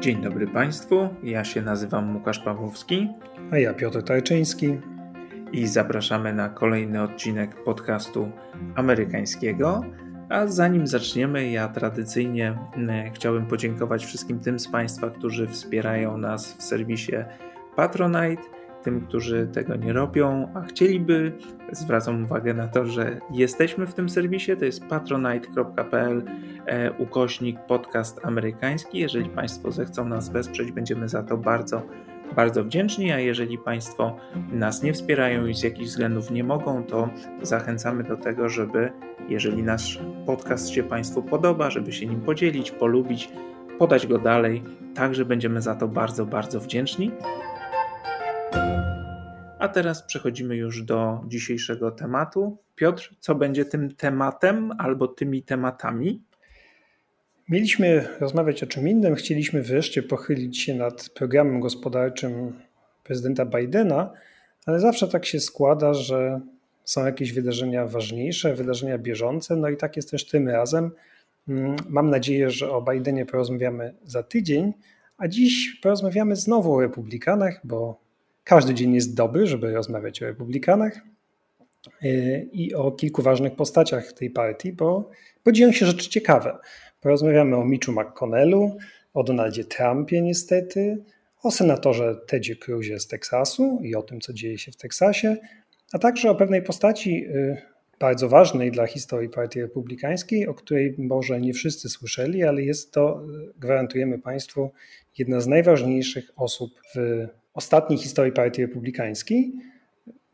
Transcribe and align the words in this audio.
Dzień 0.00 0.22
dobry 0.22 0.46
Państwu, 0.46 1.08
ja 1.22 1.44
się 1.44 1.62
nazywam 1.62 2.16
Łukasz 2.16 2.38
Pawłowski. 2.38 3.08
A 3.50 3.58
ja 3.58 3.74
Piotr 3.74 4.02
Tajczyński. 4.02 4.78
I 5.52 5.66
zapraszamy 5.66 6.32
na 6.32 6.48
kolejny 6.48 7.02
odcinek 7.02 7.64
podcastu 7.64 8.30
amerykańskiego. 8.74 9.80
A 10.28 10.46
zanim 10.46 10.86
zaczniemy, 10.86 11.50
ja 11.50 11.68
tradycyjnie 11.68 12.58
mm, 12.76 13.12
chciałbym 13.12 13.46
podziękować 13.46 14.06
wszystkim 14.06 14.40
tym 14.40 14.58
z 14.58 14.68
Państwa, 14.68 15.10
którzy 15.10 15.46
wspierają 15.46 16.18
nas 16.18 16.52
w 16.52 16.62
serwisie 16.62 17.16
Patronite 17.76 18.42
tym, 18.82 19.00
którzy 19.00 19.48
tego 19.52 19.76
nie 19.76 19.92
robią, 19.92 20.48
a 20.54 20.62
chcieliby, 20.62 21.32
zwracam 21.72 22.24
uwagę 22.24 22.54
na 22.54 22.68
to, 22.68 22.86
że 22.86 23.20
jesteśmy 23.30 23.86
w 23.86 23.94
tym 23.94 24.08
serwisie, 24.08 24.56
to 24.56 24.64
jest 24.64 24.84
patronite.pl 24.84 26.22
e, 26.66 26.92
ukośnik 26.92 27.60
podcast 27.60 28.26
amerykański. 28.26 28.98
Jeżeli 28.98 29.30
Państwo 29.30 29.72
zechcą 29.72 30.08
nas 30.08 30.28
wesprzeć, 30.28 30.72
będziemy 30.72 31.08
za 31.08 31.22
to 31.22 31.36
bardzo, 31.36 31.82
bardzo 32.36 32.64
wdzięczni, 32.64 33.12
a 33.12 33.18
jeżeli 33.18 33.58
Państwo 33.58 34.16
nas 34.52 34.82
nie 34.82 34.92
wspierają 34.92 35.46
i 35.46 35.54
z 35.54 35.62
jakichś 35.62 35.88
względów 35.88 36.30
nie 36.30 36.44
mogą, 36.44 36.84
to 36.84 37.10
zachęcamy 37.42 38.04
do 38.04 38.16
tego, 38.16 38.48
żeby 38.48 38.92
jeżeli 39.28 39.62
nasz 39.62 40.00
podcast 40.26 40.68
się 40.68 40.82
Państwu 40.82 41.22
podoba, 41.22 41.70
żeby 41.70 41.92
się 41.92 42.06
nim 42.06 42.20
podzielić, 42.20 42.70
polubić, 42.70 43.32
podać 43.78 44.06
go 44.06 44.18
dalej. 44.18 44.62
Także 44.94 45.24
będziemy 45.24 45.62
za 45.62 45.74
to 45.74 45.88
bardzo, 45.88 46.26
bardzo 46.26 46.60
wdzięczni. 46.60 47.10
A 49.58 49.68
teraz 49.68 50.02
przechodzimy 50.02 50.56
już 50.56 50.82
do 50.82 51.20
dzisiejszego 51.26 51.90
tematu. 51.90 52.58
Piotr, 52.74 53.14
co 53.20 53.34
będzie 53.34 53.64
tym 53.64 53.94
tematem 53.94 54.72
albo 54.78 55.08
tymi 55.08 55.42
tematami? 55.42 56.22
Mieliśmy 57.48 58.08
rozmawiać 58.20 58.62
o 58.62 58.66
czym 58.66 58.88
innym. 58.88 59.14
Chcieliśmy 59.14 59.62
wreszcie 59.62 60.02
pochylić 60.02 60.58
się 60.58 60.74
nad 60.74 61.08
programem 61.08 61.60
gospodarczym 61.60 62.52
prezydenta 63.04 63.44
Bidena, 63.44 64.12
ale 64.66 64.80
zawsze 64.80 65.08
tak 65.08 65.26
się 65.26 65.40
składa, 65.40 65.94
że 65.94 66.40
są 66.84 67.06
jakieś 67.06 67.32
wydarzenia 67.32 67.86
ważniejsze, 67.86 68.54
wydarzenia 68.54 68.98
bieżące. 68.98 69.56
No 69.56 69.68
i 69.68 69.76
tak 69.76 69.96
jest 69.96 70.10
też 70.10 70.26
tym 70.26 70.48
razem. 70.48 70.90
Mm, 71.48 71.76
mam 71.88 72.10
nadzieję, 72.10 72.50
że 72.50 72.70
o 72.70 72.82
Bidenie 72.82 73.26
porozmawiamy 73.26 73.94
za 74.04 74.22
tydzień, 74.22 74.72
a 75.18 75.28
dziś 75.28 75.80
porozmawiamy 75.82 76.36
znowu 76.36 76.74
o 76.74 76.80
republikanach, 76.80 77.60
bo 77.64 78.07
każdy 78.48 78.74
dzień 78.74 78.94
jest 78.94 79.14
dobry, 79.14 79.46
żeby 79.46 79.74
rozmawiać 79.74 80.22
o 80.22 80.26
republikanach 80.26 81.00
e, 82.02 82.08
i 82.42 82.74
o 82.74 82.92
kilku 82.92 83.22
ważnych 83.22 83.54
postaciach 83.54 84.12
tej 84.12 84.30
partii, 84.30 84.72
bo, 84.72 85.10
bo 85.44 85.52
dzieją 85.52 85.72
się 85.72 85.86
rzeczy 85.86 86.10
ciekawe. 86.10 86.58
Porozmawiamy 87.00 87.56
o 87.56 87.64
Mitchu 87.64 87.92
McConnellu, 87.92 88.76
o 89.14 89.24
Donaldzie 89.24 89.64
Trumpie 89.64 90.22
niestety, 90.22 91.04
o 91.42 91.50
senatorze 91.50 92.16
Tedzie 92.26 92.56
Cruzie 92.56 93.00
z 93.00 93.06
Teksasu 93.06 93.80
i 93.82 93.94
o 93.94 94.02
tym, 94.02 94.20
co 94.20 94.32
dzieje 94.32 94.58
się 94.58 94.72
w 94.72 94.76
Teksasie, 94.76 95.36
a 95.92 95.98
także 95.98 96.30
o 96.30 96.34
pewnej 96.34 96.62
postaci 96.62 97.26
e, 97.26 97.62
bardzo 97.98 98.28
ważnej 98.28 98.70
dla 98.70 98.86
historii 98.86 99.28
Partii 99.28 99.60
Republikańskiej, 99.60 100.46
o 100.46 100.54
której 100.54 100.94
może 100.98 101.40
nie 101.40 101.52
wszyscy 101.52 101.88
słyszeli, 101.88 102.44
ale 102.44 102.62
jest 102.62 102.92
to, 102.92 103.20
e, 103.20 103.52
gwarantujemy 103.58 104.18
Państwu, 104.18 104.70
jedna 105.18 105.40
z 105.40 105.46
najważniejszych 105.46 106.30
osób 106.36 106.70
w 106.94 107.26
ostatniej 107.58 107.98
historii 107.98 108.32
Partii 108.32 108.62
Republikańskiej, 108.62 109.52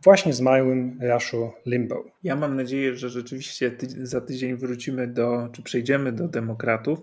właśnie 0.02 0.32
zmarłym 0.32 0.98
Rashu 1.00 1.50
Limbaugh. 1.66 2.06
Ja 2.22 2.36
mam 2.36 2.56
nadzieję, 2.56 2.96
że 2.96 3.08
rzeczywiście 3.10 3.76
za 4.02 4.20
tydzień 4.20 4.56
wrócimy 4.56 5.08
do, 5.08 5.48
czy 5.52 5.62
przejdziemy 5.62 6.12
do 6.12 6.28
demokratów 6.28 6.98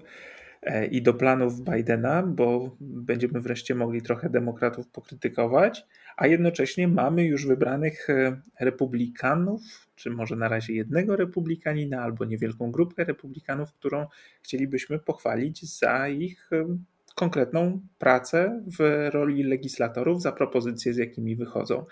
e, 0.61 0.85
i 0.85 1.01
do 1.01 1.13
planów 1.13 1.61
Bidena, 1.61 2.23
bo 2.23 2.75
będziemy 2.79 3.41
wreszcie 3.41 3.75
mogli 3.75 4.01
trochę 4.01 4.29
demokratów 4.29 4.87
pokrytykować, 4.87 5.85
a 6.17 6.27
jednocześnie 6.27 6.87
mamy 6.87 7.25
już 7.25 7.45
wybranych 7.45 8.09
e, 8.09 8.41
republikanów, 8.59 9.61
czy 9.95 10.09
może 10.09 10.35
na 10.35 10.47
razie 10.47 10.73
jednego 10.73 11.15
republikanina, 11.15 12.01
albo 12.01 12.25
niewielką 12.25 12.71
grupę 12.71 13.03
republikanów, 13.03 13.73
którą 13.73 14.05
chcielibyśmy 14.41 14.99
pochwalić 14.99 15.77
za 15.79 16.07
ich 16.07 16.49
e, 16.53 16.77
konkretną 17.15 17.81
pracę 17.99 18.63
w 18.79 19.09
roli 19.13 19.43
legislatorów 19.43 20.21
za 20.21 20.31
propozycje, 20.31 20.93
z 20.93 20.97
jakimi 20.97 21.35
wychodzą. 21.35 21.85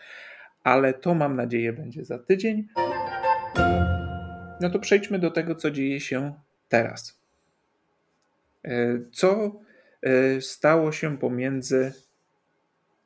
Ale 0.64 0.94
to 0.94 1.16
mam 1.16 1.36
nadzieję 1.36 1.74
będzie 1.74 2.06
za 2.06 2.20
tydzień. 2.20 2.68
No 4.62 4.70
to 4.70 4.80
przejdźmy 4.80 5.20
do 5.20 5.32
tego, 5.32 5.56
co 5.56 5.72
dzieje 5.72 6.00
się 6.00 6.34
teraz. 6.70 7.20
E, 8.66 9.00
co 9.12 9.60
e, 10.02 10.42
stało 10.42 10.92
się 10.92 11.18
pomiędzy 11.18 11.94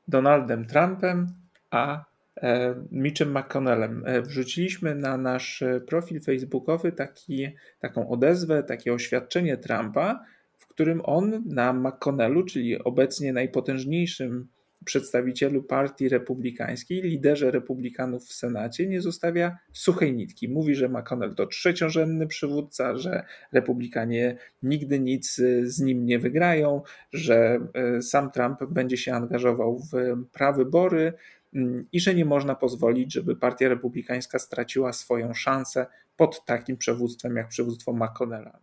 Donaldem 0.07 0.65
Trumpem 0.65 1.27
a 1.71 2.05
e, 2.41 2.75
Mitchem 2.91 3.37
McConnellem. 3.37 4.05
Wrzuciliśmy 4.23 4.95
na 4.95 5.17
nasz 5.17 5.63
profil 5.87 6.21
facebookowy 6.21 6.91
taki, 6.91 7.55
taką 7.79 8.09
odezwę, 8.09 8.63
takie 8.63 8.93
oświadczenie 8.93 9.57
Trumpa, 9.57 10.25
którym 10.73 11.01
on 11.03 11.43
na 11.45 11.73
McConnellu, 11.73 12.43
czyli 12.43 12.83
obecnie 12.83 13.33
najpotężniejszym 13.33 14.47
przedstawicielu 14.83 15.63
partii 15.63 16.09
republikańskiej, 16.09 17.01
liderze 17.01 17.51
republikanów 17.51 18.25
w 18.25 18.33
Senacie, 18.33 18.87
nie 18.87 19.01
zostawia 19.01 19.57
suchej 19.73 20.13
nitki. 20.13 20.49
Mówi, 20.49 20.75
że 20.75 20.89
McConnell 20.89 21.35
to 21.35 21.45
trzeciorzędny 21.45 22.27
przywódca, 22.27 22.97
że 22.97 23.25
republikanie 23.51 24.37
nigdy 24.63 24.99
nic 24.99 25.35
z 25.63 25.79
nim 25.79 26.05
nie 26.05 26.19
wygrają, 26.19 26.81
że 27.13 27.59
e, 27.73 28.01
sam 28.01 28.31
Trump 28.31 28.63
będzie 28.69 28.97
się 28.97 29.13
angażował 29.13 29.79
w 29.79 29.91
prawybory 30.31 31.13
mm, 31.53 31.85
i 31.91 31.99
że 31.99 32.15
nie 32.15 32.25
można 32.25 32.55
pozwolić, 32.55 33.13
żeby 33.13 33.35
partia 33.35 33.69
republikańska 33.69 34.39
straciła 34.39 34.93
swoją 34.93 35.33
szansę 35.33 35.85
pod 36.17 36.45
takim 36.45 36.77
przywództwem 36.77 37.35
jak 37.35 37.47
przywództwo 37.47 37.93
McConnella. 37.93 38.59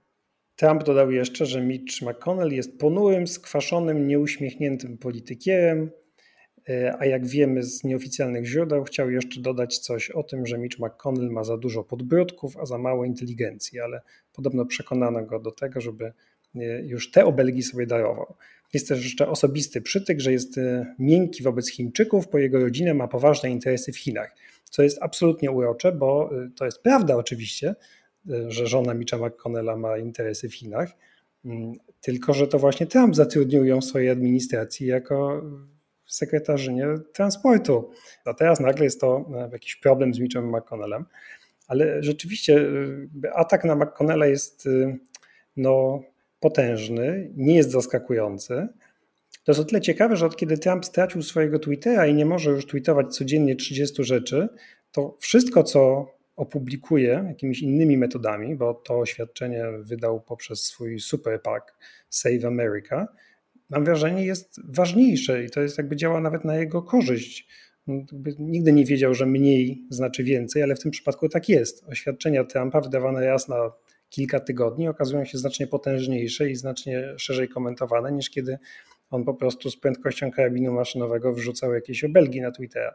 Trump 0.61 0.85
dodał 0.85 1.11
jeszcze, 1.11 1.47
że 1.47 1.61
Mitch 1.61 2.03
McConnell 2.03 2.53
jest 2.53 2.79
ponurym, 2.79 3.27
skwaszonym, 3.27 4.09
nieuśmiechniętym 4.09 4.99
politykiem, 4.99 5.91
e, 6.69 6.97
a 6.99 7.07
jak 7.07 7.27
wiemy 7.27 7.63
z 7.63 7.85
nieoficjalnych 7.85 8.47
źródeł, 8.47 8.85
chciał 8.85 9.11
jeszcze 9.11 9.41
dodać 9.41 9.79
coś 9.79 10.11
o 10.11 10.23
tym, 10.23 10.47
że 10.47 10.59
Mitch 10.59 10.79
McConnell 10.79 11.31
ma 11.31 11.45
za 11.45 11.57
dużo 11.57 11.85
podbródków, 11.85 12.57
a 12.57 12.67
za 12.67 12.79
mało 12.79 13.05
inteligencji, 13.05 13.81
ale 13.81 14.01
podobno 14.33 14.67
przekonano 14.67 15.27
go 15.27 15.41
do 15.41 15.51
tego, 15.51 15.81
żeby 15.81 16.13
e, 16.55 16.83
już 16.83 17.11
te 17.11 17.25
obelgi 17.25 17.63
sobie 17.63 17.87
darował. 17.87 18.35
Jest 18.75 18.89
też 18.89 19.05
jeszcze 19.05 19.29
osobisty 19.29 19.81
przytyk, 19.81 20.21
że 20.21 20.33
jest 20.33 20.59
e, 20.59 20.95
miękki 20.99 21.43
wobec 21.43 21.71
Chińczyków, 21.71 22.31
bo 22.33 22.39
jego 22.39 22.61
rodzina 22.61 22.95
ma 22.95 23.09
poważne 23.09 23.51
interesy 23.51 23.93
w 23.93 23.99
Chinach, 23.99 24.37
co 24.65 24.83
jest 24.83 24.99
absolutnie 25.01 25.51
urocze, 25.51 25.93
bo 25.93 26.31
to 26.57 26.65
jest 26.65 26.83
prawda 26.83 27.17
oczywiście, 27.17 27.75
że 28.49 28.67
żona 28.67 28.95
Mitcha 28.95 29.19
McConnella 29.19 29.77
ma 29.77 29.99
interesy 29.99 30.49
w 30.49 30.55
Chinach, 30.55 30.91
mm, 31.45 31.73
tylko 32.01 32.35
że 32.35 32.47
to 32.47 32.59
właśnie 32.59 32.87
Trump 32.87 33.17
zatrudnił 33.17 33.65
ją 33.65 33.81
w 33.81 33.85
swojej 33.85 34.11
administracji 34.11 34.87
jako 34.87 35.43
sekretarzynię 36.07 36.87
transportu. 37.13 37.91
A 38.25 38.35
teraz 38.35 38.61
nagle 38.61 38.85
jest 38.85 39.01
to 39.01 39.31
e, 39.35 39.49
jakiś 39.53 39.77
problem 39.77 40.15
z 40.15 40.19
Mitchem 40.19 40.57
McConnellem. 40.57 41.05
Ale 41.69 42.03
rzeczywiście 42.03 42.69
e, 43.25 43.33
atak 43.35 43.65
na 43.65 43.75
McConnella 43.75 44.27
jest 44.27 44.67
e, 44.67 44.97
no, 45.57 46.01
potężny, 46.41 47.31
nie 47.37 47.57
jest 47.57 47.71
zaskakujący. 47.71 48.69
To 49.45 49.53
jest 49.53 49.61
o 49.61 49.65
tyle 49.65 49.81
ciekawe, 49.81 50.17
że 50.17 50.27
od 50.27 50.37
kiedy 50.37 50.59
Trump 50.59 50.85
stracił 50.85 51.23
swojego 51.23 51.59
Twittera 51.59 52.07
i 52.07 52.15
nie 52.15 52.27
może 52.27 52.51
już 52.51 52.67
tweetować 52.67 53.17
codziennie 53.17 53.57
30 53.57 54.05
rzeczy, 54.05 54.49
to 54.93 55.17
wszystko, 55.21 55.63
co 55.65 56.07
opublikuje 56.41 57.25
jakimiś 57.29 57.63
innymi 57.63 57.99
metodami, 57.99 58.57
bo 58.57 58.75
to 58.75 58.99
oświadczenie 58.99 59.65
wydał 59.81 60.21
poprzez 60.21 60.65
swój 60.65 61.01
super 61.01 61.43
PAC 61.43 61.63
Save 62.09 62.45
America, 62.45 63.09
mam 63.71 63.85
wrażenie 63.85 64.27
jest 64.27 64.61
ważniejsze 64.65 65.45
i 65.45 65.51
to 65.51 65.61
jest 65.61 65.79
jakby 65.79 65.97
działa 65.97 66.21
nawet 66.21 66.45
na 66.45 66.57
jego 66.57 66.83
korzyść. 66.83 67.49
Nigdy 68.39 68.73
nie 68.73 68.85
wiedział, 68.85 69.15
że 69.15 69.27
mniej 69.27 69.87
znaczy 69.91 70.25
więcej, 70.25 70.63
ale 70.63 70.75
w 70.75 70.81
tym 70.81 70.91
przypadku 70.91 71.29
tak 71.29 71.49
jest. 71.49 71.85
Oświadczenia 71.85 72.45
Trumpa 72.45 72.81
wydawane 72.81 73.27
raz 73.27 73.49
na 73.49 73.73
kilka 74.09 74.41
tygodni 74.41 74.89
okazują 74.89 75.25
się 75.25 75.39
znacznie 75.39 75.67
potężniejsze 75.67 76.51
i 76.51 76.57
znacznie 76.57 77.15
szerzej 77.17 77.49
komentowane 77.49 78.13
niż 78.13 78.31
kiedy 78.31 78.59
on 79.11 79.25
po 79.25 79.35
prostu 79.35 79.71
z 79.71 79.77
prędkością 79.77 80.31
karabinu 80.31 80.73
maszynowego 80.73 81.33
wrzucał 81.33 81.75
jakieś 81.75 82.05
obelgi 82.05 82.41
na 82.41 82.51
Twittera. 82.51 82.95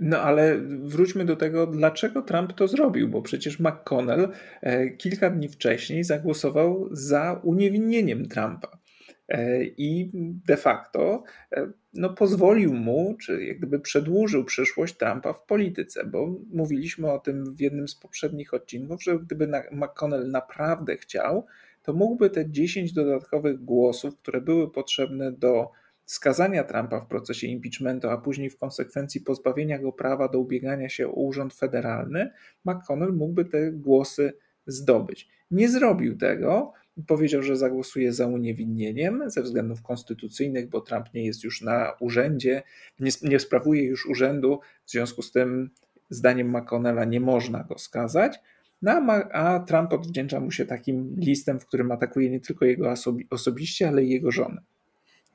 No 0.00 0.18
ale 0.18 0.58
wróćmy 0.58 1.24
do 1.24 1.36
tego, 1.36 1.66
dlaczego 1.66 2.22
Trump 2.22 2.52
to 2.52 2.68
zrobił, 2.68 3.08
bo 3.08 3.22
przecież 3.22 3.60
McConnell 3.60 4.28
e, 4.62 4.90
kilka 4.90 5.30
dni 5.30 5.48
wcześniej 5.48 6.04
zagłosował 6.04 6.88
za 6.92 7.40
uniewinnieniem 7.42 8.28
Trumpa. 8.28 8.78
E, 9.28 9.64
I 9.64 10.10
de 10.46 10.56
facto 10.56 11.22
e, 11.52 11.70
no, 11.94 12.14
pozwolił 12.14 12.74
mu, 12.74 13.16
czy 13.20 13.44
jak 13.44 13.58
gdyby 13.58 13.80
przedłużył 13.80 14.44
przyszłość 14.44 14.96
Trumpa 14.96 15.32
w 15.32 15.46
polityce, 15.46 16.04
bo 16.04 16.40
mówiliśmy 16.52 17.12
o 17.12 17.18
tym 17.18 17.54
w 17.54 17.60
jednym 17.60 17.88
z 17.88 17.94
poprzednich 17.94 18.54
odcinków, 18.54 19.02
że 19.02 19.18
gdyby 19.18 19.48
McConnell 19.72 20.30
naprawdę 20.30 20.96
chciał, 20.96 21.46
to 21.82 21.92
mógłby 21.92 22.30
te 22.30 22.50
10 22.50 22.92
dodatkowych 22.92 23.64
głosów, 23.64 24.16
które 24.16 24.40
były 24.40 24.70
potrzebne 24.70 25.32
do 25.32 25.70
skazania 26.06 26.64
Trumpa 26.64 27.00
w 27.00 27.06
procesie 27.06 27.46
impeachmentu, 27.46 28.08
a 28.08 28.18
później 28.18 28.50
w 28.50 28.56
konsekwencji 28.56 29.20
pozbawienia 29.20 29.78
go 29.78 29.92
prawa 29.92 30.28
do 30.28 30.38
ubiegania 30.38 30.88
się 30.88 31.08
o 31.08 31.12
urząd 31.12 31.54
federalny, 31.54 32.30
McConnell 32.64 33.12
mógłby 33.12 33.44
te 33.44 33.72
głosy 33.72 34.32
zdobyć. 34.66 35.28
Nie 35.50 35.68
zrobił 35.68 36.16
tego. 36.16 36.72
Powiedział, 37.06 37.42
że 37.42 37.56
zagłosuje 37.56 38.12
za 38.12 38.26
uniewinnieniem 38.26 39.22
ze 39.26 39.42
względów 39.42 39.82
konstytucyjnych, 39.82 40.68
bo 40.68 40.80
Trump 40.80 41.14
nie 41.14 41.26
jest 41.26 41.44
już 41.44 41.62
na 41.62 41.92
urzędzie, 42.00 42.62
nie, 43.00 43.10
nie 43.22 43.38
sprawuje 43.38 43.84
już 43.84 44.06
urzędu, 44.06 44.60
w 44.84 44.90
związku 44.90 45.22
z 45.22 45.32
tym, 45.32 45.70
zdaniem 46.10 46.56
McConnella, 46.56 47.04
nie 47.04 47.20
można 47.20 47.64
go 47.64 47.78
skazać. 47.78 48.40
No, 48.82 48.92
a 49.32 49.60
Trump 49.60 49.92
odwdzięcza 49.92 50.40
mu 50.40 50.50
się 50.50 50.66
takim 50.66 51.14
listem, 51.18 51.60
w 51.60 51.66
którym 51.66 51.92
atakuje 51.92 52.30
nie 52.30 52.40
tylko 52.40 52.64
jego 52.64 52.90
osobi 52.90 53.26
osobiście, 53.30 53.88
ale 53.88 54.04
i 54.04 54.10
jego 54.10 54.30
żonę. 54.30 54.62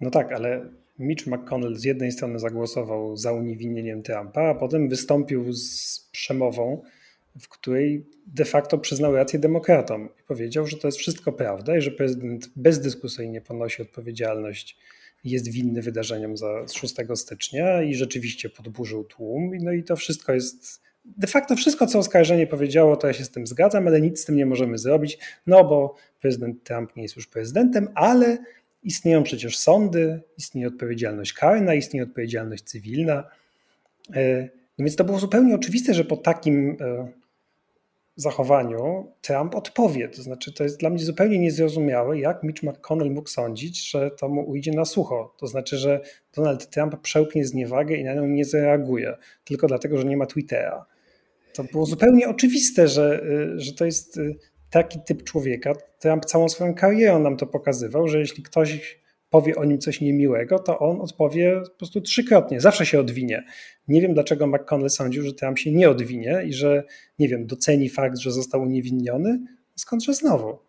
No 0.01 0.09
tak, 0.09 0.31
ale 0.31 0.69
Mitch 0.99 1.27
McConnell 1.27 1.75
z 1.75 1.83
jednej 1.83 2.11
strony 2.11 2.39
zagłosował 2.39 3.17
za 3.17 3.31
uniewinnieniem 3.31 4.03
Trumpa, 4.03 4.41
a 4.41 4.55
potem 4.55 4.89
wystąpił 4.89 5.53
z 5.53 5.99
przemową, 6.11 6.81
w 7.39 7.49
której 7.49 8.05
de 8.27 8.45
facto 8.45 8.77
przyznał 8.77 9.15
rację 9.15 9.39
demokratom 9.39 10.09
i 10.19 10.23
powiedział, 10.23 10.67
że 10.67 10.77
to 10.77 10.87
jest 10.87 10.97
wszystko 10.97 11.31
prawda 11.31 11.77
i 11.77 11.81
że 11.81 11.91
prezydent 11.91 12.49
bezdyskusyjnie 12.55 13.41
ponosi 13.41 13.81
odpowiedzialność 13.81 14.77
jest 15.23 15.51
winny 15.51 15.81
wydarzeniom 15.81 16.37
za 16.37 16.65
6 16.73 16.95
stycznia 17.15 17.83
i 17.83 17.95
rzeczywiście 17.95 18.49
podburzył 18.49 19.03
tłum. 19.03 19.51
No 19.61 19.71
i 19.71 19.83
to 19.83 19.95
wszystko 19.95 20.33
jest 20.33 20.81
de 21.05 21.27
facto 21.27 21.55
wszystko, 21.55 21.87
co 21.87 21.99
oskarżenie 21.99 22.47
powiedziało, 22.47 22.95
to 22.97 23.07
ja 23.07 23.13
się 23.13 23.25
z 23.25 23.29
tym 23.29 23.47
zgadzam, 23.47 23.87
ale 23.87 24.01
nic 24.01 24.21
z 24.21 24.25
tym 24.25 24.35
nie 24.35 24.45
możemy 24.45 24.77
zrobić, 24.77 25.17
no 25.47 25.63
bo 25.63 25.95
prezydent 26.21 26.63
Trump 26.63 26.95
nie 26.95 27.03
jest 27.03 27.15
już 27.15 27.27
prezydentem, 27.27 27.87
ale 27.95 28.37
istnieją 28.83 29.23
przecież 29.23 29.57
sądy, 29.57 30.21
istnieje 30.37 30.67
odpowiedzialność 30.67 31.33
karna, 31.33 31.73
istnieje 31.73 32.03
odpowiedzialność 32.03 32.63
cywilna. 32.63 33.23
E, 34.15 34.41
no 34.77 34.85
więc 34.85 34.95
to 34.95 35.03
było 35.03 35.19
zupełnie 35.19 35.55
oczywiste, 35.55 35.93
że 35.93 36.05
po 36.05 36.17
takim 36.17 36.77
e, 36.81 37.07
zachowaniu 38.15 39.11
Trump 39.21 39.55
odpowie. 39.55 40.09
To 40.09 40.21
znaczy, 40.23 40.53
to 40.53 40.63
jest 40.63 40.79
dla 40.79 40.89
mnie 40.89 40.99
zupełnie 40.99 41.39
niezrozumiałe, 41.39 42.19
jak 42.19 42.43
Mitch 42.43 42.63
McConnell 42.63 43.11
mógł 43.11 43.29
sądzić, 43.29 43.89
że 43.89 44.11
to 44.11 44.29
mu 44.29 44.49
ujdzie 44.49 44.71
na 44.71 44.85
sucho. 44.85 45.35
To 45.37 45.47
znaczy, 45.47 45.77
że 45.77 46.01
Donald 46.35 46.69
Trump 46.69 47.01
przełknie 47.01 47.45
zniewagę 47.45 47.95
i 47.95 48.03
na 48.03 48.13
nią 48.13 48.27
nie 48.27 48.45
zareaguje, 48.45 49.17
tylko 49.43 49.67
dlatego, 49.67 49.97
że 49.97 50.05
nie 50.05 50.17
ma 50.17 50.25
Twittera. 50.25 50.85
To 51.53 51.63
było 51.63 51.85
zupełnie 51.85 52.29
oczywiste, 52.29 52.87
że, 52.87 53.23
y, 53.23 53.59
że 53.59 53.73
to 53.73 53.85
jest 53.85 54.19
taki 54.69 54.99
typ 55.05 55.23
człowieka. 55.23 55.73
Trump 55.99 56.25
całą 56.25 56.49
swoją 56.49 56.73
karierą 56.73 57.19
nam 57.19 57.37
to 57.37 57.47
pokazywał, 57.47 58.07
że 58.07 58.19
jeśli 58.19 58.43
ktoś 58.43 58.99
powie 59.29 59.55
o 59.55 59.65
nim 59.65 59.79
coś 59.79 60.01
niemiłego, 60.01 60.59
to 60.59 60.79
on 60.79 61.01
odpowie 61.01 61.61
po 61.71 61.77
prostu 61.77 62.01
trzykrotnie, 62.01 62.61
zawsze 62.61 62.85
się 62.85 62.99
odwinie. 62.99 63.43
Nie 63.87 64.01
wiem, 64.01 64.13
dlaczego 64.13 64.47
McConnell 64.47 64.89
sądził, 64.89 65.23
że 65.23 65.33
Trump 65.33 65.59
się 65.59 65.71
nie 65.71 65.89
odwinie 65.89 66.43
i 66.45 66.53
że, 66.53 66.83
nie 67.19 67.27
wiem, 67.27 67.47
doceni 67.47 67.89
fakt, 67.89 68.17
że 68.17 68.31
został 68.31 68.61
uniewinniony, 68.61 69.39
skądże 69.75 70.13
znowu. 70.13 70.59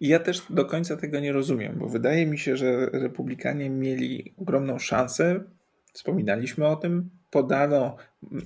I 0.00 0.08
ja 0.08 0.18
też 0.18 0.42
do 0.50 0.64
końca 0.64 0.96
tego 0.96 1.20
nie 1.20 1.32
rozumiem, 1.32 1.78
bo 1.78 1.88
wydaje 1.88 2.26
mi 2.26 2.38
się, 2.38 2.56
że 2.56 2.86
republikanie 2.92 3.70
mieli 3.70 4.34
ogromną 4.36 4.78
szansę. 4.78 5.40
Wspominaliśmy 5.98 6.66
o 6.66 6.76
tym, 6.76 7.10
podano 7.30 7.96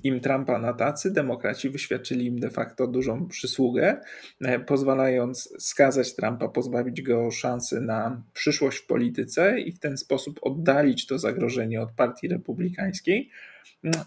im 0.02 0.20
Trumpa 0.20 0.58
na 0.58 0.72
tacy, 0.72 1.12
demokraci 1.12 1.70
wyświadczyli 1.70 2.26
im 2.26 2.40
de 2.40 2.50
facto 2.50 2.87
dużą 2.87 3.28
przysługę, 3.28 4.00
e, 4.40 4.60
pozwalając 4.60 5.54
skazać 5.58 6.16
Trumpa, 6.16 6.49
pozbawić 6.49 7.02
go 7.02 7.31
szansy 7.31 7.81
na 7.81 8.22
przyszłość 8.34 8.78
w 8.78 8.87
polityce 8.87 9.60
i 9.60 9.72
w 9.72 9.78
ten 9.78 9.96
sposób 9.96 10.40
oddalić 10.43 11.06
to 11.06 11.19
zagrożenie 11.19 11.82
od 11.82 11.93
partii 11.93 12.28
republikańskiej. 12.28 13.31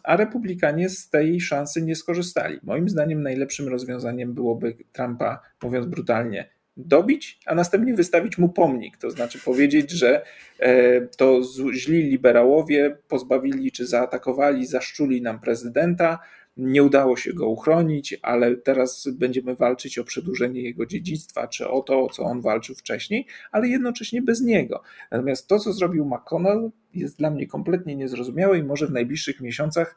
A 0.03 0.15
republikanie 0.15 0.89
z 0.89 1.09
tej 1.09 1.41
szansy 1.41 1.81
nie 1.81 1.95
skorzystali. 1.95 2.59
Moim 2.63 2.89
zdaniem 2.89 3.23
najlepszym 3.23 3.67
rozwiązaniem 3.67 4.33
byłoby 4.33 4.77
Trumpa, 4.91 5.39
mówiąc 5.63 5.85
brutalnie, 5.85 6.49
dobić, 6.77 7.39
a 7.45 7.55
następnie 7.55 7.93
wystawić 7.93 8.37
mu 8.37 8.49
pomnik. 8.49 8.97
To 8.97 9.11
znaczy 9.11 9.39
powiedzieć, 9.39 9.91
że 9.91 10.25
e, 10.59 11.01
to 11.01 11.41
źli 11.73 12.03
liberałowie 12.03 12.97
pozbawili 13.07 13.71
czy 13.71 13.87
zaatakowali, 13.87 14.65
zaszczuli 14.65 15.21
nam 15.21 15.39
prezydenta, 15.39 16.19
nie 16.57 16.83
udało 16.83 17.17
się 17.17 17.33
go 17.33 17.47
uchronić, 17.47 18.19
ale 18.21 18.55
teraz 18.55 19.07
będziemy 19.13 19.55
walczyć 19.55 19.99
o 19.99 20.03
przedłużenie 20.03 20.61
jego 20.61 20.85
dziedzictwa, 20.85 21.47
czy 21.47 21.69
o 21.69 21.81
to, 21.81 22.03
o 22.03 22.09
co 22.09 22.23
on 22.23 22.41
walczył 22.41 22.75
wcześniej, 22.75 23.27
ale 23.51 23.67
jednocześnie 23.67 24.21
bez 24.21 24.41
niego. 24.41 24.81
Natomiast 25.11 25.47
to, 25.47 25.59
co 25.59 25.73
zrobił 25.73 26.05
McConnell, 26.05 26.71
jest 26.93 27.17
dla 27.17 27.29
mnie 27.29 27.47
kompletnie 27.47 27.95
niezrozumiałe 27.95 28.57
i 28.57 28.63
może 28.63 28.87
w 28.87 28.91
najbliższych 28.91 29.41
miesiącach 29.41 29.95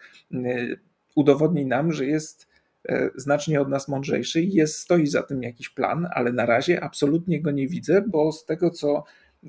udowodni 1.15 1.67
nam, 1.67 1.93
że 1.93 2.07
jest 2.07 2.49
E, 2.49 2.58
znacznie 3.17 3.61
od 3.61 3.69
nas 3.69 3.89
mądrzejszy 3.89 4.41
i 4.41 4.55
jest, 4.55 4.79
stoi 4.79 5.07
za 5.07 5.23
tym 5.23 5.43
jakiś 5.43 5.69
plan, 5.69 6.09
ale 6.15 6.33
na 6.33 6.47
razie 6.47 6.85
absolutnie 6.85 7.43
go 7.43 7.51
nie 7.51 7.69
widzę, 7.69 8.03
bo 8.09 8.33
z 8.33 8.45
tego 8.45 8.71
co 8.71 9.05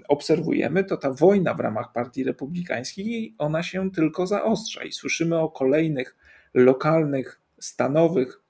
obserwujemy, 0.08 0.84
to 0.84 0.98
ta 0.98 1.12
wojna 1.12 1.54
w 1.54 1.60
ramach 1.60 1.92
Partii 1.94 2.24
Republikańskiej, 2.24 3.36
ona 3.38 3.64
się 3.64 3.92
tylko 3.92 4.28
zaostrza 4.28 4.84
i 4.84 4.92
słyszymy 4.92 5.38
o 5.38 5.50
kolejnych 5.50 6.18
lokalnych, 6.54 7.42
stanowych 7.60 8.42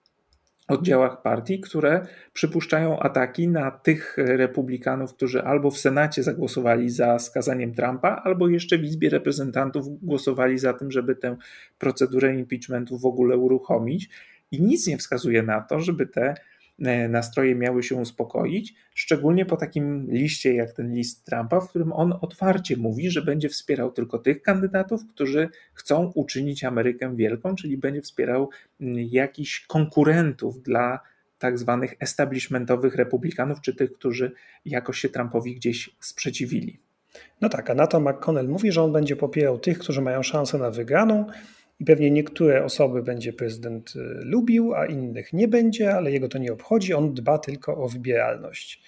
oddziałach 0.70 1.22
partii, 1.22 1.60
które 1.60 2.08
przypuszczają 2.34 3.00
ataki 3.00 3.48
na 3.48 3.72
tych 3.72 4.18
republikanów, 4.18 5.14
którzy 5.14 5.44
albo 5.44 5.72
w 5.72 5.78
Senacie 5.78 6.24
zagłosowali 6.24 6.90
za 6.90 7.20
skazaniem 7.20 7.74
Trumpa, 7.74 8.22
albo 8.24 8.48
jeszcze 8.48 8.78
w 8.78 8.84
Izbie 8.84 9.10
Reprezentantów 9.10 10.00
głosowali 10.02 10.58
za 10.58 10.74
tym, 10.74 10.92
żeby 10.92 11.16
tę 11.16 11.38
procedurę 11.78 12.36
impeachmentu 12.36 12.98
w 12.98 13.06
ogóle 13.06 13.38
uruchomić 13.38 14.10
i 14.52 14.62
nic 14.62 14.88
nie 14.88 14.98
wskazuje 14.98 15.44
na 15.44 15.62
to, 15.62 15.80
żeby 15.80 16.08
te 16.08 16.36
e, 16.80 17.08
nastroje 17.08 17.56
miały 17.56 17.84
się 17.84 17.96
uspokoić, 17.96 18.76
szczególnie 18.94 19.46
po 19.46 19.58
takim 19.58 20.12
liście 20.12 20.54
jak 20.54 20.72
ten 20.72 20.94
list 20.94 21.26
Trumpa, 21.26 21.60
w 21.60 21.70
którym 21.70 21.94
on 21.94 22.14
otwarcie 22.22 22.78
mówi, 22.78 23.12
że 23.12 23.22
będzie 23.22 23.50
wspierał 23.50 23.92
tylko 23.92 24.20
tych 24.20 24.42
kandydatów, 24.42 25.02
którzy 25.10 25.50
chcą 25.74 26.12
uczynić 26.16 26.64
Amerykę 26.64 27.16
wielką, 27.16 27.56
czyli 27.56 27.78
będzie 27.78 28.02
wspierał 28.02 28.50
jakichś 29.10 29.66
konkurentów 29.66 30.62
dla 30.62 31.00
tak 31.40 31.60
zwanych 31.60 31.94
establishmentowych 32.00 32.96
republikanów, 32.96 33.62
czy 33.62 33.76
tych, 33.76 33.94
którzy 33.94 34.32
jakoś 34.66 35.00
się 35.00 35.10
Trumpowi 35.10 35.56
gdzieś 35.56 35.90
sprzeciwili. 36.00 36.80
No 37.42 37.50
tak, 37.50 37.70
a 37.70 37.74
na 37.74 37.88
to 37.88 38.00
McConnell 38.00 38.48
mówi, 38.48 38.72
że 38.72 38.84
on 38.84 38.94
będzie 38.94 39.16
popierał 39.16 39.60
tych, 39.60 39.80
którzy 39.80 40.02
mają 40.02 40.24
szansę 40.24 40.58
na 40.58 40.72
wygraną, 40.72 41.26
i 41.80 41.86
pewnie 41.86 42.12
niektóre 42.12 42.66
osoby 42.66 43.04
będzie 43.04 43.34
prezydent 43.34 43.94
y, 43.96 44.00
lubił, 44.22 44.74
a 44.76 44.86
innych 44.86 45.34
nie 45.34 45.48
będzie, 45.48 45.96
ale 45.96 46.12
jego 46.12 46.28
to 46.28 46.38
nie 46.38 46.54
obchodzi. 46.54 46.94
On 46.94 47.14
dba 47.14 47.38
tylko 47.38 47.78
o 47.78 47.88
wybieralność. 47.88 48.82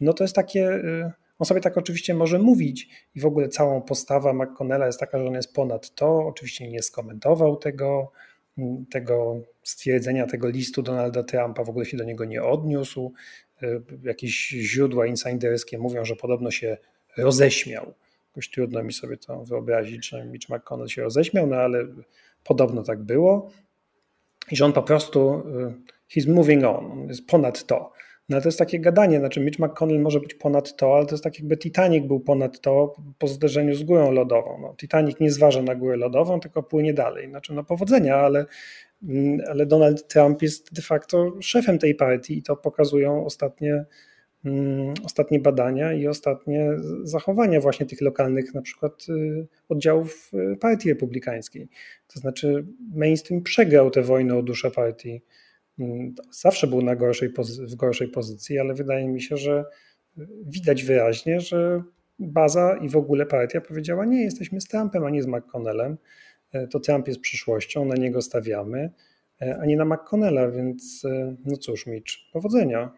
No 0.00 0.12
to 0.12 0.24
jest 0.24 0.34
takie. 0.34 0.72
Y, 0.72 1.12
on 1.38 1.46
sobie 1.46 1.60
tak 1.60 1.78
oczywiście 1.78 2.14
może 2.14 2.38
mówić 2.38 2.88
i 3.14 3.20
w 3.20 3.26
ogóle 3.26 3.48
całą 3.48 3.82
postawa 3.82 4.32
McConnella 4.32 4.86
jest 4.86 5.00
taka, 5.00 5.18
że 5.18 5.26
on 5.26 5.34
jest 5.34 5.54
ponad 5.54 5.94
to. 5.94 6.26
Oczywiście 6.26 6.68
nie 6.68 6.82
skomentował 6.82 7.56
tego, 7.56 8.12
mm, 8.58 8.86
tego 8.86 9.40
stwierdzenia, 9.62 10.26
tego 10.26 10.48
listu 10.48 10.82
Donalda 10.82 11.22
Trumpa, 11.22 11.64
w 11.64 11.68
ogóle 11.68 11.84
się 11.84 11.96
do 11.96 12.04
niego 12.04 12.24
nie 12.24 12.42
odniósł. 12.42 13.12
Y, 13.62 13.82
jakieś 14.02 14.48
źródła 14.48 15.06
insiderskie 15.06 15.78
mówią, 15.78 16.04
że 16.04 16.16
podobno 16.16 16.50
się 16.50 16.76
roześmiał. 17.16 17.94
Jakoś 18.28 18.50
trudno 18.50 18.82
mi 18.82 18.92
sobie 18.92 19.16
to 19.16 19.44
wyobrazić, 19.44 20.08
że 20.08 20.24
Mitch 20.24 20.48
McConnell 20.48 20.88
się 20.88 21.02
roześmiał, 21.02 21.46
no 21.46 21.56
ale 21.56 21.86
Podobno 22.46 22.82
tak 22.82 23.02
było. 23.02 23.50
I 24.50 24.56
że 24.56 24.64
on 24.64 24.72
po 24.72 24.82
prostu, 24.82 25.42
y, 26.10 26.18
he's 26.20 26.34
moving 26.34 26.64
on, 26.64 27.08
jest 27.08 27.26
ponad 27.26 27.66
to. 27.66 27.92
No 28.28 28.40
to 28.40 28.48
jest 28.48 28.58
takie 28.58 28.80
gadanie, 28.80 29.18
znaczy 29.18 29.40
Mitch 29.40 29.58
McConnell 29.58 30.00
może 30.00 30.20
być 30.20 30.34
ponad 30.34 30.76
to, 30.76 30.96
ale 30.96 31.06
to 31.06 31.14
jest 31.14 31.24
tak 31.24 31.38
jakby 31.38 31.56
Titanic 31.56 32.06
był 32.06 32.20
ponad 32.20 32.60
to 32.60 32.94
po 33.18 33.28
zderzeniu 33.28 33.74
z 33.74 33.82
górą 33.82 34.12
lodową. 34.12 34.58
No, 34.60 34.74
Titanic 34.76 35.20
nie 35.20 35.30
zważa 35.30 35.62
na 35.62 35.74
górę 35.74 35.96
lodową, 35.96 36.40
tylko 36.40 36.62
płynie 36.62 36.94
dalej. 36.94 37.28
Znaczy 37.28 37.54
no 37.54 37.64
powodzenia, 37.64 38.16
ale, 38.16 38.46
mm, 39.02 39.40
ale 39.48 39.66
Donald 39.66 40.08
Trump 40.08 40.42
jest 40.42 40.74
de 40.74 40.82
facto 40.82 41.32
szefem 41.40 41.78
tej 41.78 41.94
partii 41.94 42.38
i 42.38 42.42
to 42.42 42.56
pokazują 42.56 43.26
ostatnie 43.26 43.84
ostatnie 45.04 45.40
badania 45.40 45.92
i 45.92 46.06
ostatnie 46.06 46.70
zachowania 47.02 47.60
właśnie 47.60 47.86
tych 47.86 48.00
lokalnych 48.00 48.54
na 48.54 48.62
przykład 48.62 49.06
y, 49.08 49.46
oddziałów 49.68 50.30
y, 50.34 50.56
partii 50.56 50.88
republikańskiej. 50.88 51.68
To 52.08 52.20
znaczy 52.20 52.66
mainstream 52.94 53.42
przegrał 53.42 53.90
tę 53.90 54.02
wojnę 54.02 54.36
o 54.36 54.42
duszę 54.42 54.70
partii. 54.70 55.22
Mm, 55.78 56.14
zawsze 56.30 56.66
był 56.66 56.82
na 56.82 56.96
gorszej 56.96 57.32
w 57.58 57.74
gorszej 57.74 58.08
pozycji, 58.08 58.58
ale 58.58 58.74
wydaje 58.74 59.08
mi 59.08 59.22
się, 59.22 59.36
że 59.36 59.64
widać 60.46 60.84
wyraźnie, 60.84 61.40
że 61.40 61.82
baza 62.18 62.76
i 62.76 62.88
w 62.88 62.96
ogóle 62.96 63.26
partia 63.26 63.60
powiedziała 63.60 64.04
nie, 64.04 64.22
jesteśmy 64.22 64.60
z 64.60 64.64
Trumpem, 64.64 65.04
a 65.04 65.10
nie 65.10 65.22
z 65.22 65.26
McConnellem. 65.26 65.96
E, 66.52 66.68
to 66.68 66.80
Trump 66.80 67.08
jest 67.08 67.20
przyszłością, 67.20 67.84
na 67.84 67.94
niego 67.94 68.22
stawiamy, 68.22 68.90
e, 69.42 69.58
a 69.60 69.66
nie 69.66 69.76
na 69.76 69.84
McConnella, 69.84 70.50
więc 70.50 71.04
e, 71.04 71.36
no 71.44 71.56
cóż 71.56 71.86
Mitch, 71.86 72.12
powodzenia. 72.32 72.92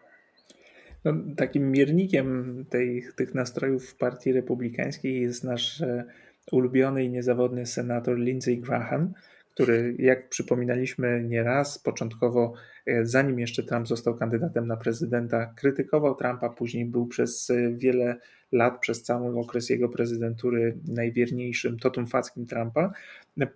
No, 1.05 1.13
takim 1.37 1.71
miernikiem 1.71 2.65
tej, 2.69 3.03
tych 3.15 3.35
nastrojów 3.35 3.89
w 3.89 3.95
Partii 3.95 4.31
Republikańskiej 4.31 5.21
jest 5.21 5.43
nasz 5.43 5.81
e, 5.81 6.05
ulubiony 6.51 7.03
i 7.03 7.09
niezawodny 7.09 7.65
senator 7.65 8.17
Lindsey 8.17 8.57
Graham, 8.57 9.13
który, 9.53 9.95
jak 9.99 10.29
przypominaliśmy 10.29 11.23
nieraz, 11.23 11.79
początkowo, 11.79 12.53
e, 12.85 13.05
zanim 13.05 13.39
jeszcze 13.39 13.63
Trump 13.63 13.87
został 13.87 14.17
kandydatem 14.17 14.67
na 14.67 14.77
prezydenta, 14.77 15.45
krytykował 15.45 16.15
Trumpa, 16.15 16.49
później 16.49 16.85
był 16.85 17.07
przez 17.07 17.49
e, 17.49 17.73
wiele 17.73 18.15
lat, 18.51 18.79
przez 18.79 19.03
cały 19.03 19.39
okres 19.39 19.69
jego 19.69 19.89
prezydentury 19.89 20.77
najwierniejszym 20.87 21.79
totum 21.79 22.07
fackim 22.07 22.45
Trumpa. 22.45 22.91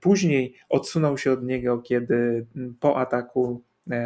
Później 0.02 0.56
odsunął 0.70 1.18
się 1.18 1.32
od 1.32 1.44
niego, 1.44 1.80
kiedy 1.80 2.46
po 2.80 2.98
ataku 2.98 3.62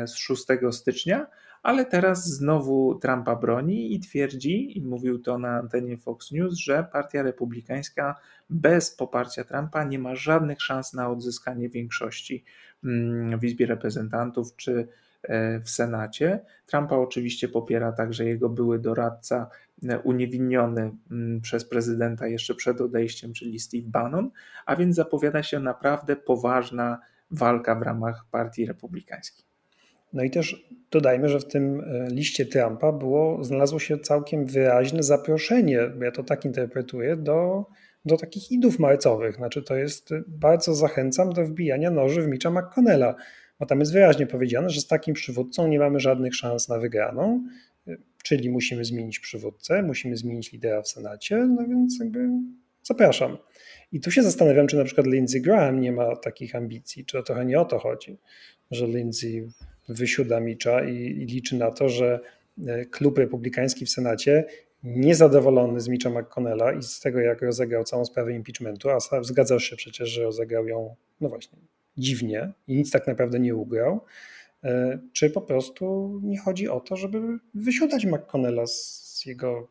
z 0.05 0.15
6 0.15 0.45
stycznia 0.71 1.27
ale 1.67 1.85
teraz 1.85 2.25
znowu 2.25 2.99
Trumpa 2.99 3.35
broni 3.35 3.93
i 3.93 3.99
twierdzi, 3.99 4.77
i 4.77 4.81
mówił 4.81 5.19
to 5.19 5.37
na 5.37 5.49
antenie 5.49 5.97
Fox 5.97 6.31
News, 6.31 6.57
że 6.57 6.87
Partia 6.91 7.23
Republikańska 7.23 8.15
bez 8.49 8.95
poparcia 8.95 9.43
Trumpa 9.43 9.83
nie 9.83 9.99
ma 9.99 10.15
żadnych 10.15 10.61
szans 10.61 10.93
na 10.93 11.09
odzyskanie 11.09 11.69
większości 11.69 12.43
mm, 12.83 13.39
w 13.39 13.43
Izbie 13.43 13.65
Reprezentantów 13.65 14.55
czy 14.55 14.87
e, 15.23 15.59
w 15.59 15.69
Senacie. 15.69 16.39
Trumpa 16.65 16.95
oczywiście 16.95 17.47
popiera 17.47 17.91
także 17.91 18.25
jego 18.25 18.49
były 18.49 18.79
doradca 18.79 19.49
e, 19.89 19.99
uniewinniony 19.99 20.91
mm, 21.11 21.41
przez 21.41 21.65
prezydenta 21.65 22.27
jeszcze 22.27 22.55
przed 22.55 22.81
odejściem, 22.81 23.33
czyli 23.33 23.59
Steve 23.59 23.87
Bannon, 23.87 24.31
a 24.65 24.75
więc 24.75 24.95
zapowiada 24.95 25.43
się 25.43 25.59
naprawdę 25.59 26.15
poważna 26.15 26.99
walka 27.31 27.75
w 27.75 27.81
ramach 27.81 28.25
Partii 28.31 28.65
Republikańskiej. 28.65 29.46
No 30.13 30.23
i 30.23 30.29
też 30.29 30.67
dodajmy, 30.91 31.29
że 31.29 31.39
w 31.39 31.45
tym 31.45 31.81
e, 31.81 32.07
liście 32.09 32.45
Trumpa 32.45 32.91
było, 32.91 33.43
znalazło 33.43 33.79
się 33.79 33.99
całkiem 33.99 34.45
wyraźne 34.45 35.03
zaproszenie, 35.03 35.79
ja 36.01 36.11
to 36.11 36.23
tak 36.23 36.45
interpretuję, 36.45 37.15
do, 37.15 37.65
do 38.05 38.17
takich 38.17 38.51
idów 38.51 38.79
marcowych. 38.79 39.35
Znaczy 39.35 39.63
to 39.63 39.75
jest, 39.75 40.09
bardzo 40.27 40.75
zachęcam 40.75 41.33
do 41.33 41.45
wbijania 41.45 41.91
noży 41.91 42.21
w 42.21 42.27
Mitcha 42.27 42.51
McConnella, 42.51 43.15
bo 43.59 43.65
tam 43.65 43.79
jest 43.79 43.93
wyraźnie 43.93 44.27
powiedziane, 44.27 44.69
że 44.69 44.81
z 44.81 44.87
takim 44.87 45.13
przywódcą 45.13 45.67
nie 45.67 45.79
mamy 45.79 45.99
żadnych 45.99 46.35
szans 46.35 46.69
na 46.69 46.79
wygraną, 46.79 47.43
e, 47.87 47.97
czyli 48.23 48.49
musimy 48.49 48.85
zmienić 48.85 49.19
przywódcę, 49.19 49.83
musimy 49.83 50.17
zmienić 50.17 50.51
lidera 50.51 50.81
w 50.81 50.87
Senacie, 50.87 51.37
no 51.37 51.67
więc 51.67 51.99
jakby 51.99 52.29
zapraszam. 52.83 53.37
I 53.91 53.99
tu 53.99 54.11
się 54.11 54.23
zastanawiam, 54.23 54.67
czy 54.67 54.77
na 54.77 54.83
przykład 54.83 55.07
Lindsey 55.07 55.41
Graham 55.41 55.81
nie 55.81 55.91
ma 55.91 56.15
takich 56.15 56.55
ambicji, 56.55 57.05
czy 57.05 57.17
to 57.17 57.23
trochę 57.23 57.45
nie 57.45 57.59
o 57.59 57.65
to 57.65 57.79
chodzi, 57.79 58.17
że 58.71 58.87
Lindsey 58.87 59.47
wysiuda 59.87 60.39
Micza 60.39 60.85
i, 60.85 60.95
i 60.95 61.25
liczy 61.25 61.55
na 61.55 61.71
to, 61.71 61.89
że 61.89 62.19
e, 62.67 62.85
klub 62.85 63.17
republikański 63.17 63.85
w 63.85 63.89
Senacie 63.89 64.45
niezadowolony 64.83 65.81
z 65.81 65.87
Mitcha 65.87 66.09
McConnella 66.09 66.73
i 66.73 66.83
z 66.83 66.99
tego, 66.99 67.19
jak 67.19 67.41
rozegrał 67.41 67.83
całą 67.83 68.05
sprawę 68.05 68.33
impeachmentu, 68.33 68.89
a 68.89 68.99
zgadzasz 69.21 69.63
się 69.63 69.75
przecież, 69.75 70.09
że 70.09 70.23
rozegrał 70.23 70.67
ją, 70.67 70.95
no 71.21 71.29
właśnie, 71.29 71.57
dziwnie 71.97 72.51
i 72.67 72.75
nic 72.75 72.91
tak 72.91 73.07
naprawdę 73.07 73.39
nie 73.39 73.55
ugrał, 73.55 74.05
e, 74.63 74.99
czy 75.13 75.29
po 75.29 75.41
prostu 75.41 76.19
nie 76.23 76.39
chodzi 76.39 76.69
o 76.69 76.79
to, 76.79 76.95
żeby 76.95 77.21
wysiadać 77.53 78.05
McConnella 78.05 78.67
z 78.67 79.23
jego 79.25 79.67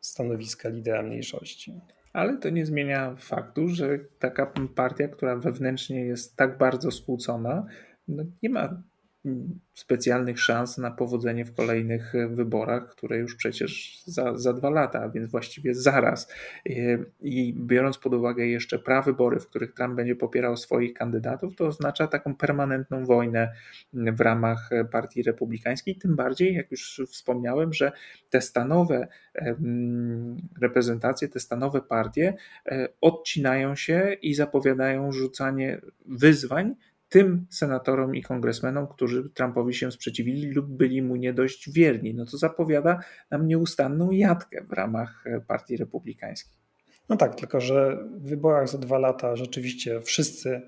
stanowiska 0.00 0.68
lidera 0.68 1.02
mniejszości. 1.02 1.80
Ale 2.12 2.36
to 2.36 2.50
nie 2.50 2.66
zmienia 2.66 3.16
faktu, 3.18 3.68
że 3.68 3.98
taka 4.18 4.52
partia, 4.74 5.08
która 5.08 5.36
wewnętrznie 5.36 6.06
jest 6.06 6.36
tak 6.36 6.58
bardzo 6.58 6.90
skłócona, 6.90 7.66
no 8.08 8.24
nie 8.42 8.50
ma 8.50 8.82
specjalnych 9.74 10.40
szans 10.40 10.78
na 10.78 10.90
powodzenie 10.90 11.44
w 11.44 11.54
kolejnych 11.54 12.12
wyborach, 12.30 12.88
które 12.88 13.18
już 13.18 13.34
przecież 13.36 14.02
za, 14.06 14.38
za 14.38 14.52
dwa 14.52 14.70
lata, 14.70 15.00
a 15.00 15.08
więc 15.08 15.30
właściwie 15.30 15.74
zaraz. 15.74 16.32
I 17.20 17.54
biorąc 17.58 17.98
pod 17.98 18.14
uwagę 18.14 18.46
jeszcze 18.46 18.78
prawybory, 18.78 19.40
w 19.40 19.46
których 19.46 19.74
Trump 19.74 19.94
będzie 19.94 20.16
popierał 20.16 20.56
swoich 20.56 20.94
kandydatów, 20.94 21.56
to 21.56 21.66
oznacza 21.66 22.06
taką 22.06 22.34
permanentną 22.34 23.04
wojnę 23.04 23.52
w 23.92 24.20
ramach 24.20 24.70
Partii 24.90 25.22
Republikańskiej. 25.22 25.96
Tym 25.96 26.16
bardziej, 26.16 26.54
jak 26.54 26.70
już 26.70 27.02
wspomniałem, 27.08 27.72
że 27.72 27.92
te 28.30 28.40
stanowe 28.40 29.08
reprezentacje, 30.60 31.28
te 31.28 31.40
stanowe 31.40 31.80
partie 31.80 32.34
e, 32.66 32.88
odcinają 33.00 33.76
się 33.76 34.16
i 34.22 34.34
zapowiadają 34.34 35.12
rzucanie 35.12 35.80
wyzwań 36.06 36.74
tym 37.14 37.46
senatorom 37.50 38.16
i 38.16 38.22
kongresmenom, 38.22 38.86
którzy 38.86 39.30
Trumpowi 39.30 39.74
się 39.74 39.92
sprzeciwili 39.92 40.50
lub 40.50 40.66
byli 40.66 41.02
mu 41.02 41.16
nie 41.16 41.32
dość 41.32 41.70
wierni. 41.70 42.14
No 42.14 42.24
to 42.26 42.38
zapowiada 42.38 43.00
nam 43.30 43.46
nieustanną 43.46 44.10
jatkę 44.10 44.64
w 44.64 44.72
ramach 44.72 45.24
e, 45.26 45.40
Partii 45.40 45.76
Republikańskiej. 45.76 46.58
No 47.08 47.16
tak, 47.16 47.34
tylko 47.34 47.60
że 47.60 47.98
w 48.16 48.28
wyborach 48.28 48.68
za 48.68 48.78
dwa 48.78 48.98
lata 48.98 49.36
rzeczywiście 49.36 50.00
wszyscy 50.00 50.62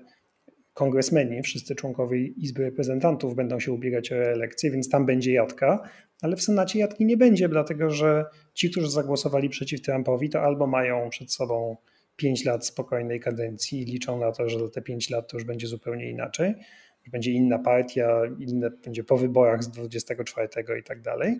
kongresmeni, 0.73 1.43
wszyscy 1.43 1.75
członkowie 1.75 2.27
Izby 2.27 2.63
Reprezentantów 2.63 3.35
będą 3.35 3.59
się 3.59 3.71
ubiegać 3.71 4.11
o 4.11 4.15
reelekcję, 4.15 4.71
więc 4.71 4.89
tam 4.89 5.05
będzie 5.05 5.33
jadka, 5.33 5.89
ale 6.21 6.35
w 6.35 6.41
Senacie 6.41 6.79
jadki 6.79 7.05
nie 7.05 7.17
będzie, 7.17 7.49
dlatego 7.49 7.89
że 7.89 8.25
ci, 8.53 8.71
którzy 8.71 8.89
zagłosowali 8.89 9.49
przeciw 9.49 9.81
Trumpowi, 9.81 10.29
to 10.29 10.41
albo 10.41 10.67
mają 10.67 11.09
przed 11.09 11.33
sobą 11.33 11.77
5 12.17 12.45
lat 12.45 12.65
spokojnej 12.65 13.19
kadencji 13.19 13.81
i 13.81 13.85
liczą 13.85 14.19
na 14.19 14.31
to, 14.31 14.49
że 14.49 14.59
za 14.59 14.69
te 14.69 14.81
5 14.81 15.09
lat 15.09 15.31
to 15.31 15.37
już 15.37 15.43
będzie 15.43 15.67
zupełnie 15.67 16.09
inaczej, 16.09 16.55
że 17.03 17.11
będzie 17.11 17.31
inna 17.31 17.59
partia, 17.59 18.21
inne 18.39 18.69
będzie 18.69 19.03
po 19.03 19.17
wyborach 19.17 19.63
z 19.63 19.69
24 19.69 20.49
i 20.79 20.83
tak 20.83 21.01
dalej. 21.01 21.39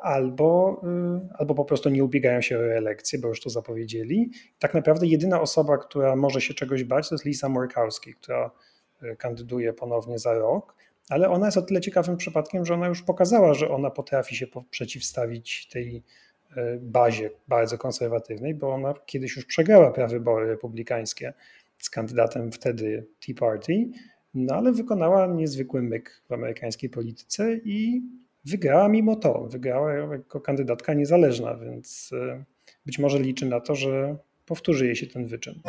Albo, 0.00 0.82
y, 0.84 1.36
albo 1.38 1.54
po 1.54 1.64
prostu 1.64 1.88
nie 1.88 2.04
ubiegają 2.04 2.40
się 2.40 2.58
o 2.58 2.62
reelekcję, 2.62 3.18
bo 3.18 3.28
już 3.28 3.40
to 3.40 3.50
zapowiedzieli. 3.50 4.30
Tak 4.58 4.74
naprawdę 4.74 5.06
jedyna 5.06 5.40
osoba, 5.40 5.78
która 5.78 6.16
może 6.16 6.40
się 6.40 6.54
czegoś 6.54 6.84
bać, 6.84 7.08
to 7.08 7.14
jest 7.14 7.24
Lisa 7.24 7.48
Murkowski, 7.48 8.14
która 8.14 8.50
y, 9.02 9.16
kandyduje 9.16 9.72
ponownie 9.72 10.18
za 10.18 10.34
rok, 10.34 10.74
ale 11.08 11.30
ona 11.30 11.46
jest 11.46 11.58
o 11.58 11.62
tyle 11.62 11.80
ciekawym 11.80 12.16
przypadkiem, 12.16 12.64
że 12.64 12.74
ona 12.74 12.86
już 12.86 13.02
pokazała, 13.02 13.54
że 13.54 13.70
ona 13.70 13.90
potrafi 13.90 14.36
się 14.36 14.46
przeciwstawić 14.70 15.68
tej 15.68 16.02
bazie 16.80 17.30
bardzo 17.48 17.78
konserwatywnej, 17.78 18.54
bo 18.54 18.74
ona 18.74 18.94
kiedyś 19.06 19.36
już 19.36 19.44
przegrała 19.44 19.90
prawybory 19.90 20.46
republikańskie 20.46 21.32
z 21.78 21.90
kandydatem 21.90 22.52
wtedy 22.52 23.06
Tea 23.26 23.34
Party, 23.34 23.88
no 24.34 24.54
ale 24.54 24.72
wykonała 24.72 25.26
niezwykły 25.26 25.82
myk 25.82 26.22
w 26.28 26.32
amerykańskiej 26.32 26.90
polityce 26.90 27.54
i 27.64 28.02
wygrała 28.44 28.88
mimo 28.88 29.16
to. 29.16 29.46
Wygrała 29.50 29.92
jako 29.92 30.40
kandydatka 30.40 30.94
niezależna, 30.94 31.56
więc 31.56 32.10
e, 32.12 32.44
być 32.86 32.98
może 32.98 33.18
liczy 33.18 33.46
na 33.46 33.60
to, 33.60 33.74
że 33.74 34.16
powtórzy 34.46 34.86
jej 34.86 34.96
się 34.96 35.06
ten 35.06 35.26
wyczyn. 35.26 35.60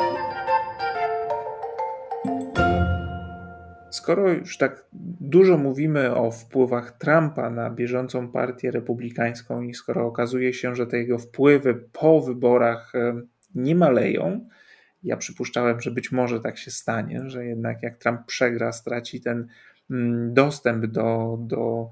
Skoro 4.03 4.33
już 4.33 4.57
tak 4.57 4.85
dużo 5.21 5.57
mówimy 5.57 6.15
o 6.15 6.31
wpływach 6.31 6.97
Trumpa 6.97 7.49
na 7.49 7.69
bieżącą 7.69 8.31
partię 8.31 8.71
republikańską 8.71 9.61
i 9.61 9.73
skoro 9.73 10.05
okazuje 10.05 10.53
się, 10.53 10.75
że 10.75 10.87
te 10.87 10.97
jego 10.97 11.17
wpływy 11.17 11.75
po 11.91 12.21
wyborach 12.21 12.95
e, 12.95 13.21
nie 13.55 13.75
maleją, 13.75 14.47
ja 15.03 15.17
przypuszczałem, 15.17 15.81
że 15.81 15.91
być 15.91 16.11
może 16.11 16.39
tak 16.39 16.57
się 16.57 16.71
stanie, 16.71 17.21
że 17.25 17.45
jednak 17.45 17.83
jak 17.83 17.97
Trump 17.97 18.25
przegra, 18.25 18.71
straci 18.71 19.21
ten 19.21 19.47
mm, 19.91 20.33
dostęp 20.33 20.85
do, 20.85 21.37
do 21.39 21.89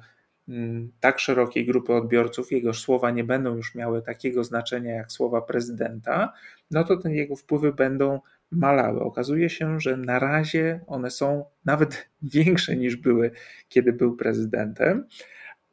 mm, 0.49 0.91
tak 0.99 1.19
szerokiej 1.19 1.65
grupy 1.65 1.93
odbiorców, 1.93 2.51
jego 2.51 2.73
słowa 2.73 3.11
nie 3.11 3.23
będą 3.23 3.55
już 3.55 3.75
miały 3.75 4.01
takiego 4.01 4.43
znaczenia 4.43 4.93
jak 4.93 5.11
słowa 5.11 5.41
prezydenta, 5.41 6.33
no 6.71 6.83
to 6.83 6.97
te 6.97 7.13
jego 7.13 7.35
wpływy 7.35 7.73
będą 7.73 8.19
malały. 8.51 9.01
Okazuje 9.01 9.49
się, 9.49 9.79
że 9.79 9.97
na 9.97 10.19
razie 10.19 10.79
one 10.87 11.11
są 11.11 11.45
nawet 11.65 12.09
większe 12.35 12.75
niż 12.75 12.95
były, 12.95 13.31
kiedy 13.69 13.93
był 13.93 14.15
prezydentem, 14.15 15.07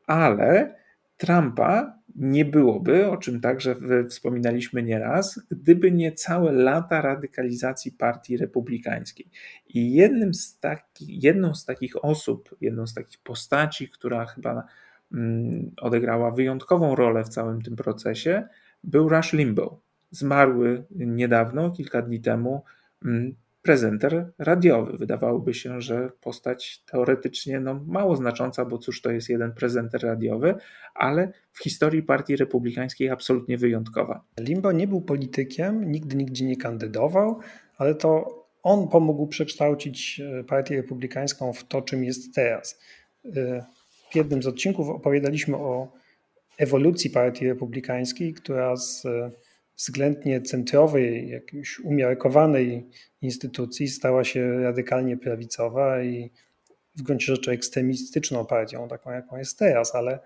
ale 0.07 0.79
Trumpa 1.17 1.99
nie 2.17 2.45
byłoby, 2.45 3.11
o 3.11 3.17
czym 3.17 3.41
także 3.41 3.77
wspominaliśmy 4.09 4.83
nieraz, 4.83 5.41
gdyby 5.51 5.93
nie 5.93 6.13
całe 6.13 6.53
lata 6.53 7.01
radykalizacji 7.01 7.93
partii 7.93 8.37
republikańskiej. 8.37 9.31
I 9.69 9.95
jednym 9.95 10.35
z 10.35 10.59
taki, 10.59 11.21
jedną 11.21 11.55
z 11.55 11.65
takich 11.65 12.05
osób, 12.05 12.57
jedną 12.61 12.87
z 12.87 12.95
takich 12.95 13.19
postaci, 13.23 13.89
która 13.89 14.27
chyba 14.27 14.65
mm, 15.13 15.71
odegrała 15.81 16.31
wyjątkową 16.31 16.95
rolę 16.95 17.25
w 17.25 17.29
całym 17.29 17.63
tym 17.63 17.77
procesie, 17.77 18.49
był 18.85 19.09
Rush 19.09 19.33
Limbaugh 19.33 19.88
zmarły 20.11 20.85
niedawno, 20.91 21.71
kilka 21.71 22.03
dni 22.03 22.21
temu, 22.21 22.63
mm, 23.05 23.35
prezenter 23.63 24.33
radiowy. 24.39 24.99
Wydawałoby 24.99 25.55
się, 25.55 25.81
że 25.81 26.11
postać 26.21 26.83
teoretycznie 26.91 27.61
no, 27.61 27.81
mało 27.87 28.17
znacząca, 28.17 28.65
bo 28.65 28.79
cóż 28.79 29.03
to 29.03 29.11
jest 29.11 29.29
jeden 29.29 29.53
prezenter 29.53 30.03
radiowy, 30.03 30.55
ale 30.95 31.33
w 31.53 31.63
historii 31.63 32.03
Partii 32.03 32.37
Republikańskiej 32.37 33.11
absolutnie 33.11 33.59
wyjątkowa. 33.59 34.25
Limbo 34.41 34.73
nie 34.73 34.89
był 34.89 35.01
politykiem, 35.01 35.91
nigdy 35.91 36.17
nigdzie 36.17 36.45
nie 36.45 36.57
kandydował, 36.57 37.41
ale 37.79 37.95
to 37.95 38.39
on 38.63 38.89
pomógł 38.89 39.27
przekształcić 39.27 40.21
e, 40.21 40.45
Partię 40.45 40.77
Republikańską 40.77 41.53
w 41.53 41.65
to, 41.65 41.83
czym 41.83 42.05
jest 42.05 42.35
teraz. 42.35 42.81
E, 43.37 43.65
w 44.11 44.17
jednym 44.17 44.43
z 44.43 44.47
odcinków 44.47 44.89
opowiadaliśmy 44.89 45.57
o 45.57 45.93
ewolucji 46.59 47.11
partii 47.11 47.49
republikańskiej, 47.49 48.35
która 48.35 48.77
z 48.77 49.07
względnie 49.79 50.41
centrowej, 50.41 51.29
jakiejś 51.29 51.81
umiarkowanej 51.81 52.89
instytucji 53.23 53.89
stała 53.89 54.25
się 54.25 54.63
radykalnie 54.63 55.17
prawicowa 55.17 56.03
i 56.03 56.31
w 56.97 57.03
gruncie 57.03 57.27
rzeczy 57.27 57.51
ekstremistyczną 57.51 58.47
partią, 58.47 58.89
taką 58.89 59.11
jaką 59.11 59.37
jest 59.37 59.59
teraz, 59.59 59.95
ale 59.95 60.19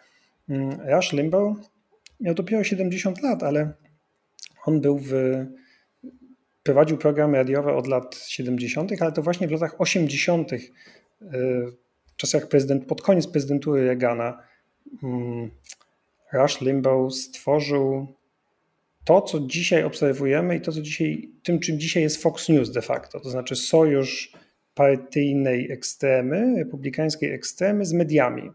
mm, 0.49 0.81
Rush 0.81 1.13
Limbaugh 1.13 1.57
miał 2.21 2.35
dopiero 2.35 2.65
70 2.65 3.23
lat, 3.23 3.43
ale 3.43 3.73
on 4.67 4.81
był 4.81 4.99
w, 4.99 5.13
prowadził 6.63 6.99
programy 6.99 7.39
radiowe 7.39 7.75
od 7.75 7.87
lat 7.87 8.17
70., 8.17 9.03
ale 9.03 9.13
to 9.13 9.23
właśnie 9.23 9.49
w 9.49 9.51
latach 9.51 9.81
80., 9.81 10.53
e, 10.53 10.59
w 12.07 12.17
czasach 12.17 12.49
prezydent, 12.49 12.87
pod 12.87 13.03
koniec 13.03 13.27
prezydentury 13.27 13.85
Reagana, 13.85 14.43
mm, 15.03 15.51
Rush 16.33 16.61
Limbaugh 16.61 17.13
stworzył 17.13 18.07
to, 19.05 19.21
co 19.21 19.41
dzisiaj 19.41 19.85
obserwujemy 19.85 20.57
i 20.57 20.61
to, 20.61 20.73
co 20.73 20.83
dzisiaj, 20.83 21.31
tym, 21.43 21.61
czym 21.61 21.79
dzisiaj 21.79 22.03
jest 22.03 22.23
Fox 22.23 22.49
News 22.49 22.71
de 22.71 22.83
facto, 22.83 23.21
to 23.21 23.31
znaczy 23.31 23.57
sojusz 23.57 24.33
partyjnej 24.75 25.73
ekstremy, 25.73 26.55
republikańskiej 26.59 27.33
ekstremy 27.33 27.85
z 27.85 27.93
mediami. 27.93 28.51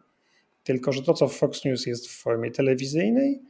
Tylko, 0.63 0.92
że 0.92 1.04
to, 1.04 1.13
co 1.13 1.27
w 1.27 1.36
Fox 1.36 1.66
News 1.66 1.86
jest 1.86 2.08
w 2.08 2.22
formie 2.22 2.51
telewizyjnej, 2.51 3.42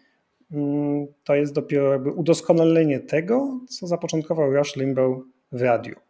mm, 0.52 1.08
to 1.24 1.36
jest 1.36 1.54
dopiero 1.54 1.92
jakby 1.92 2.12
udoskonalenie 2.12 3.00
tego, 3.00 3.60
co 3.70 3.88
zapoczątkował 3.88 4.52
Rush 4.52 4.76
Limbaugh 4.76 5.26
w 5.52 5.62
radiu. 5.62 6.07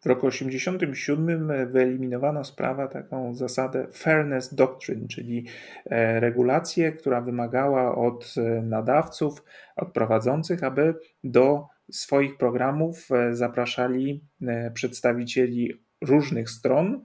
W 0.00 0.06
roku 0.06 0.30
1987 0.30 1.72
wyeliminowano 1.72 2.44
sprawę 2.44 2.88
taką 2.88 3.34
zasadę 3.34 3.86
fairness 3.92 4.54
doctrine, 4.54 5.08
czyli 5.08 5.46
e, 5.86 6.20
regulację, 6.20 6.92
która 6.92 7.20
wymagała 7.20 7.94
od 7.94 8.34
e, 8.36 8.62
nadawców, 8.62 9.44
od 9.76 9.92
prowadzących, 9.92 10.64
aby 10.64 10.94
do 11.24 11.66
swoich 11.90 12.36
programów 12.36 13.08
e, 13.10 13.34
zapraszali 13.34 14.24
przedstawicieli 14.74 15.72
różnych 16.00 16.50
stron 16.50 17.02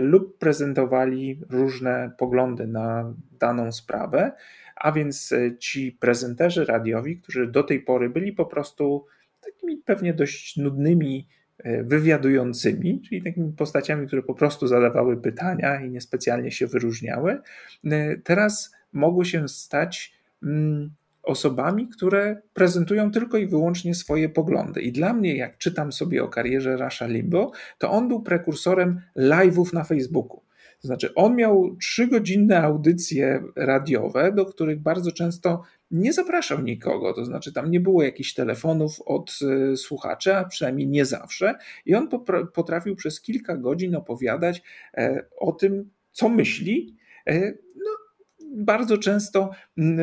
lub 0.00 0.38
prezentowali 0.38 1.40
różne 1.50 2.10
poglądy 2.18 2.66
na 2.66 3.14
daną 3.40 3.72
sprawę, 3.72 4.32
a 4.76 4.92
więc 4.92 5.34
ci 5.58 5.92
prezenterzy 5.92 6.64
radiowi, 6.64 7.16
którzy 7.16 7.46
do 7.46 7.62
tej 7.62 7.80
pory 7.80 8.10
byli 8.10 8.32
po 8.32 8.46
prostu 8.46 9.06
takimi 9.40 9.76
pewnie 9.76 10.14
dość 10.14 10.56
nudnymi 10.56 11.26
wywiadującymi, 11.84 13.02
czyli 13.02 13.22
takimi 13.22 13.52
postaciami, 13.52 14.06
które 14.06 14.22
po 14.22 14.34
prostu 14.34 14.66
zadawały 14.66 15.16
pytania 15.16 15.80
i 15.80 15.90
niespecjalnie 15.90 16.50
się 16.50 16.66
wyróżniały, 16.66 17.40
e, 17.84 18.16
teraz 18.16 18.74
mogły 18.92 19.24
się 19.24 19.48
stać 19.48 20.12
mm, 20.42 20.90
osobami, 21.22 21.88
które 21.88 22.42
prezentują 22.54 23.10
tylko 23.10 23.38
i 23.38 23.46
wyłącznie 23.46 23.94
swoje 23.94 24.28
poglądy. 24.28 24.80
I 24.80 24.92
dla 24.92 25.12
mnie, 25.12 25.36
jak 25.36 25.58
czytam 25.58 25.92
sobie 25.92 26.24
o 26.24 26.28
karierze 26.28 26.76
Rasha 26.76 27.06
Limbo, 27.06 27.52
to 27.78 27.90
on 27.90 28.08
był 28.08 28.22
prekursorem 28.22 29.00
live'ów 29.16 29.74
na 29.74 29.84
Facebooku. 29.84 30.42
To 30.82 30.88
znaczy, 30.88 31.14
on 31.14 31.36
miał 31.36 31.76
trzygodzinne 31.76 32.62
audycje 32.62 33.42
radiowe, 33.56 34.32
do 34.32 34.46
których 34.46 34.80
bardzo 34.80 35.12
często 35.12 35.62
nie 35.90 36.12
zapraszał 36.12 36.62
nikogo, 36.62 37.12
to 37.12 37.24
znaczy 37.24 37.52
tam 37.52 37.70
nie 37.70 37.80
było 37.80 38.02
jakichś 38.02 38.34
telefonów 38.34 39.00
od 39.06 39.38
e, 39.72 39.76
słuchaczy, 39.76 40.36
a 40.36 40.44
przynajmniej 40.44 40.88
nie 40.88 41.04
zawsze. 41.04 41.54
I 41.86 41.94
on 41.94 42.08
potrafił 42.54 42.96
przez 42.96 43.20
kilka 43.20 43.56
godzin 43.56 43.96
opowiadać 43.96 44.62
e, 44.94 45.26
o 45.38 45.52
tym, 45.52 45.90
co 46.12 46.28
myśli. 46.28 46.96
E, 47.26 47.52
no, 47.76 47.90
bardzo 48.56 48.98
często 48.98 49.50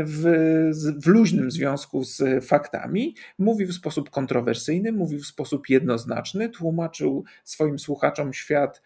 w, 0.06 0.24
w 1.04 1.08
luźnym 1.08 1.52
związku 1.52 2.04
z 2.04 2.46
faktami, 2.46 3.16
mówił 3.38 3.68
w 3.68 3.74
sposób 3.74 4.10
kontrowersyjny, 4.10 4.92
mówił 4.92 5.20
w 5.20 5.26
sposób 5.26 5.70
jednoznaczny, 5.70 6.50
tłumaczył 6.50 7.24
swoim 7.44 7.80
słuchaczom 7.80 8.34
świat 8.34 8.82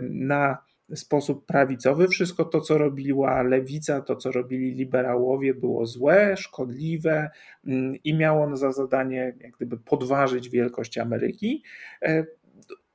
na 0.00 0.58
sposób 0.94 1.46
prawicowy. 1.46 2.08
Wszystko 2.08 2.44
to, 2.44 2.60
co 2.60 2.78
robiła 2.78 3.42
lewica, 3.42 4.00
to, 4.00 4.16
co 4.16 4.32
robili 4.32 4.74
liberałowie, 4.74 5.54
było 5.54 5.86
złe, 5.86 6.36
szkodliwe 6.36 7.30
mm, 7.66 7.94
i 8.04 8.14
miało 8.14 8.56
za 8.56 8.72
zadanie 8.72 9.34
jak 9.40 9.56
gdyby 9.56 9.78
podważyć 9.78 10.48
wielkość 10.48 10.98
Ameryki. 10.98 11.62
E, 12.02 12.24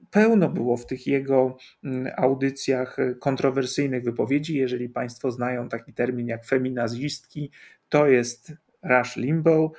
pełno 0.10 0.50
było 0.50 0.78
w 0.78 0.86
tych 0.86 1.08
jego 1.08 1.58
mm, 1.84 2.14
audycjach 2.18 2.98
kontrowersyjnych 3.20 4.04
wypowiedzi. 4.04 4.58
Jeżeli 4.58 4.90
Państwo 4.90 5.32
znają 5.32 5.70
taki 5.70 5.94
termin 5.94 6.28
jak 6.28 6.46
feminazistki, 6.46 7.52
to 7.90 8.08
jest 8.08 8.54
Rush 8.90 9.16
Limbaugh. 9.16 9.78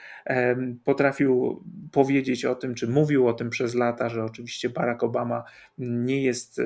Potrafił 0.84 1.62
powiedzieć 1.92 2.44
o 2.44 2.54
tym, 2.54 2.74
czy 2.74 2.88
mówił 2.88 3.28
o 3.28 3.32
tym 3.32 3.50
przez 3.50 3.74
lata, 3.74 4.08
że 4.08 4.24
oczywiście 4.24 4.70
Barack 4.70 5.02
Obama 5.02 5.44
nie 5.78 6.22
jest 6.22 6.58
e, 6.58 6.64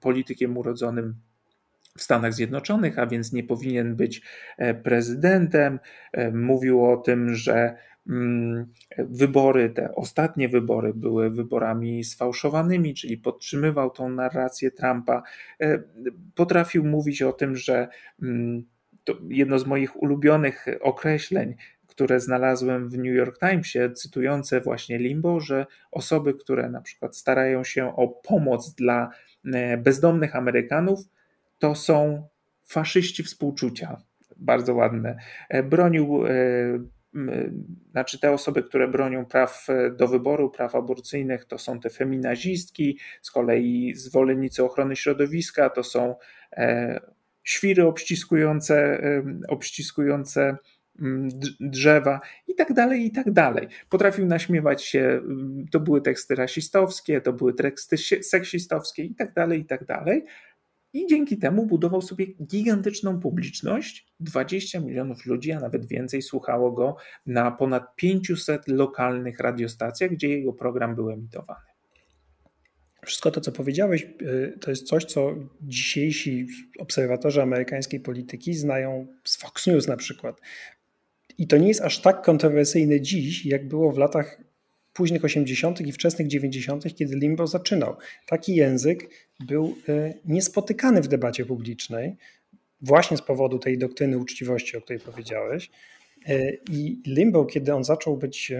politykiem 0.00 0.56
urodzonym 0.56 1.14
w 1.98 2.02
Stanach 2.02 2.34
Zjednoczonych, 2.34 2.98
a 2.98 3.06
więc 3.06 3.32
nie 3.32 3.44
powinien 3.44 3.96
być 3.96 4.22
e, 4.58 4.74
prezydentem. 4.74 5.78
Mówił 6.32 6.84
o 6.84 6.96
tym, 6.96 7.34
że 7.34 7.76
mm, 8.08 8.66
wybory, 8.98 9.70
te 9.70 9.94
ostatnie 9.94 10.48
wybory 10.48 10.94
były 10.94 11.30
wyborami 11.30 12.04
sfałszowanymi, 12.04 12.94
czyli 12.94 13.18
podtrzymywał 13.18 13.90
tą 13.90 14.08
narrację 14.08 14.70
Trumpa. 14.70 15.22
E, 15.60 15.82
potrafił 16.34 16.84
mówić 16.84 17.22
o 17.22 17.32
tym, 17.32 17.56
że 17.56 17.88
mm, 18.22 18.64
to 19.04 19.14
jedno 19.28 19.58
z 19.58 19.66
moich 19.66 20.02
ulubionych 20.02 20.66
określeń, 20.80 21.54
które 21.92 22.20
znalazłem 22.20 22.88
w 22.88 22.98
New 22.98 23.14
York 23.14 23.38
Timesie, 23.38 23.90
cytujące 23.90 24.60
właśnie 24.60 24.98
Limbo, 24.98 25.40
że 25.40 25.66
osoby, 25.90 26.34
które 26.34 26.68
na 26.70 26.80
przykład 26.80 27.16
starają 27.16 27.64
się 27.64 27.96
o 27.96 28.08
pomoc 28.08 28.74
dla 28.74 29.10
e, 29.44 29.76
bezdomnych 29.76 30.36
Amerykanów, 30.36 31.00
to 31.58 31.74
są 31.74 32.28
faszyści 32.64 33.22
współczucia. 33.22 33.96
Bardzo 34.36 34.74
ładne. 34.74 35.16
E, 35.48 35.62
bronił 35.62 36.26
e, 36.26 36.32
znaczy 37.90 38.20
te 38.20 38.32
osoby, 38.32 38.62
które 38.62 38.88
bronią 38.88 39.26
praw 39.26 39.66
do 39.96 40.08
wyboru, 40.08 40.50
praw 40.50 40.74
aborcyjnych, 40.74 41.44
to 41.44 41.58
są 41.58 41.80
te 41.80 41.90
feminazistki, 41.90 42.98
z 43.22 43.30
kolei 43.30 43.94
zwolennicy 43.94 44.64
ochrony 44.64 44.96
środowiska, 44.96 45.70
to 45.70 45.82
są 45.82 46.14
świry 47.42 47.86
obściskujące, 47.86 49.02
obściskujące 49.48 50.56
drzewa 51.60 52.20
i 52.48 52.54
tak 52.54 52.72
dalej, 52.72 53.04
i 53.06 53.10
tak 53.10 53.32
dalej. 53.32 53.68
Potrafił 53.88 54.26
naśmiewać 54.26 54.84
się, 54.84 55.00
mm, 55.00 55.66
to 55.70 55.80
były 55.80 56.00
teksty 56.00 56.34
rasistowskie, 56.34 57.20
to 57.20 57.32
były 57.32 57.54
teksty 57.54 57.96
seksistowskie 58.22 59.04
i 59.04 59.14
tak 59.14 59.34
dalej, 59.34 59.60
i 59.60 59.64
tak 59.64 59.84
dalej. 59.84 60.24
I 60.92 61.06
dzięki 61.06 61.38
temu 61.38 61.66
budował 61.66 62.02
sobie 62.02 62.26
gigantyczną 62.26 63.20
publiczność. 63.20 64.06
20 64.20 64.80
milionów 64.80 65.26
ludzi, 65.26 65.52
a 65.52 65.60
nawet 65.60 65.86
więcej, 65.86 66.22
słuchało 66.22 66.72
go 66.72 66.96
na 67.26 67.50
ponad 67.50 67.96
500 67.96 68.68
lokalnych 68.68 69.40
radiostacjach, 69.40 70.10
gdzie 70.10 70.28
jego 70.28 70.52
program 70.52 70.94
był 70.94 71.10
emitowany. 71.10 71.72
Wszystko 73.06 73.30
to, 73.30 73.40
co 73.40 73.52
powiedziałeś, 73.52 74.06
y, 74.22 74.58
to 74.60 74.70
jest 74.70 74.86
coś, 74.86 75.04
co 75.04 75.34
dzisiejsi 75.60 76.46
obserwatorzy 76.78 77.42
amerykańskiej 77.42 78.00
polityki 78.00 78.54
znają 78.54 79.06
z 79.24 79.36
Fox 79.36 79.66
News 79.66 79.88
na 79.88 79.96
przykład. 79.96 80.40
I 81.38 81.46
to 81.46 81.56
nie 81.56 81.68
jest 81.68 81.80
aż 81.80 82.00
tak 82.00 82.22
kontrowersyjne 82.22 83.00
dziś, 83.00 83.46
jak 83.46 83.68
było 83.68 83.92
w 83.92 83.98
latach 83.98 84.40
późnych 84.92 85.24
80. 85.24 85.80
i 85.80 85.92
wczesnych 85.92 86.28
90., 86.28 86.94
kiedy 86.94 87.16
Limbo 87.16 87.46
zaczynał. 87.46 87.96
Taki 88.26 88.54
język 88.54 89.10
był 89.40 89.76
e, 89.88 90.14
niespotykany 90.24 91.02
w 91.02 91.08
debacie 91.08 91.44
publicznej, 91.44 92.16
właśnie 92.80 93.16
z 93.16 93.22
powodu 93.22 93.58
tej 93.58 93.78
doktryny 93.78 94.18
uczciwości, 94.18 94.76
o 94.76 94.80
której 94.80 95.00
powiedziałeś. 95.00 95.70
E, 96.26 96.52
I 96.54 97.02
Limbo, 97.06 97.44
kiedy 97.44 97.74
on 97.74 97.84
zaczął 97.84 98.16
być 98.16 98.52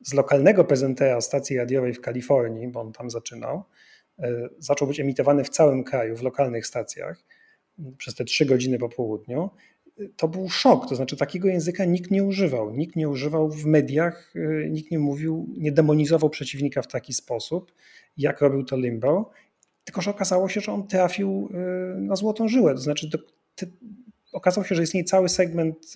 z 0.00 0.14
lokalnego 0.14 0.64
prezentera 0.64 1.20
stacji 1.20 1.56
radiowej 1.56 1.94
w 1.94 2.00
Kalifornii, 2.00 2.68
bo 2.68 2.80
on 2.80 2.92
tam 2.92 3.10
zaczynał, 3.10 3.64
e, 4.18 4.48
zaczął 4.58 4.88
być 4.88 5.00
emitowany 5.00 5.44
w 5.44 5.48
całym 5.48 5.84
kraju, 5.84 6.16
w 6.16 6.22
lokalnych 6.22 6.66
stacjach 6.66 7.24
przez 7.98 8.14
te 8.14 8.24
trzy 8.24 8.46
godziny 8.46 8.78
po 8.78 8.88
południu 8.88 9.50
to 10.16 10.28
był 10.28 10.48
szok. 10.48 10.88
To 10.88 10.96
znaczy, 10.96 11.16
takiego 11.16 11.48
języka 11.48 11.84
nikt 11.84 12.10
nie 12.10 12.24
używał. 12.24 12.70
Nikt 12.70 12.96
nie 12.96 13.08
używał 13.08 13.50
w 13.50 13.64
mediach, 13.64 14.32
y, 14.36 14.68
nikt 14.70 14.90
nie 14.90 14.98
mówił, 14.98 15.46
nie 15.56 15.72
demonizował 15.72 16.30
przeciwnika 16.30 16.82
w 16.82 16.86
taki 16.86 17.14
sposób, 17.14 17.72
jak 18.16 18.40
robił 18.40 18.64
to 18.64 18.76
Limbo. 18.76 19.30
Tylko, 19.84 20.02
że 20.02 20.10
okazało 20.10 20.48
się, 20.48 20.60
że 20.60 20.72
on 20.72 20.86
trafił 20.86 21.48
y, 21.96 22.00
na 22.00 22.16
złotą 22.16 22.48
żyłę. 22.48 22.74
To 22.74 22.80
znaczy, 22.80 23.10
to, 23.10 23.66
okazało 24.32 24.66
się, 24.66 24.74
że 24.74 24.82
istnieje 24.82 25.04
cały 25.04 25.28
segment 25.28 25.94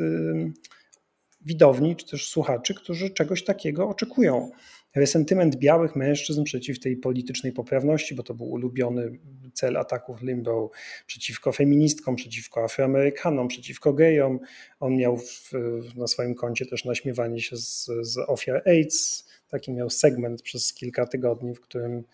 widowni 1.41 1.97
czy 1.97 2.07
też 2.07 2.29
słuchaczy, 2.29 2.75
którzy 2.75 3.11
czegoś 3.11 3.45
takiego 3.45 3.89
oczekują. 3.89 4.51
Resentyment 4.95 5.57
białych 5.57 5.97
mężczyzn 5.97 6.45
przeciw 6.45 6.81
tej 6.81 6.97
politycznej 6.97 7.53
poprawności, 7.53 8.15
bo 8.15 8.23
to 8.23 8.35
był 8.35 8.47
ulubiony 8.47 9.19
cel 9.53 9.77
ataków 9.77 10.23
Limbo 10.23 10.71
przeciwko 11.07 11.53
feministkom, 11.53 12.17
przeciwko 12.17 12.65
Afroamerykanom, 12.65 13.49
przeciwko 13.49 13.93
gejom. 13.93 14.39
On 14.81 14.97
miał 14.97 15.19
w, 15.19 15.53
na 15.97 16.07
swoim 16.07 16.35
koncie 16.35 16.67
też 16.67 16.85
naśmiewanie 16.85 17.41
się 17.41 17.57
z, 17.57 17.91
z 18.03 18.19
ofiar 18.19 18.63
AIDS. 18.67 19.29
Taki 19.49 19.73
miał 19.73 19.91
segment 19.91 20.43
przez 20.43 20.75
kilka 20.75 21.07
tygodni, 21.07 21.55
w 21.55 21.61
którym 21.61 22.05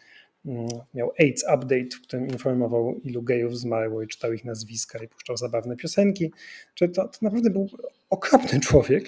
mm, 0.46 0.68
miał 0.94 1.12
AIDS 1.18 1.44
Update, 1.54 1.96
w 1.96 2.02
którym 2.02 2.28
informował, 2.28 3.00
ilu 3.04 3.22
gejów 3.22 3.58
zmarło 3.58 4.02
i 4.02 4.06
czytał 4.06 4.32
ich 4.32 4.44
nazwiska 4.44 5.04
i 5.04 5.08
puszczał 5.08 5.36
zabawne 5.36 5.76
piosenki. 5.76 6.32
To, 6.78 6.88
to 6.88 7.10
naprawdę 7.22 7.50
był 7.50 7.68
okropny 8.10 8.60
człowiek, 8.60 9.04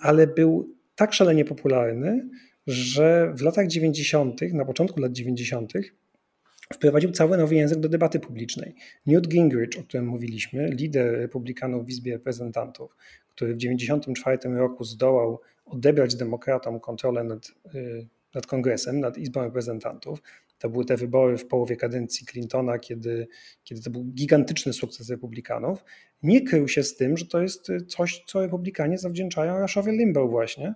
ale 0.00 0.26
był 0.26 0.79
tak 1.00 1.12
szalenie 1.12 1.44
popularny, 1.44 2.28
że 2.66 3.32
w 3.36 3.42
latach 3.42 3.66
90., 3.66 4.40
na 4.52 4.64
początku 4.64 5.00
lat 5.00 5.12
90., 5.12 5.72
wprowadził 6.74 7.12
cały 7.12 7.36
nowy 7.38 7.54
język 7.54 7.78
do 7.80 7.88
debaty 7.88 8.20
publicznej. 8.20 8.74
Newt 9.06 9.28
Gingrich, 9.28 9.68
o 9.80 9.82
którym 9.82 10.06
mówiliśmy, 10.06 10.70
lider 10.70 11.12
republikanów 11.12 11.86
w 11.86 11.88
Izbie 11.88 12.12
Reprezentantów, 12.12 12.96
który 13.28 13.54
w 13.54 13.58
1994 13.58 14.58
roku 14.58 14.84
zdołał 14.84 15.40
odebrać 15.64 16.14
demokratom 16.14 16.80
kontrolę 16.80 17.24
nad, 17.24 17.52
y, 17.74 18.06
nad 18.34 18.46
Kongresem, 18.46 19.00
nad 19.00 19.18
Izbą 19.18 19.44
Reprezentantów. 19.44 20.22
To 20.58 20.70
były 20.70 20.84
te 20.84 20.96
wybory 20.96 21.38
w 21.38 21.46
połowie 21.46 21.76
kadencji 21.76 22.26
Clintona, 22.26 22.78
kiedy, 22.78 23.28
kiedy 23.64 23.82
to 23.82 23.90
był 23.90 24.04
gigantyczny 24.04 24.72
sukces 24.72 25.10
republikanów. 25.10 25.84
Nie 26.22 26.40
krył 26.40 26.68
się 26.68 26.82
z 26.82 26.96
tym, 26.96 27.16
że 27.16 27.26
to 27.26 27.42
jest 27.42 27.68
coś, 27.88 28.22
co 28.26 28.40
republikanie 28.40 28.98
zawdzięczają 28.98 29.60
Rushowi 29.60 29.92
Limbaugh 29.92 30.30
właśnie 30.30 30.74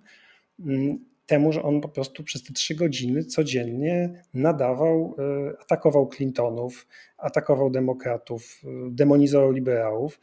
mm, 0.61 0.99
temu, 1.27 1.53
że 1.53 1.63
on 1.63 1.81
po 1.81 1.89
prostu 1.89 2.25
przez 2.25 2.43
te 2.43 2.53
trzy 2.53 2.75
godziny 2.75 3.25
codziennie 3.25 4.23
nadawał, 4.35 5.17
e, 5.19 5.61
atakował 5.61 6.09
Clintonów, 6.09 6.87
atakował 7.19 7.71
demokratów, 7.71 8.61
e, 8.65 8.69
demonizował 8.91 9.53
liberałów. 9.53 10.21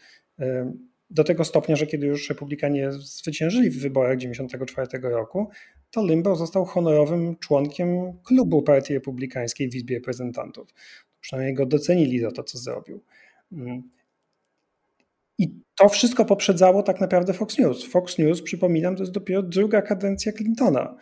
Do 1.10 1.24
tego 1.24 1.44
stopnia, 1.46 1.76
że 1.76 1.88
kiedy 1.88 2.08
już 2.08 2.30
republikanie 2.30 2.92
zwyciężyli 2.92 3.70
w 3.70 3.82
wyborach 3.82 4.18
1994 4.18 5.10
roku, 5.10 5.50
to 5.92 6.06
Limbaugh 6.06 6.38
został 6.38 6.66
honorowym 6.66 7.36
członkiem 7.38 8.14
klubu 8.24 8.62
Partii 8.62 8.94
Republikańskiej 8.94 9.70
w 9.70 9.76
Izbie 9.76 9.96
Reprezentantów. 9.96 10.74
Przynajmniej 11.22 11.54
go 11.54 11.66
docenili 11.66 12.20
za 12.20 12.32
to, 12.32 12.44
co 12.44 12.58
zrobił. 12.58 13.04
I 15.42 15.62
to 15.76 15.90
wszystko 15.90 16.26
poprzedzało 16.26 16.84
tak 16.84 17.02
naprawdę 17.02 17.34
Fox 17.34 17.58
News. 17.58 17.86
Fox 17.86 18.18
News, 18.18 18.42
przypominam, 18.42 18.96
to 18.96 19.04
jest 19.04 19.14
dopiero 19.14 19.44
druga 19.44 19.82
kadencja 19.82 20.32
Clintona. 20.32 20.98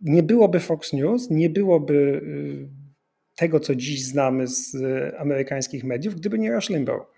Nie 0.00 0.22
byłoby 0.22 0.60
Fox 0.60 0.92
News, 0.92 1.30
nie 1.30 1.50
byłoby 1.50 1.94
y, 1.94 2.68
tego, 3.36 3.60
co 3.60 3.74
dziś 3.74 4.04
znamy 4.04 4.46
z 4.46 4.76
amerykańskich 5.18 5.84
mediów, 5.84 6.14
gdyby 6.14 6.38
nie 6.38 6.52
Rush 6.52 6.70
Limbaugh. 6.70 7.17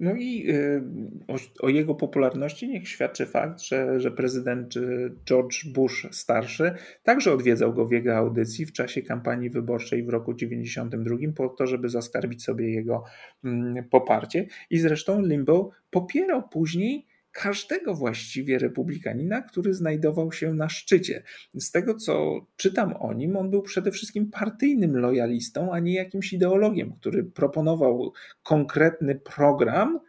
No 0.00 0.14
i 0.14 0.50
y, 0.50 0.82
o, 1.28 1.36
o, 1.66 1.68
jego 1.68 1.94
popularności 1.94 2.68
niech 2.68 2.88
świadczy 2.88 3.26
fakt, 3.26 3.60
że, 3.60 4.00
że 4.00 4.10
prezydent 4.10 4.76
y, 4.76 5.12
George 5.24 5.64
Bush 5.72 6.06
starszy 6.10 6.72
także 7.02 7.32
odwiedzał 7.32 7.74
go 7.74 7.86
w 7.86 7.92
jego 7.92 8.16
audycji 8.16 8.66
w 8.66 8.72
czasie 8.72 9.02
kampanii 9.02 9.50
wyborczej 9.50 10.02
w 10.02 10.08
roku 10.08 10.34
92 10.34 11.16
po 11.36 11.48
to, 11.48 11.66
żeby 11.66 11.88
zaskarbić 11.88 12.44
sobie 12.44 12.74
jego 12.74 13.04
mm, 13.44 13.84
poparcie. 13.84 14.46
I 14.70 14.78
zresztą 14.78 15.22
Limbo 15.22 15.70
popierał 15.90 16.48
później 16.48 17.06
każdego 17.38 17.94
właściwie 17.94 18.58
republikanina, 18.58 19.42
który 19.42 19.74
znajdował 19.74 20.32
się 20.32 20.54
na 20.54 20.68
szczycie. 20.68 21.22
Z 21.54 21.70
tego, 21.70 21.94
co 21.94 22.40
czytam 22.56 22.94
o 22.98 23.12
nim, 23.12 23.36
on 23.36 23.50
był 23.50 23.62
przede 23.62 23.90
wszystkim 23.90 24.30
partyjnym 24.30 24.96
lojalistą, 24.96 25.72
a 25.72 25.78
nie 25.78 25.94
jakimś 25.94 26.32
ideologiem, 26.32 26.92
który 26.92 27.24
proponował 27.24 28.12
konkretny 28.42 29.14
program, 29.14 30.00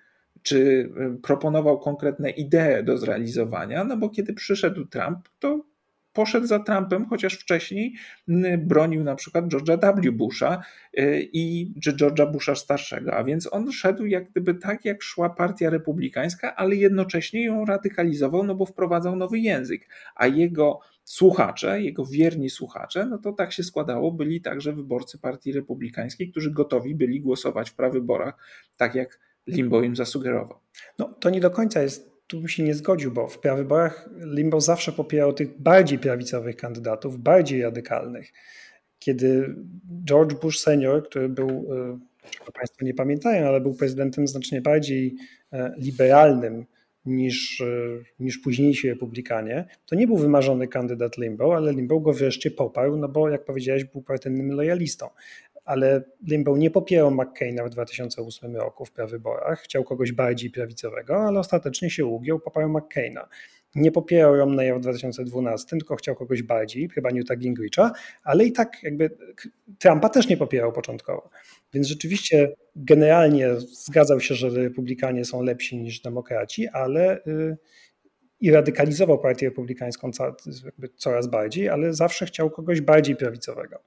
czy 0.41 0.57
y, 0.57 1.21
proponował 1.21 1.79
konkretne 1.79 2.29
idee 2.29 2.83
do 2.83 2.97
zrealizowania, 2.97 3.83
no 3.83 3.97
bo 3.97 4.09
kiedy 4.09 4.33
przyszedł 4.33 4.85
Trump, 4.85 5.29
to 5.39 5.65
poszedł 6.13 6.47
za 6.47 6.59
Trumpem, 6.59 7.05
chociaż 7.05 7.33
wcześniej 7.33 7.95
bronił 8.57 9.03
na 9.03 9.15
przykład 9.15 9.45
George'a 9.45 10.01
W. 10.01 10.11
Busha 10.11 10.61
y, 10.99 11.29
i 11.33 11.73
czy 11.83 11.93
George'a 11.93 12.31
Busha 12.31 12.55
starszego, 12.55 13.13
a 13.13 13.23
więc 13.23 13.53
on 13.53 13.71
szedł 13.71 14.05
jak 14.05 14.29
gdyby 14.31 14.55
tak, 14.55 14.85
jak 14.85 15.03
szła 15.03 15.29
partia 15.29 15.69
republikańska, 15.69 16.55
ale 16.55 16.75
jednocześnie 16.75 17.45
ją 17.45 17.65
radykalizował, 17.65 18.43
no 18.43 18.55
bo 18.55 18.65
wprowadzał 18.65 19.15
nowy 19.15 19.39
język, 19.39 19.89
a 20.15 20.27
jego 20.27 20.79
słuchacze, 21.03 21.81
jego 21.81 22.05
wierni 22.05 22.49
słuchacze, 22.49 23.05
no 23.05 23.17
to 23.17 23.33
tak 23.33 23.53
się 23.53 23.63
składało, 23.63 24.11
byli 24.11 24.41
także 24.41 24.73
wyborcy 24.73 25.19
partii 25.19 25.51
republikańskiej, 25.51 26.31
którzy 26.31 26.51
gotowi 26.51 26.95
byli 26.95 27.21
głosować 27.21 27.69
w 27.69 27.75
prawyborach, 27.75 28.37
tak 28.77 28.95
jak 28.95 29.19
Limbo 29.47 29.81
im 29.81 29.95
zasugerował. 29.95 30.59
No 30.99 31.13
to 31.19 31.29
nie 31.29 31.39
do 31.39 31.51
końca 31.51 31.81
jest 31.81 32.08
tu 32.29 32.39
bym 32.39 32.47
się 32.47 32.63
nie 32.63 32.73
zgodził, 32.73 33.11
bo 33.11 33.27
w 33.27 33.39
prawyborach 33.39 34.09
Limbo 34.35 34.61
zawsze 34.61 34.91
popierał 34.91 35.33
tych 35.33 35.61
bardziej 35.61 35.99
prawicowych 35.99 36.55
kandydatów, 36.55 37.19
bardziej 37.19 37.61
radykalnych. 37.61 38.33
Kiedy 38.99 39.55
George 40.05 40.33
Bush 40.33 40.59
senior, 40.59 41.09
który 41.09 41.29
był, 41.29 41.49
e, 41.49 41.99
czego 42.29 42.51
Państwo 42.51 42.85
nie 42.85 42.93
pamiętają, 42.93 43.47
ale 43.47 43.61
był 43.61 43.73
prezydentem 43.73 44.27
znacznie 44.27 44.61
bardziej 44.61 45.15
e, 45.53 45.73
liberalnym 45.77 46.65
niż, 47.05 47.61
e, 47.61 47.65
niż 48.19 48.37
późniejsi 48.37 48.89
republikanie, 48.89 49.65
to 49.85 49.95
nie 49.95 50.07
był 50.07 50.17
wymarzony 50.17 50.67
kandydat 50.67 51.17
Limbo, 51.17 51.55
ale 51.55 51.73
Limbo 51.73 51.99
go 51.99 52.13
wreszcie 52.13 52.51
poparł, 52.51 52.97
no 52.97 53.07
bo 53.07 53.29
jak 53.29 53.45
powiedziałeś, 53.45 53.83
był 53.83 54.01
partyjnym 54.01 54.51
lojalistą 54.51 55.09
ale 55.69 56.03
Limbaugh 56.27 56.57
nie 56.57 56.71
popierał 56.71 57.11
McCaina 57.11 57.63
w 57.63 57.69
2008 57.69 58.55
roku 58.55 58.85
w 58.85 58.91
prawyborach, 58.91 59.61
chciał 59.61 59.83
kogoś 59.83 60.11
bardziej 60.11 60.49
prawicowego, 60.49 61.15
ale 61.15 61.39
ostatecznie 61.39 61.89
się 61.89 62.05
ugiął, 62.05 62.39
poparł 62.39 62.69
McCaina. 62.69 63.27
Nie 63.75 63.91
popierał 63.91 64.35
Romneya 64.35 64.73
w 64.73 64.79
2012, 64.79 65.67
tylko 65.69 65.95
chciał 65.95 66.15
kogoś 66.15 66.43
bardziej, 66.43 66.89
chyba 66.89 67.09
Newta 67.09 67.35
Gingricha, 67.35 67.91
ale 68.23 68.45
i 68.45 68.51
tak 68.51 68.83
jakby 68.83 69.17
Trumpa 69.79 70.09
też 70.09 70.27
nie 70.27 70.37
popierał 70.37 70.71
początkowo. 70.71 71.29
Więc 71.73 71.87
rzeczywiście 71.87 72.53
generalnie 72.75 73.55
zgadzał 73.59 74.19
się, 74.19 74.35
że 74.35 74.49
republikanie 74.49 75.25
są 75.25 75.43
lepsi 75.43 75.77
niż 75.77 76.01
demokraci, 76.01 76.67
ale 76.67 77.25
y, 77.27 77.57
i 78.41 78.51
radykalizował 78.51 79.19
partię 79.19 79.45
republikańską 79.45 80.11
coraz 80.97 81.27
bardziej, 81.27 81.69
ale 81.69 81.93
zawsze 81.93 82.25
chciał 82.25 82.49
kogoś 82.49 82.81
bardziej 82.81 83.15
prawicowego. 83.15 83.83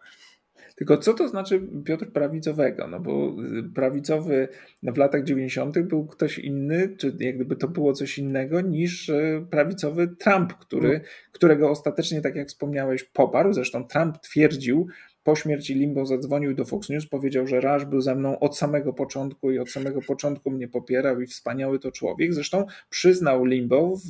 Tylko 0.82 0.96
co 0.96 1.14
to 1.14 1.28
znaczy 1.28 1.62
Piotr 1.84 2.06
prawicowego? 2.06 2.86
No 2.86 3.00
bo 3.00 3.36
y, 3.58 3.62
prawicowy 3.74 4.48
w 4.82 4.96
latach 4.96 5.24
90. 5.24 5.78
był 5.78 6.06
ktoś 6.06 6.38
inny, 6.38 6.96
czy 6.98 7.16
jak 7.18 7.34
gdyby 7.34 7.56
to 7.56 7.68
było 7.68 7.92
coś 7.92 8.18
innego 8.18 8.60
niż 8.60 9.08
y, 9.08 9.46
prawicowy 9.50 10.08
Trump, 10.08 10.54
który, 10.54 10.88
mm. 10.88 11.00
którego 11.32 11.70
ostatecznie, 11.70 12.20
tak 12.20 12.36
jak 12.36 12.48
wspomniałeś, 12.48 13.04
poparł. 13.04 13.52
Zresztą 13.52 13.84
Trump 13.84 14.18
twierdził, 14.18 14.86
po 15.24 15.36
śmierci 15.36 15.74
Limbo 15.74 16.06
zadzwonił 16.06 16.54
do 16.54 16.64
Fox 16.64 16.88
News, 16.88 17.06
powiedział, 17.06 17.46
że 17.46 17.60
Rush 17.60 17.84
był 17.84 18.00
ze 18.00 18.14
mną 18.14 18.38
od 18.38 18.58
samego 18.58 18.92
początku 18.92 19.50
i 19.50 19.58
od 19.58 19.70
samego 19.70 20.00
początku 20.02 20.50
mnie 20.50 20.68
popierał 20.68 21.20
i 21.20 21.26
wspaniały 21.26 21.78
to 21.78 21.92
człowiek. 21.92 22.34
Zresztą 22.34 22.66
przyznał 22.90 23.44
Limbo 23.44 23.96
w, 23.96 24.08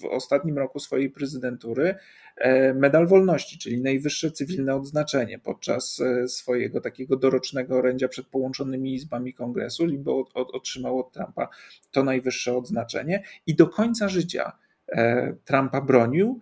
w 0.00 0.04
ostatnim 0.04 0.58
roku 0.58 0.78
swojej 0.78 1.10
prezydentury 1.10 1.94
e, 2.36 2.74
medal 2.74 3.06
wolności, 3.06 3.58
czyli 3.58 3.82
najwyższe 3.82 4.30
cywilne 4.30 4.74
odznaczenie 4.74 5.38
podczas 5.38 6.00
e, 6.00 6.28
swojego 6.28 6.80
takiego 6.80 7.16
dorocznego 7.16 7.76
orędzia 7.76 8.08
przed 8.08 8.26
połączonymi 8.26 8.94
izbami 8.94 9.34
kongresu. 9.34 9.86
Limbo 9.86 10.24
otrzymał 10.34 10.98
od 10.98 11.12
Trumpa 11.12 11.48
to 11.90 12.04
najwyższe 12.04 12.56
odznaczenie 12.56 13.22
i 13.46 13.54
do 13.54 13.66
końca 13.66 14.08
życia 14.08 14.52
e, 14.88 15.34
Trumpa 15.44 15.80
bronił 15.80 16.40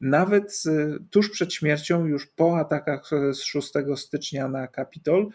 nawet 0.00 0.62
tuż 1.10 1.30
przed 1.30 1.54
śmiercią, 1.54 2.06
już 2.06 2.26
po 2.26 2.58
atakach 2.58 3.10
z 3.32 3.42
6 3.42 3.72
stycznia 3.96 4.48
na 4.48 4.68
Kapitol, 4.68 5.28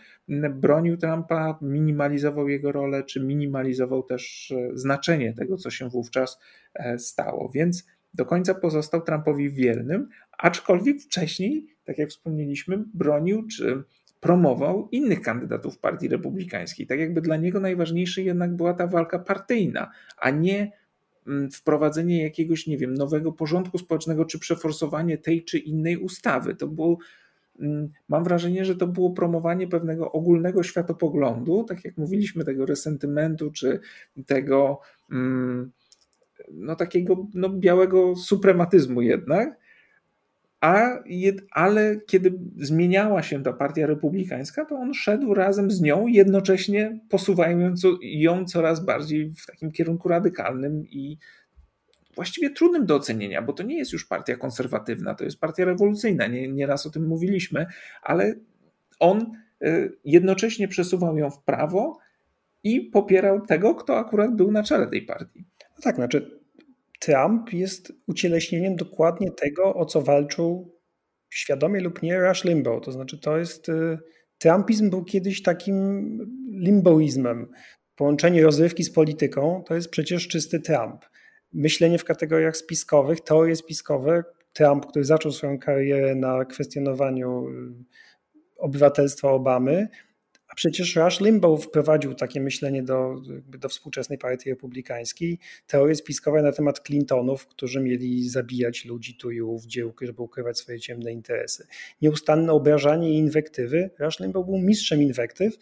bronił 0.51 0.97
Trumpa, 0.97 1.57
minimalizował 1.61 2.49
jego 2.49 2.71
rolę, 2.71 3.03
czy 3.03 3.19
minimalizował 3.19 4.03
też 4.03 4.51
e, 4.51 4.77
znaczenie 4.77 5.33
tego, 5.33 5.57
co 5.57 5.69
się 5.69 5.89
wówczas 5.89 6.39
e, 6.73 6.99
stało. 6.99 7.49
Więc 7.53 7.85
do 8.13 8.25
końca 8.25 8.53
pozostał 8.53 9.01
Trumpowi 9.01 9.51
wiernym, 9.51 10.09
aczkolwiek 10.37 11.01
wcześniej, 11.01 11.67
tak 11.83 11.97
jak 11.97 12.09
wspomnieliśmy, 12.09 12.83
bronił 12.93 13.47
czy 13.47 13.83
promował 14.19 14.89
innych 14.91 15.21
kandydatów 15.21 15.79
Partii 15.79 16.07
Republikańskiej. 16.07 16.87
Tak 16.87 16.99
jakby 16.99 17.21
dla 17.21 17.37
niego 17.37 17.59
najważniejsza 17.59 18.21
jednak 18.21 18.55
była 18.55 18.73
ta 18.73 18.87
walka 18.87 19.19
partyjna, 19.19 19.91
a 20.17 20.29
nie 20.29 20.71
wprowadzenie 21.51 22.23
jakiegoś, 22.23 22.67
nie 22.67 22.77
wiem, 22.77 22.93
nowego 22.93 23.31
porządku 23.31 23.77
społecznego, 23.77 24.25
czy 24.25 24.39
przeforsowanie 24.39 25.17
tej 25.17 25.45
czy 25.45 25.57
innej 25.57 25.97
ustawy. 25.97 26.55
To 26.55 26.67
było, 26.67 26.97
mm, 27.59 27.89
mam 28.09 28.23
wrażenie, 28.23 28.65
że 28.65 28.75
to 28.75 28.87
było 28.87 29.11
promowanie 29.11 29.67
pewnego 29.67 30.11
ogólnego 30.11 30.63
światopoglądu, 30.63 31.63
tak 31.63 31.85
jak 31.85 31.97
mówiliśmy, 31.97 32.45
tego 32.45 32.65
resentymentu, 32.65 33.51
czy 33.51 33.79
tego, 34.25 34.79
mm, 35.11 35.71
no, 36.51 36.75
takiego 36.75 37.27
no, 37.33 37.49
białego 37.49 38.15
suprematyzmu 38.15 39.01
jednak, 39.01 39.64
a 40.65 41.03
ale 41.51 41.95
kiedy 42.07 42.33
zmieniała 42.57 43.23
się 43.23 43.43
ta 43.43 43.53
partia 43.53 43.87
republikańska, 43.87 44.65
to 44.65 44.75
on 44.75 44.93
szedł 44.93 45.33
razem 45.33 45.71
z 45.71 45.81
nią, 45.81 46.07
jednocześnie 46.07 46.99
posuwając 47.09 47.87
ją 48.01 48.45
coraz 48.45 48.85
bardziej 48.85 49.33
w 49.37 49.45
takim 49.45 49.71
kierunku 49.71 50.09
radykalnym 50.09 50.85
i 50.89 51.17
właściwie 52.15 52.49
trudnym 52.49 52.85
do 52.85 52.95
ocenienia, 52.95 53.41
bo 53.41 53.53
to 53.53 53.63
nie 53.63 53.77
jest 53.77 53.93
już 53.93 54.05
partia 54.05 54.37
konserwatywna, 54.37 55.15
to 55.15 55.23
jest 55.23 55.39
partia 55.39 55.65
rewolucyjna, 55.65 56.27
nie, 56.27 56.47
nieraz 56.47 56.85
o 56.85 56.89
tym 56.89 57.07
mówiliśmy, 57.07 57.65
ale 58.01 58.33
on 58.99 59.31
y, 59.63 59.97
jednocześnie 60.05 60.67
przesuwał 60.67 61.17
ją 61.17 61.29
w 61.29 61.43
prawo 61.43 61.97
i 62.63 62.81
popierał 62.81 63.45
tego, 63.45 63.75
kto 63.75 63.97
akurat 63.97 64.35
był 64.35 64.51
na 64.51 64.63
czele 64.63 64.87
tej 64.87 65.01
partii. 65.01 65.45
No 65.61 65.81
tak, 65.83 65.95
znaczy 65.95 66.34
Trump 67.05 67.53
jest 67.53 67.93
ucieleśnieniem 68.07 68.75
dokładnie 68.75 69.31
tego, 69.31 69.73
o 69.73 69.85
co 69.85 70.01
walczył 70.01 70.75
świadomie 71.29 71.79
lub 71.81 72.03
nie 72.03 72.19
Rush 72.19 72.43
Limbaugh. 72.43 72.83
To 72.85 72.91
znaczy, 72.91 73.17
to 73.17 73.37
jest. 73.37 73.69
Y, 73.69 73.97
Trumpizm 74.37 74.89
był 74.89 75.03
kiedyś 75.03 75.41
takim 75.43 76.17
limboizmem. 76.51 77.47
Połączenie 77.95 78.43
rozrywki 78.43 78.83
z 78.83 78.91
polityką 78.91 79.63
to 79.67 79.75
jest 79.75 79.89
przecież 79.89 80.27
czysty 80.27 80.59
Trump. 80.59 81.05
Myślenie 81.53 81.97
w 81.97 82.03
kategoriach 82.03 82.57
spiskowych, 82.57 83.21
teorie 83.21 83.55
spiskowe. 83.55 84.23
Trump, 84.53 84.85
który 84.85 85.05
zaczął 85.05 85.31
swoją 85.31 85.59
karierę 85.59 86.15
na 86.15 86.45
kwestionowaniu 86.45 87.47
y, 87.49 87.53
obywatelstwa 88.57 89.31
Obamy, 89.31 89.87
przecież 90.55 90.95
Rush 90.95 91.21
Limbaugh 91.21 91.63
wprowadził 91.63 92.13
takie 92.13 92.41
myślenie 92.41 92.83
do, 92.83 93.21
do 93.47 93.69
współczesnej 93.69 94.17
partii 94.17 94.49
republikańskiej, 94.49 95.39
teorie 95.67 95.95
spiskowe 95.95 96.41
na 96.41 96.51
temat 96.51 96.79
Clintonów, 96.79 97.47
którzy 97.47 97.79
mieli 97.79 98.29
zabijać 98.29 98.85
ludzi 98.85 99.17
tu 99.17 99.31
i 99.31 99.41
ów 99.41 99.65
dziełki, 99.65 100.05
żeby 100.05 100.21
ukrywać 100.21 100.59
swoje 100.59 100.79
ciemne 100.79 101.11
interesy. 101.11 101.67
Nieustanne 102.01 102.53
obrażanie 102.53 103.11
i 103.11 103.17
inwektywy. 103.17 103.89
Rush 103.99 104.19
Limbaugh 104.19 104.45
był 104.45 104.57
mistrzem 104.57 105.01
inwektyw, 105.01 105.57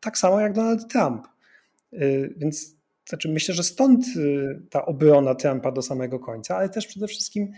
tak 0.00 0.18
samo 0.18 0.40
jak 0.40 0.52
Donald 0.52 0.92
Trump. 0.92 1.26
Y, 1.92 2.34
więc 2.36 2.76
znaczy 3.08 3.28
myślę, 3.28 3.54
że 3.54 3.62
stąd 3.62 4.06
y, 4.16 4.62
ta 4.70 4.86
obrona 4.86 5.34
Trumpa 5.34 5.72
do 5.72 5.82
samego 5.82 6.18
końca, 6.18 6.56
ale 6.56 6.68
też 6.68 6.86
przede 6.86 7.06
wszystkim 7.06 7.52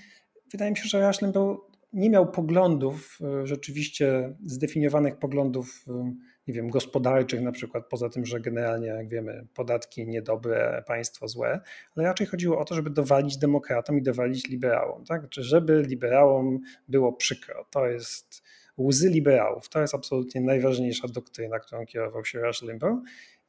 wydaje 0.53 0.71
mi 0.71 0.77
się, 0.77 0.89
że 0.89 1.07
Rush 1.07 1.23
Limbaugh 1.23 1.75
nie 1.93 2.11
miał 2.11 2.31
poglądów, 2.31 3.19
y, 3.43 3.47
rzeczywiście 3.47 4.37
zdefiniowanych 4.45 5.17
poglądów 5.17 5.85
nie 6.49 6.55
wiem, 6.55 6.71
gospodarczych, 6.71 7.41
na 7.41 7.53
przykład, 7.53 7.87
poza 7.89 8.09
tym, 8.09 8.27
że 8.27 8.41
generalnie, 8.41 8.87
jak 8.87 9.09
wiemy, 9.09 9.47
podatki 9.55 10.07
niedobre, 10.07 10.83
państwo 10.87 11.29
złe, 11.29 11.61
ale 11.97 12.07
raczej 12.07 12.27
chodziło 12.27 12.59
o 12.59 12.65
to, 12.65 12.75
żeby 12.75 12.91
dowalić 12.91 13.37
demokratom 13.37 13.99
i 13.99 14.03
dowalić 14.03 14.49
liberałom, 14.49 15.05
tak? 15.05 15.29
Czy 15.29 15.43
żeby 15.43 15.83
liberałom 15.83 16.61
było 16.89 17.13
przykro. 17.13 17.67
To 17.71 17.87
jest 17.87 18.43
łzy 18.79 19.09
liberałów. 19.09 19.69
To 19.69 19.81
jest 19.81 19.95
absolutnie 19.95 20.41
najważniejsza 20.41 21.09
doktryna, 21.09 21.59
którą 21.59 21.87
kierował 21.87 22.25
się 22.25 22.41
Rush 22.41 22.63
Limbaugh 22.63 23.03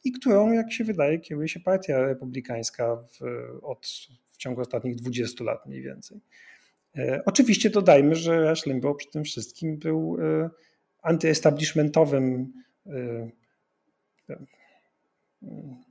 i 0.03 0.11
którą, 0.11 0.51
jak 0.51 0.73
się 0.73 0.83
wydaje, 0.83 1.19
kieruje 1.19 1.47
się 1.47 1.59
partia 1.59 2.01
republikańska 2.01 2.95
w, 2.95 3.19
od, 3.61 3.87
w 4.31 4.37
ciągu 4.37 4.61
ostatnich 4.61 4.95
20 4.95 5.43
lat 5.43 5.65
mniej 5.65 5.81
więcej. 5.81 6.21
E, 6.97 7.21
oczywiście 7.25 7.69
dodajmy, 7.69 8.15
że 8.15 8.49
Rush 8.49 8.65
Limbaugh 8.65 8.97
przy 8.97 9.11
tym 9.11 9.23
wszystkim 9.23 9.77
był 9.77 10.17
e, 10.21 10.49
antyestablishmentowym 11.03 12.53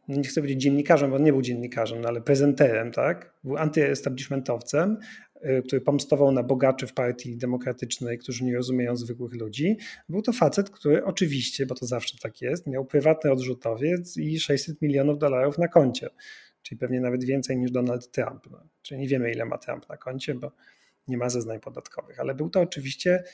nie 0.09 0.23
chcę 0.25 0.41
powiedzieć 0.41 0.63
dziennikarzem, 0.63 1.11
bo 1.11 1.17
on 1.17 1.25
nie 1.25 1.33
był 1.33 1.43
dziennikarzem, 1.43 2.01
no 2.01 2.09
ale 2.09 2.21
prezenterem, 2.21 2.93
tak? 2.93 3.35
Był 3.45 3.57
antyestablishmentowcem, 3.57 4.99
y, 5.37 5.63
który 5.67 5.81
pomstował 5.81 6.33
na 6.33 6.43
bogaczy 6.43 6.87
w 6.87 6.95
partii 6.95 7.37
demokratycznej, 7.37 8.19
którzy 8.19 8.45
nie 8.45 8.57
rozumieją 8.57 8.97
zwykłych 8.97 9.35
ludzi. 9.35 9.77
Był 10.09 10.23
to 10.23 10.33
facet, 10.33 10.71
który 10.71 11.05
oczywiście, 11.05 11.67
bo 11.67 11.75
to 11.75 11.87
zawsze 11.87 12.19
tak 12.19 12.41
jest, 12.41 12.67
miał 12.67 12.85
prywatny 12.85 13.33
odrzutowiec 13.33 14.17
i 14.17 14.41
600 14.41 14.83
milionów 14.83 15.19
dolarów 15.19 15.59
na 15.59 15.69
koncie, 15.69 16.11
czyli 16.63 16.79
pewnie 16.79 17.01
nawet 17.01 17.25
więcej 17.25 17.57
niż 17.57 17.71
Donald 17.71 18.11
Trump. 18.11 18.51
No. 18.51 18.69
Czyli 18.83 19.01
nie 19.01 19.09
wiemy, 19.09 19.33
ile 19.33 19.45
ma 19.45 19.59
Trump 19.59 19.89
na 19.89 19.97
koncie, 19.97 20.35
bo 20.35 20.53
nie 21.09 21.19
ma 21.19 21.29
zeznań 21.29 21.61
podatkowych, 21.61 22.21
ale 22.21 22.35
był 22.35 22.51
to 22.51 22.61
oczywiście 22.61 23.25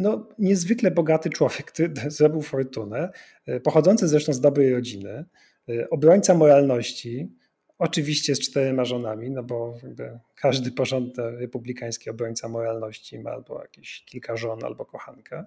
no, 0.00 0.28
niezwykle 0.38 0.90
bogaty 0.90 1.30
człowiek, 1.30 1.72
który 1.72 1.92
zrobił 2.10 2.42
fortunę, 2.42 3.10
e, 3.46 3.60
pochodzący 3.60 4.08
zresztą 4.08 4.32
z 4.32 4.40
dobrej 4.40 4.72
rodziny, 4.72 5.24
e, 5.68 5.90
obrońca 5.90 6.34
moralności, 6.34 7.32
oczywiście 7.78 8.34
z 8.34 8.40
czterema 8.40 8.84
żonami, 8.84 9.30
no 9.30 9.42
bo 9.42 9.74
każdy 10.34 10.72
porządny 10.72 11.30
republikański 11.30 12.10
obrońca 12.10 12.48
moralności 12.48 13.18
ma 13.18 13.30
albo 13.30 13.62
jakieś 13.62 14.04
kilka 14.04 14.36
żon, 14.36 14.64
albo 14.64 14.84
kochankę. 14.84 15.44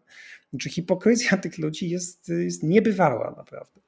Znaczy 0.49 0.69
hipokryzja 0.69 1.37
tych 1.43 1.57
ludzi 1.57 1.89
jest, 1.89 2.29
jest 2.29 2.63
niebywała 2.63 3.33
naprawdę. 3.37 3.82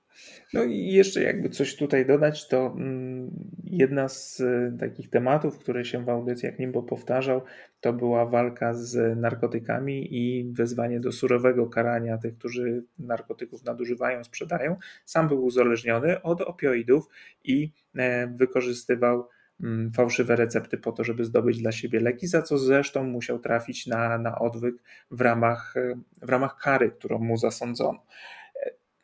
No 0.54 0.64
i 0.64 0.88
jeszcze 0.88 1.24
jakby 1.24 1.50
coś 1.50 1.76
tutaj 1.76 2.06
dodać, 2.06 2.48
to 2.48 2.76
mm, 2.78 3.32
jedna 3.64 4.10
z 4.10 4.42
e, 4.42 4.78
takich 4.80 5.10
tematów, 5.10 5.60
które 5.60 5.86
się 5.86 6.06
w 6.06 6.10
audycjach 6.10 6.60
Nimbo 6.60 6.84
powtarzał, 6.84 7.42
to 7.80 7.94
była 7.94 8.26
walka 8.26 8.74
z 8.74 9.20
narkotykami 9.20 10.08
i 10.16 10.54
wezwanie 10.54 11.00
do 11.00 11.12
surowego 11.12 11.70
karania 11.70 12.18
tych, 12.18 12.38
którzy 12.38 12.84
narkotyków 13.00 13.64
nadużywają, 13.64 14.24
sprzedają. 14.24 14.76
Sam 15.06 15.28
był 15.28 15.46
uzależniony 15.46 16.22
od 16.22 16.42
opioidów 16.42 17.08
i 17.44 17.72
e, 17.96 18.28
wykorzystywał 18.28 19.28
mm, 19.64 19.92
fałszywe 19.92 20.36
recepty 20.36 20.78
po 20.78 20.92
to, 20.92 21.04
żeby 21.04 21.26
zdobyć 21.26 21.62
dla 21.62 21.72
siebie 21.72 22.00
leki, 22.00 22.28
za 22.28 22.42
co 22.42 22.58
zresztą 22.58 23.04
musiał 23.04 23.40
trafić 23.40 23.88
na, 23.88 24.18
na 24.18 24.40
odwyk 24.40 24.76
w 25.12 25.22
ramach, 25.22 25.78
e, 25.78 25.96
w 26.22 26.30
ramach 26.30 26.58
kary, 26.58 26.92
którą 26.92 27.20
mu 27.20 27.38
zasądzono. 27.38 28.06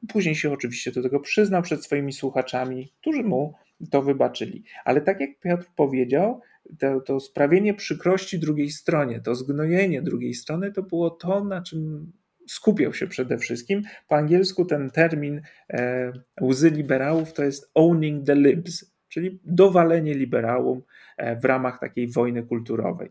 Później 0.07 0.35
się 0.35 0.51
oczywiście 0.51 0.91
do 0.91 1.03
tego 1.03 1.19
przyznał 1.19 1.61
przed 1.61 1.83
swoimi 1.83 2.13
słuchaczami, 2.13 2.93
którzy 3.01 3.23
mu 3.23 3.53
to 3.91 4.01
wybaczyli. 4.01 4.63
Ale 4.85 5.01
tak 5.01 5.19
jak 5.19 5.39
Piotr 5.39 5.65
powiedział, 5.75 6.41
to, 6.79 7.01
to 7.01 7.19
sprawienie 7.19 7.73
przykrości 7.73 8.39
drugiej 8.39 8.69
stronie, 8.69 9.19
to 9.19 9.35
zgnojenie 9.35 10.01
drugiej 10.01 10.33
strony, 10.33 10.71
to 10.71 10.83
było 10.83 11.09
to, 11.09 11.43
na 11.43 11.61
czym 11.61 12.11
skupiał 12.47 12.93
się 12.93 13.07
przede 13.07 13.37
wszystkim. 13.37 13.81
Po 14.07 14.15
angielsku 14.15 14.65
ten 14.65 14.89
termin 14.89 15.41
e, 15.69 16.11
łzy 16.41 16.69
liberałów 16.69 17.33
to 17.33 17.43
jest 17.43 17.71
owning 17.73 18.25
the 18.25 18.35
libs, 18.35 18.91
czyli 19.09 19.39
dowalenie 19.43 20.13
liberałom 20.13 20.81
e, 21.17 21.39
w 21.39 21.45
ramach 21.45 21.79
takiej 21.79 22.07
wojny 22.07 22.43
kulturowej. 22.43 23.09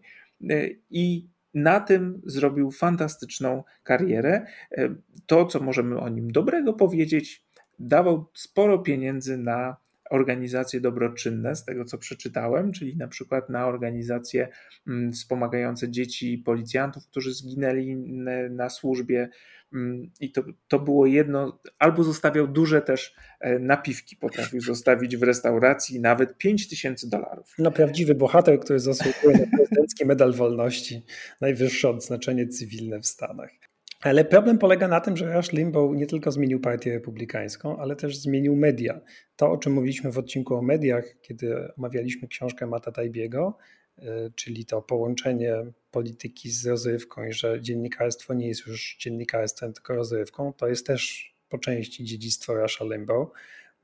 E, 0.50 0.68
I 0.90 1.29
na 1.54 1.80
tym 1.80 2.22
zrobił 2.24 2.70
fantastyczną 2.70 3.64
karierę. 3.82 4.46
E, 4.72 4.94
to, 5.26 5.46
co 5.46 5.60
możemy 5.60 6.00
o 6.00 6.08
nim 6.08 6.32
dobrego 6.32 6.72
powiedzieć, 6.72 7.44
dawał 7.78 8.26
sporo 8.34 8.78
pieniędzy 8.78 9.38
na 9.38 9.76
organizacje 10.11 10.81
dobroczynne, 10.81 11.57
z 11.57 11.64
tego 11.64 11.85
co 11.85 11.99
przeczytałem, 11.99 12.73
czyli 12.73 12.96
na 12.96 13.09
przykład 13.09 13.51
na 13.51 13.66
organizacje 13.66 14.49
mm, 14.87 15.12
wspomagające 15.12 15.90
dzieci 15.90 16.38
policjantów, 16.38 17.07
którzy 17.07 17.35
zginęli 17.35 17.96
na 18.51 18.70
służbie. 18.70 19.29
Mm, 19.73 20.11
I 20.20 20.33
to, 20.33 20.42
to 20.68 20.79
było 20.79 21.07
jedno, 21.07 21.61
albo 21.79 22.05
zostawiał 22.05 22.49
duże 22.49 22.83
też 22.83 23.14
e, 23.40 23.59
napiwki, 23.59 24.16
potrafił 24.16 24.61
zostawić 24.61 25.16
w 25.16 25.23
restauracji 25.23 26.01
nawet 26.01 26.38
5 26.38 26.68
tysięcy 26.68 27.11
dolarów. 27.11 27.55
No 27.59 27.70
prawdziwy 27.70 28.14
bohater, 28.14 28.61
który 28.61 28.81
zasługuje 28.81 29.38
na 29.38 29.57
prezydencki 29.57 30.07
medal 30.07 30.33
wolności, 30.33 31.03
najwyższe 31.40 31.88
odznaczenie 31.88 32.49
cywilne 32.49 33.01
w 33.01 33.07
Stanach. 33.07 33.69
Ale 34.00 34.24
problem 34.24 34.58
polega 34.58 34.88
na 34.88 35.00
tym, 35.00 35.16
że 35.16 35.36
Rush 35.36 35.52
Limbaugh 35.52 35.96
nie 35.96 36.06
tylko 36.06 36.32
zmienił 36.32 36.60
partię 36.60 36.92
republikańską, 36.92 37.78
ale 37.78 37.96
też 37.96 38.16
zmienił 38.16 38.56
media. 38.56 39.00
To, 39.36 39.50
o 39.50 39.58
czym 39.58 39.72
mówiliśmy 39.72 40.12
w 40.12 40.18
odcinku 40.18 40.54
o 40.54 40.62
mediach, 40.62 41.04
kiedy 41.22 41.74
omawialiśmy 41.78 42.28
książkę 42.28 42.66
Mata 42.66 42.92
Tajbiego, 42.92 43.58
e, 43.98 44.30
czyli 44.34 44.66
to 44.66 44.82
połączenie 44.82 45.54
polityki 45.90 46.50
z 46.50 46.66
rozrywką 46.66 47.24
i 47.24 47.32
że 47.32 47.60
dziennikarstwo 47.62 48.34
nie 48.34 48.48
jest 48.48 48.66
już 48.66 48.96
dziennikarstwem, 49.00 49.72
tylko 49.72 49.94
rozrywką, 49.94 50.52
to 50.52 50.68
jest 50.68 50.86
też 50.86 51.34
po 51.48 51.58
części 51.58 52.04
dziedzictwo 52.04 52.54
Rusha 52.54 52.84
Limbaugh, 52.84 53.32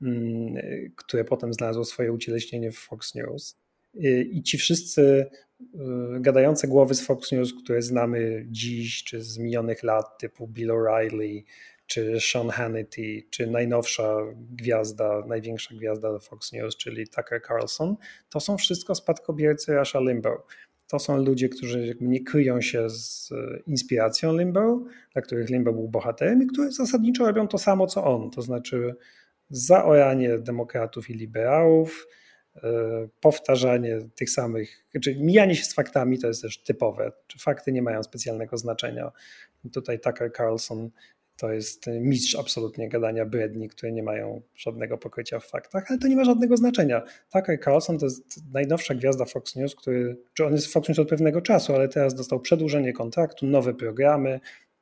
mm, 0.01 0.55
które 0.95 1.23
potem 1.23 1.53
znalazło 1.53 1.85
swoje 1.85 2.11
ucieleśnienie 2.11 2.71
w 2.71 2.77
Fox 2.77 3.15
News. 3.15 3.66
I 4.31 4.43
ci 4.43 4.57
wszyscy 4.57 5.25
y, 5.61 5.65
gadające 6.19 6.67
głowy 6.67 6.95
z 6.95 7.01
Fox 7.01 7.31
News, 7.31 7.53
które 7.63 7.81
znamy 7.81 8.45
dziś, 8.49 9.03
czy 9.03 9.21
z 9.21 9.37
minionych 9.37 9.83
lat, 9.83 10.17
typu 10.19 10.47
Bill 10.47 10.69
O'Reilly, 10.71 11.43
czy 11.87 12.17
Sean 12.19 12.49
Hannity, 12.49 13.23
czy 13.29 13.47
najnowsza 13.47 14.17
gwiazda, 14.51 15.23
największa 15.27 15.75
gwiazda 15.75 16.19
Fox 16.19 16.53
News, 16.53 16.77
czyli 16.77 17.07
Tucker 17.07 17.41
Carlson, 17.47 17.95
to 18.29 18.39
są 18.39 18.57
wszystko 18.57 18.95
spadkobiercy 18.95 19.75
Rusha 19.75 19.99
Limbaugh. 19.99 20.47
To 20.87 20.99
są 20.99 21.23
ludzie, 21.23 21.49
którzy 21.49 21.95
nie 22.01 22.23
kryją 22.23 22.61
się 22.61 22.89
z 22.89 23.29
inspiracją 23.67 24.37
Limbaugh, 24.37 24.89
dla 25.13 25.21
których 25.21 25.49
Limbaugh 25.49 25.77
był 25.77 25.87
bohaterem 25.87 26.43
i 26.43 26.47
którzy 26.47 26.71
zasadniczo 26.71 27.25
robią 27.25 27.47
to 27.47 27.57
samo 27.57 27.87
co 27.87 28.03
on, 28.03 28.31
to 28.31 28.41
znaczy 28.41 28.95
zaoranie 29.49 30.39
demokratów 30.39 31.09
i 31.09 31.13
liberałów, 31.13 32.07
powtarzanie 33.19 33.99
tych 34.15 34.29
samych, 34.29 34.85
czy 35.03 35.15
mijanie 35.15 35.55
się 35.55 35.63
z 35.63 35.73
faktami 35.73 36.19
to 36.19 36.27
jest 36.27 36.41
też 36.41 36.63
typowe, 36.63 37.11
czy 37.27 37.39
fakty 37.39 37.71
nie 37.71 37.81
mają 37.81 38.03
specjalnego 38.03 38.57
znaczenia. 38.57 39.11
Tutaj 39.73 39.99
Tucker 39.99 40.33
Carlson 40.33 40.89
to 41.37 41.51
jest 41.51 41.87
mistrz 41.87 42.35
absolutnie 42.35 42.89
gadania 42.89 43.25
bredni, 43.25 43.69
które 43.69 43.91
nie 43.91 44.03
mają 44.03 44.41
żadnego 44.55 44.97
pokrycia 44.97 45.39
w 45.39 45.45
faktach, 45.45 45.85
ale 45.89 45.99
to 45.99 46.07
nie 46.07 46.15
ma 46.15 46.23
żadnego 46.23 46.57
znaczenia. 46.57 47.03
Tucker 47.33 47.59
Carlson 47.63 47.99
to 47.99 48.05
jest 48.05 48.53
najnowsza 48.53 48.95
gwiazda 48.95 49.25
Fox 49.25 49.55
News, 49.55 49.75
który, 49.75 50.17
czy 50.33 50.45
on 50.45 50.53
jest 50.53 50.67
w 50.67 50.71
Fox 50.71 50.89
News 50.89 50.99
od 50.99 51.09
pewnego 51.09 51.41
czasu, 51.41 51.75
ale 51.75 51.89
teraz 51.89 52.15
dostał 52.15 52.39
przedłużenie 52.39 52.93
kontraktu, 52.93 53.45
nowe 53.45 53.73
programy, 53.73 54.39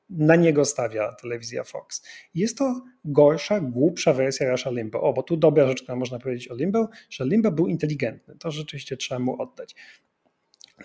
na 0.09 0.35
niego 0.35 0.65
stawia 0.65 1.11
telewizja 1.11 1.63
Fox. 1.63 2.03
Jest 2.33 2.57
to 2.57 2.81
gorsza, 3.05 3.59
głupsza 3.59 4.13
wersja 4.13 4.49
Rasha 4.49 4.71
Limbo. 4.71 5.01
O, 5.01 5.13
bo 5.13 5.23
tu 5.23 5.37
dobra 5.37 5.67
rzecz, 5.67 5.83
która 5.83 5.95
można 5.95 6.19
powiedzieć 6.19 6.51
o 6.51 6.55
Limbo, 6.55 6.89
że 7.09 7.25
Limbo 7.25 7.51
był 7.51 7.67
inteligentny. 7.67 8.35
To 8.39 8.51
rzeczywiście 8.51 8.97
trzeba 8.97 9.19
mu 9.19 9.41
oddać. 9.41 9.75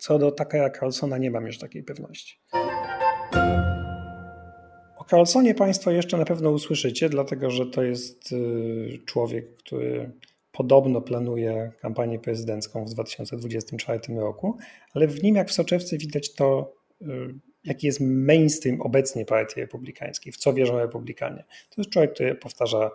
Co 0.00 0.18
do 0.18 0.33
Takera 0.33 0.70
Carlsona 0.70 1.18
nie 1.18 1.30
mam 1.30 1.46
już 1.46 1.59
takiej 1.59 1.83
pewności. 1.83 2.38
O 4.98 5.04
Carlsonie 5.11 5.54
Państwo 5.54 5.90
jeszcze 5.90 6.16
na 6.16 6.24
pewno 6.24 6.50
usłyszycie, 6.50 7.09
dlatego 7.09 7.50
że 7.50 7.66
to 7.66 7.83
jest 7.83 8.33
y, 8.33 9.00
człowiek, 9.06 9.56
który 9.56 10.12
podobno 10.52 11.00
planuje 11.00 11.72
kampanię 11.80 12.18
prezydencką 12.18 12.85
w 12.85 12.90
2024 12.90 14.00
roku, 14.16 14.59
ale 14.94 15.06
w 15.06 15.22
nim 15.22 15.37
jak 15.37 15.48
w 15.48 15.52
soczewce 15.52 15.98
widać 15.98 16.35
to, 16.35 16.74
y, 17.02 17.06
jaki 17.64 17.87
jest 17.87 18.01
mainstream 18.01 18.81
obecnie 18.81 19.25
partii 19.25 19.61
republikańskiej, 19.61 20.33
w 20.33 20.37
co 20.37 20.53
wierzą 20.53 20.79
republikanie. 20.79 21.44
To 21.70 21.81
jest 21.81 21.90
człowiek, 21.90 22.14
który 22.14 22.35
powtarza 22.35 22.90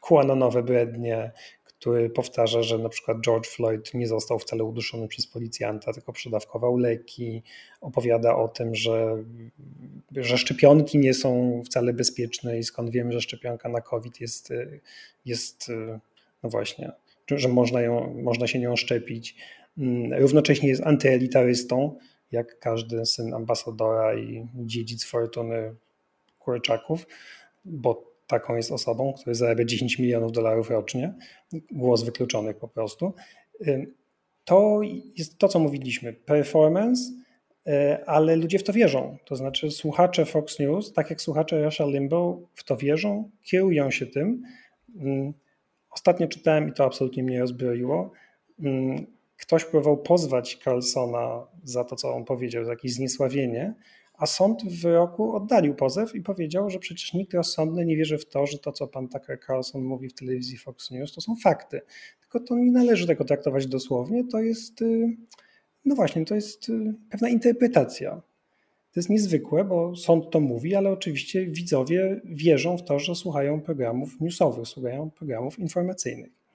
QAnonowe 0.00 0.62
brednie, 0.62 1.32
który 1.64 2.10
powtarza, 2.10 2.62
że 2.62 2.78
na 2.78 2.88
przykład 2.88 3.18
George 3.20 3.46
Floyd 3.46 3.94
nie 3.94 4.08
został 4.08 4.38
wcale 4.38 4.64
uduszony 4.64 5.08
przez 5.08 5.26
policjanta, 5.26 5.92
tylko 5.92 6.12
przedawkował 6.12 6.76
leki, 6.76 7.42
opowiada 7.80 8.36
o 8.36 8.48
tym, 8.48 8.74
że, 8.74 9.24
że 10.16 10.38
szczepionki 10.38 10.98
nie 10.98 11.14
są 11.14 11.62
wcale 11.66 11.92
bezpieczne 11.92 12.58
i 12.58 12.64
skąd 12.64 12.90
wiemy, 12.90 13.12
że 13.12 13.20
szczepionka 13.20 13.68
na 13.68 13.80
COVID 13.80 14.20
jest, 14.20 14.52
jest 15.24 15.72
no 16.42 16.50
właśnie, 16.50 16.92
że 17.30 17.48
można, 17.48 17.80
ją, 17.80 18.14
można 18.22 18.46
się 18.46 18.58
nią 18.58 18.76
szczepić. 18.76 19.36
Równocześnie 20.18 20.68
jest 20.68 20.82
antyelitarystą, 20.82 21.98
jak 22.32 22.58
każdy 22.58 23.06
syn 23.06 23.34
ambasadora 23.34 24.18
i 24.18 24.48
dziedzic 24.54 25.04
fortuny 25.04 25.74
Kurczaków, 26.38 27.06
bo 27.64 28.16
taką 28.26 28.56
jest 28.56 28.72
osobą, 28.72 29.12
która 29.12 29.34
zarabia 29.34 29.64
10 29.64 29.98
milionów 29.98 30.32
dolarów 30.32 30.70
rocznie, 30.70 31.14
głos 31.70 32.02
wykluczonych 32.02 32.56
po 32.56 32.68
prostu. 32.68 33.14
To 34.44 34.80
jest 35.16 35.38
to, 35.38 35.48
co 35.48 35.58
mówiliśmy, 35.58 36.12
performance, 36.12 37.02
y, 37.68 37.72
ale 38.06 38.36
ludzie 38.36 38.58
w 38.58 38.64
to 38.64 38.72
wierzą. 38.72 39.16
To 39.24 39.36
znaczy 39.36 39.70
słuchacze 39.70 40.24
Fox 40.24 40.58
News, 40.58 40.92
tak 40.92 41.10
jak 41.10 41.20
słuchacze 41.20 41.64
Russia 41.64 41.84
Limbo 41.86 42.40
w 42.54 42.64
to 42.64 42.76
wierzą, 42.76 43.30
kierują 43.42 43.90
się 43.90 44.06
tym. 44.06 44.42
Ostatnio 45.90 46.28
czytałem 46.28 46.68
i 46.68 46.72
to 46.72 46.84
absolutnie 46.84 47.22
mnie 47.22 47.40
rozbroiło 47.40 48.12
ktoś 49.36 49.64
próbował 49.64 49.96
pozwać 49.96 50.58
Carlsona 50.64 51.46
za 51.64 51.84
to, 51.84 51.96
co 51.96 52.14
on 52.14 52.24
powiedział, 52.24 52.64
za 52.64 52.70
jakieś 52.70 52.92
zniesławienie, 52.92 53.74
a 54.18 54.26
sąd 54.26 54.62
w 54.62 54.82
wyroku 54.82 55.36
oddalił 55.36 55.74
pozew 55.74 56.14
i 56.14 56.20
powiedział, 56.20 56.70
że 56.70 56.78
przecież 56.78 57.14
nikt 57.14 57.34
rozsądny 57.34 57.84
nie 57.84 57.96
wierzy 57.96 58.18
w 58.18 58.28
to, 58.28 58.46
że 58.46 58.58
to, 58.58 58.72
co 58.72 58.88
pan 58.88 59.08
Tucker 59.08 59.38
Carlson 59.46 59.82
mówi 59.82 60.08
w 60.08 60.14
telewizji 60.14 60.58
Fox 60.58 60.90
News, 60.90 61.12
to 61.12 61.20
są 61.20 61.36
fakty. 61.36 61.80
Tylko 62.20 62.40
to 62.40 62.56
nie 62.56 62.72
należy 62.72 63.06
tego 63.06 63.24
traktować 63.24 63.66
dosłownie, 63.66 64.24
to 64.24 64.40
jest, 64.40 64.82
y, 64.82 65.16
no 65.84 65.94
właśnie, 65.94 66.24
to 66.24 66.34
jest 66.34 66.68
y, 66.68 66.94
pewna 67.10 67.28
interpretacja. 67.28 68.22
To 68.92 69.00
jest 69.00 69.10
niezwykłe, 69.10 69.64
bo 69.64 69.96
sąd 69.96 70.30
to 70.30 70.40
mówi, 70.40 70.74
ale 70.74 70.90
oczywiście 70.90 71.46
widzowie 71.46 72.20
wierzą 72.24 72.78
w 72.78 72.84
to, 72.84 72.98
że 72.98 73.14
słuchają 73.14 73.60
programów 73.60 74.20
newsowych, 74.20 74.68
słuchają 74.68 75.10
programów 75.10 75.58
informacyjnych. 75.58 76.45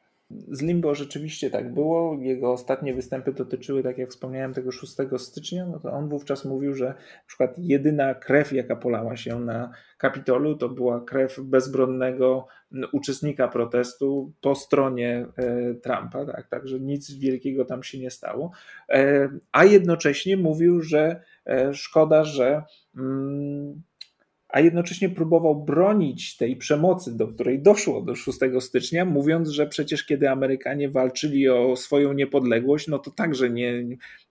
Z 0.51 0.61
Limbo 0.61 0.95
rzeczywiście 0.95 1.49
tak 1.49 1.73
było. 1.73 2.17
Jego 2.21 2.51
ostatnie 2.51 2.93
występy 2.93 3.33
dotyczyły, 3.33 3.83
tak 3.83 3.97
jak 3.97 4.09
wspomniałem, 4.09 4.53
tego 4.53 4.71
6 4.71 4.93
stycznia. 5.17 5.65
No 5.65 5.79
to 5.79 5.91
on 5.91 6.09
wówczas 6.09 6.45
mówił, 6.45 6.73
że 6.73 6.85
na 6.85 7.27
przykład 7.27 7.55
jedyna 7.57 8.15
krew, 8.15 8.53
jaka 8.53 8.75
polała 8.75 9.17
się 9.17 9.39
na 9.39 9.71
Kapitolu, 9.97 10.57
to 10.57 10.69
była 10.69 11.01
krew 11.01 11.39
bezbronnego 11.39 12.47
uczestnika 12.91 13.47
protestu 13.47 14.33
po 14.41 14.55
stronie 14.55 15.25
e, 15.37 15.73
Trumpa. 15.73 16.25
Tak? 16.25 16.49
Także 16.49 16.79
nic 16.79 17.11
wielkiego 17.11 17.65
tam 17.65 17.83
się 17.83 17.99
nie 17.99 18.11
stało. 18.11 18.51
E, 18.89 19.29
a 19.51 19.65
jednocześnie 19.65 20.37
mówił, 20.37 20.81
że 20.81 21.21
e, 21.45 21.73
szkoda, 21.73 22.23
że. 22.23 22.63
Mm, 22.97 23.81
a 24.51 24.59
jednocześnie 24.59 25.09
próbował 25.09 25.63
bronić 25.63 26.37
tej 26.37 26.55
przemocy, 26.55 27.17
do 27.17 27.27
której 27.27 27.61
doszło 27.61 28.01
do 28.01 28.15
6 28.15 28.39
stycznia, 28.59 29.05
mówiąc, 29.05 29.49
że 29.49 29.67
przecież 29.67 30.05
kiedy 30.05 30.29
Amerykanie 30.29 30.89
walczyli 30.89 31.49
o 31.49 31.75
swoją 31.75 32.13
niepodległość, 32.13 32.87
no 32.87 32.99
to 32.99 33.11
także 33.11 33.49
nie 33.49 33.83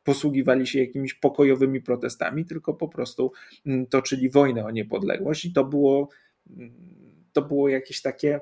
posługiwali 0.04 0.66
się 0.66 0.80
jakimiś 0.80 1.14
pokojowymi 1.14 1.80
protestami, 1.80 2.44
tylko 2.44 2.74
po 2.74 2.88
prostu 2.88 3.32
mm, 3.66 3.86
toczyli 3.86 4.30
wojnę 4.30 4.64
o 4.64 4.70
niepodległość 4.70 5.44
i 5.44 5.52
to 5.52 5.64
było, 5.64 6.08
mm, 6.56 6.72
to 7.32 7.42
było 7.42 7.68
jakieś 7.68 8.02
takie 8.02 8.40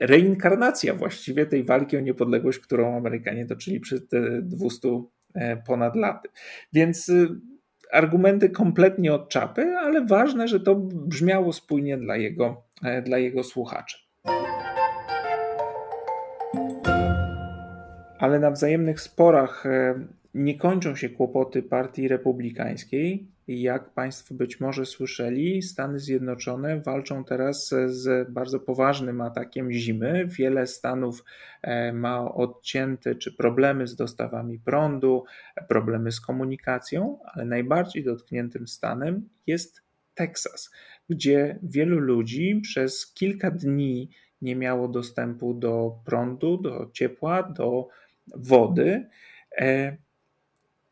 reinkarnacja 0.00 0.94
właściwie 0.94 1.46
tej 1.46 1.64
walki 1.64 1.96
o 1.96 2.00
niepodległość, 2.00 2.58
którą 2.58 2.96
Amerykanie 2.96 3.46
toczyli 3.46 3.80
przez 3.80 4.08
te 4.08 4.42
200 4.42 5.02
e, 5.34 5.56
ponad 5.56 5.96
laty. 5.96 6.28
Więc 6.72 7.08
y, 7.08 7.28
argumenty 7.92 8.50
kompletnie 8.50 9.14
od 9.14 9.28
czapy, 9.28 9.62
ale 9.62 10.06
ważne, 10.06 10.48
że 10.48 10.60
to 10.60 10.74
brzmiało 10.74 11.52
spójnie 11.52 11.98
dla 11.98 12.16
jego, 12.16 12.62
e, 12.84 13.02
dla 13.02 13.18
jego 13.18 13.44
słuchaczy. 13.44 13.96
Ale 18.18 18.38
na 18.38 18.50
wzajemnych 18.50 19.00
sporach 19.00 19.66
e, 19.66 19.94
nie 20.34 20.58
kończą 20.58 20.96
się 20.96 21.08
kłopoty 21.08 21.62
Partii 21.62 22.08
Republikańskiej. 22.08 23.31
Jak 23.60 23.90
Państwo 23.90 24.34
być 24.34 24.60
może 24.60 24.86
słyszeli, 24.86 25.62
Stany 25.62 25.98
Zjednoczone 25.98 26.80
walczą 26.80 27.24
teraz 27.24 27.74
z 27.86 28.30
bardzo 28.30 28.60
poważnym 28.60 29.20
atakiem 29.20 29.72
zimy. 29.72 30.26
Wiele 30.26 30.66
stanów 30.66 31.24
e, 31.62 31.92
ma 31.92 32.34
odcięte 32.34 33.14
czy 33.14 33.36
problemy 33.36 33.86
z 33.86 33.96
dostawami 33.96 34.58
prądu, 34.58 35.24
problemy 35.68 36.12
z 36.12 36.20
komunikacją, 36.20 37.18
ale 37.24 37.44
najbardziej 37.44 38.04
dotkniętym 38.04 38.68
stanem 38.68 39.28
jest 39.46 39.82
Teksas, 40.14 40.70
gdzie 41.08 41.58
wielu 41.62 41.98
ludzi 41.98 42.60
przez 42.62 43.12
kilka 43.12 43.50
dni 43.50 44.10
nie 44.42 44.56
miało 44.56 44.88
dostępu 44.88 45.54
do 45.54 45.98
prądu, 46.04 46.56
do 46.56 46.90
ciepła, 46.92 47.42
do 47.42 47.88
wody. 48.34 49.06
E, 49.58 49.96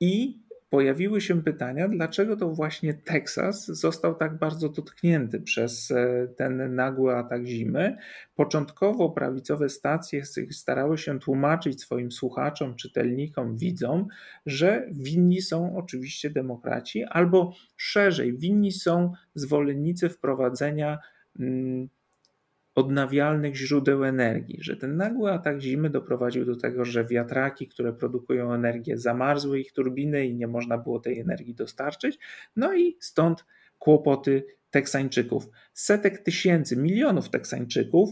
I 0.00 0.40
pojawiły 0.70 1.20
się 1.20 1.42
pytania, 1.42 1.88
dlaczego 1.88 2.36
to 2.36 2.50
właśnie 2.50 2.94
Teksas 2.94 3.66
został 3.66 4.14
tak 4.14 4.38
bardzo 4.38 4.68
dotknięty 4.68 5.40
przez 5.40 5.90
e, 5.90 6.28
ten 6.36 6.74
nagły 6.74 7.16
atak 7.16 7.46
zimy. 7.46 7.96
Początkowo 8.34 9.10
prawicowe 9.10 9.68
stacje 9.68 10.22
starały 10.50 10.98
się 10.98 11.18
tłumaczyć 11.18 11.80
swoim 11.80 12.12
słuchaczom, 12.12 12.76
czytelnikom, 12.76 13.56
widzom, 13.56 14.06
że 14.46 14.86
winni 14.92 15.42
są 15.42 15.76
oczywiście 15.76 16.30
demokraci, 16.30 17.04
albo 17.04 17.52
szerzej, 17.76 18.38
winni 18.38 18.72
są 18.72 19.12
zwolennicy 19.34 20.08
wprowadzenia. 20.08 20.98
Hmm, 21.38 21.88
odnawialnych 22.74 23.56
źródeł 23.56 24.04
energii, 24.04 24.58
że 24.60 24.76
ten 24.76 24.96
nagły 24.96 25.32
atak 25.32 25.60
zimy 25.60 25.90
doprowadził 25.90 26.44
do 26.44 26.56
tego, 26.56 26.84
że 26.84 27.04
wiatraki, 27.04 27.68
które 27.68 27.92
produkują 27.92 28.52
energię, 28.52 28.98
zamarzły 28.98 29.60
ich 29.60 29.72
turbiny 29.72 30.26
i 30.26 30.34
nie 30.34 30.46
można 30.46 30.78
było 30.78 31.00
tej 31.00 31.20
energii 31.20 31.54
dostarczyć. 31.54 32.18
No 32.56 32.74
i 32.74 32.96
stąd 33.00 33.44
kłopoty 33.78 34.44
Teksańczyków. 34.70 35.48
Setek 35.72 36.18
tysięcy, 36.18 36.76
milionów 36.76 37.30
Teksańczyków, 37.30 38.10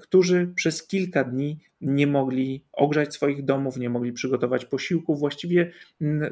którzy 0.00 0.52
przez 0.54 0.86
kilka 0.86 1.24
dni 1.24 1.60
nie 1.80 2.06
mogli 2.06 2.64
ogrzać 2.72 3.14
swoich 3.14 3.44
domów, 3.44 3.76
nie 3.76 3.90
mogli 3.90 4.12
przygotować 4.12 4.64
posiłków, 4.64 5.18
właściwie 5.18 5.72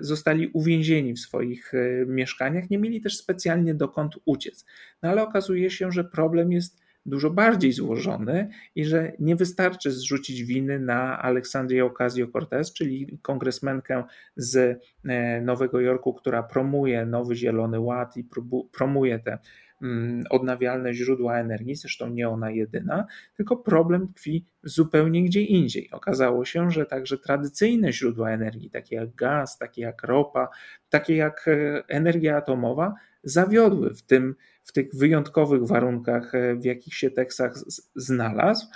zostali 0.00 0.48
uwięzieni 0.48 1.14
w 1.14 1.20
swoich 1.20 1.74
e, 1.74 2.06
mieszkaniach, 2.06 2.70
nie 2.70 2.78
mieli 2.78 3.00
też 3.00 3.16
specjalnie 3.16 3.74
dokąd 3.74 4.14
uciec. 4.24 4.64
No 5.02 5.08
ale 5.08 5.22
okazuje 5.22 5.70
się, 5.70 5.92
że 5.92 6.04
problem 6.04 6.52
jest 6.52 6.83
dużo 7.06 7.30
bardziej 7.30 7.72
złożony 7.72 8.48
i 8.74 8.84
że 8.84 9.12
nie 9.18 9.36
wystarczy 9.36 9.90
zrzucić 9.90 10.44
winy 10.44 10.78
na 10.78 11.22
Aleksandrię 11.22 11.84
Ocasio-Cortez, 11.84 12.72
czyli 12.72 13.18
kongresmenkę 13.22 14.04
z 14.36 14.80
e, 15.04 15.40
Nowego 15.40 15.80
Jorku, 15.80 16.14
która 16.14 16.42
promuje 16.42 17.06
nowy 17.06 17.36
Zielony 17.36 17.80
Ład 17.80 18.16
i 18.16 18.28
promuje 18.72 19.18
te 19.18 19.38
mm, 19.82 20.24
odnawialne 20.30 20.94
źródła 20.94 21.38
energii, 21.38 21.74
zresztą 21.74 22.08
nie 22.08 22.28
ona 22.28 22.50
jedyna, 22.50 23.06
tylko 23.36 23.56
problem 23.56 24.08
tkwi 24.08 24.46
zupełnie 24.62 25.24
gdzie 25.24 25.40
indziej. 25.40 25.90
Okazało 25.90 26.44
się, 26.44 26.70
że 26.70 26.86
także 26.86 27.18
tradycyjne 27.18 27.92
źródła 27.92 28.30
energii, 28.30 28.70
takie 28.70 28.96
jak 28.96 29.14
gaz, 29.14 29.58
takie 29.58 29.82
jak 29.82 30.02
ropa, 30.02 30.48
takie 30.88 31.16
jak 31.16 31.48
e, 31.48 31.82
energia 31.88 32.36
atomowa, 32.36 32.94
zawiodły 33.24 33.94
w, 33.94 34.02
tym, 34.02 34.34
w 34.62 34.72
tych 34.72 34.94
wyjątkowych 34.94 35.66
warunkach, 35.66 36.34
e, 36.34 36.54
w 36.54 36.64
jakich 36.64 36.94
się 36.94 37.10
Teksas 37.10 37.82
znalazł. 37.96 38.66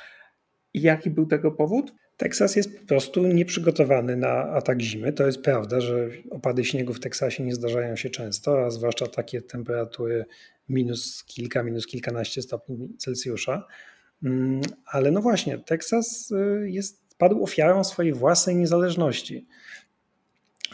Jaki 0.74 1.10
był 1.10 1.26
tego 1.26 1.52
powód? 1.52 1.92
Teksas 2.16 2.56
jest 2.56 2.80
po 2.80 2.86
prostu 2.86 3.26
nieprzygotowany 3.26 4.16
na 4.16 4.30
atak 4.30 4.80
zimy. 4.80 5.12
To 5.12 5.26
jest 5.26 5.42
prawda, 5.42 5.80
że 5.80 6.08
opady 6.30 6.64
śniegu 6.64 6.94
w 6.94 7.00
Teksasie 7.00 7.44
nie 7.44 7.54
zdarzają 7.54 7.96
się 7.96 8.10
często, 8.10 8.64
a 8.64 8.70
zwłaszcza 8.70 9.06
takie 9.06 9.42
temperatury 9.42 10.24
minus 10.68 11.24
kilka, 11.24 11.62
minus 11.62 11.86
kilkanaście 11.86 12.42
stopni 12.42 12.96
Celsjusza. 12.98 13.66
Mm, 14.22 14.60
ale 14.86 15.10
no 15.10 15.22
właśnie, 15.22 15.58
Teksas 15.58 16.30
y, 16.30 16.70
jest, 16.70 17.16
padł 17.18 17.42
ofiarą 17.42 17.84
swojej 17.84 18.12
własnej 18.12 18.56
niezależności. 18.56 19.46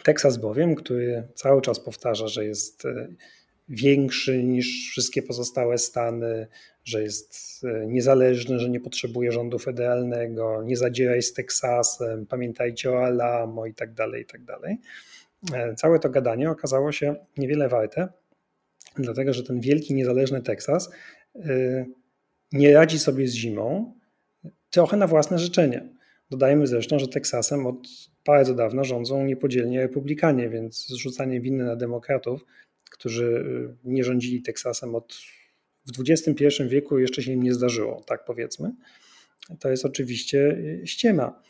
Teksas 0.02 0.36
bowiem, 0.36 0.74
który 0.74 1.28
cały 1.34 1.62
czas 1.62 1.80
powtarza, 1.80 2.28
że 2.28 2.44
jest 2.44 2.84
y, 2.84 3.16
większy 3.68 4.42
niż 4.44 4.90
wszystkie 4.90 5.22
pozostałe 5.22 5.78
stany, 5.78 6.46
że 6.84 7.02
jest 7.02 7.60
e, 7.64 7.86
niezależny, 7.86 8.58
że 8.58 8.70
nie 8.70 8.80
potrzebuje 8.80 9.32
rządu 9.32 9.58
federalnego, 9.58 10.62
nie 10.62 10.76
zadzieraj 10.76 11.22
z 11.22 11.32
Teksasem, 11.32 12.26
pamiętajcie 12.26 12.92
o 12.92 13.04
Alamo 13.04 13.66
i 13.66 13.74
tak 13.74 13.94
dalej, 13.94 14.22
i 14.22 14.26
tak 14.26 14.44
dalej. 14.44 14.76
E, 15.52 15.74
całe 15.74 15.98
to 15.98 16.10
gadanie 16.10 16.50
okazało 16.50 16.92
się 16.92 17.16
niewiele 17.36 17.68
warte, 17.68 18.08
dlatego 18.96 19.32
że 19.32 19.42
ten 19.42 19.60
wielki, 19.60 19.94
niezależny 19.94 20.42
Teksas 20.42 20.90
e, 21.36 21.86
nie 22.52 22.74
radzi 22.74 22.98
sobie 22.98 23.28
z 23.28 23.34
zimą, 23.34 23.94
trochę 24.70 24.96
na 24.96 25.06
własne 25.06 25.38
życzenie. 25.38 25.88
Dodajmy 26.30 26.66
zresztą, 26.66 26.98
że 26.98 27.08
Teksasem 27.08 27.66
od 27.66 27.88
bardzo 28.26 28.54
dawna 28.54 28.84
rządzą 28.84 29.24
niepodzielnie 29.24 29.80
republikanie, 29.80 30.48
więc 30.48 30.86
zrzucanie 30.86 31.40
winy 31.40 31.64
na 31.64 31.76
demokratów 31.76 32.44
którzy 32.94 33.24
y, 33.24 33.76
nie 33.84 34.04
rządzili 34.04 34.42
Teksasem 34.42 34.94
od 34.94 35.14
w 35.86 36.00
XXI 36.10 36.68
wieku 36.68 36.98
jeszcze 36.98 37.22
się 37.22 37.32
im 37.32 37.42
nie 37.42 37.54
zdarzyło, 37.54 38.04
tak 38.06 38.24
powiedzmy. 38.24 38.72
To 39.60 39.70
jest 39.70 39.84
oczywiście 39.84 40.38
y, 40.38 40.86
ściema. 40.86 41.42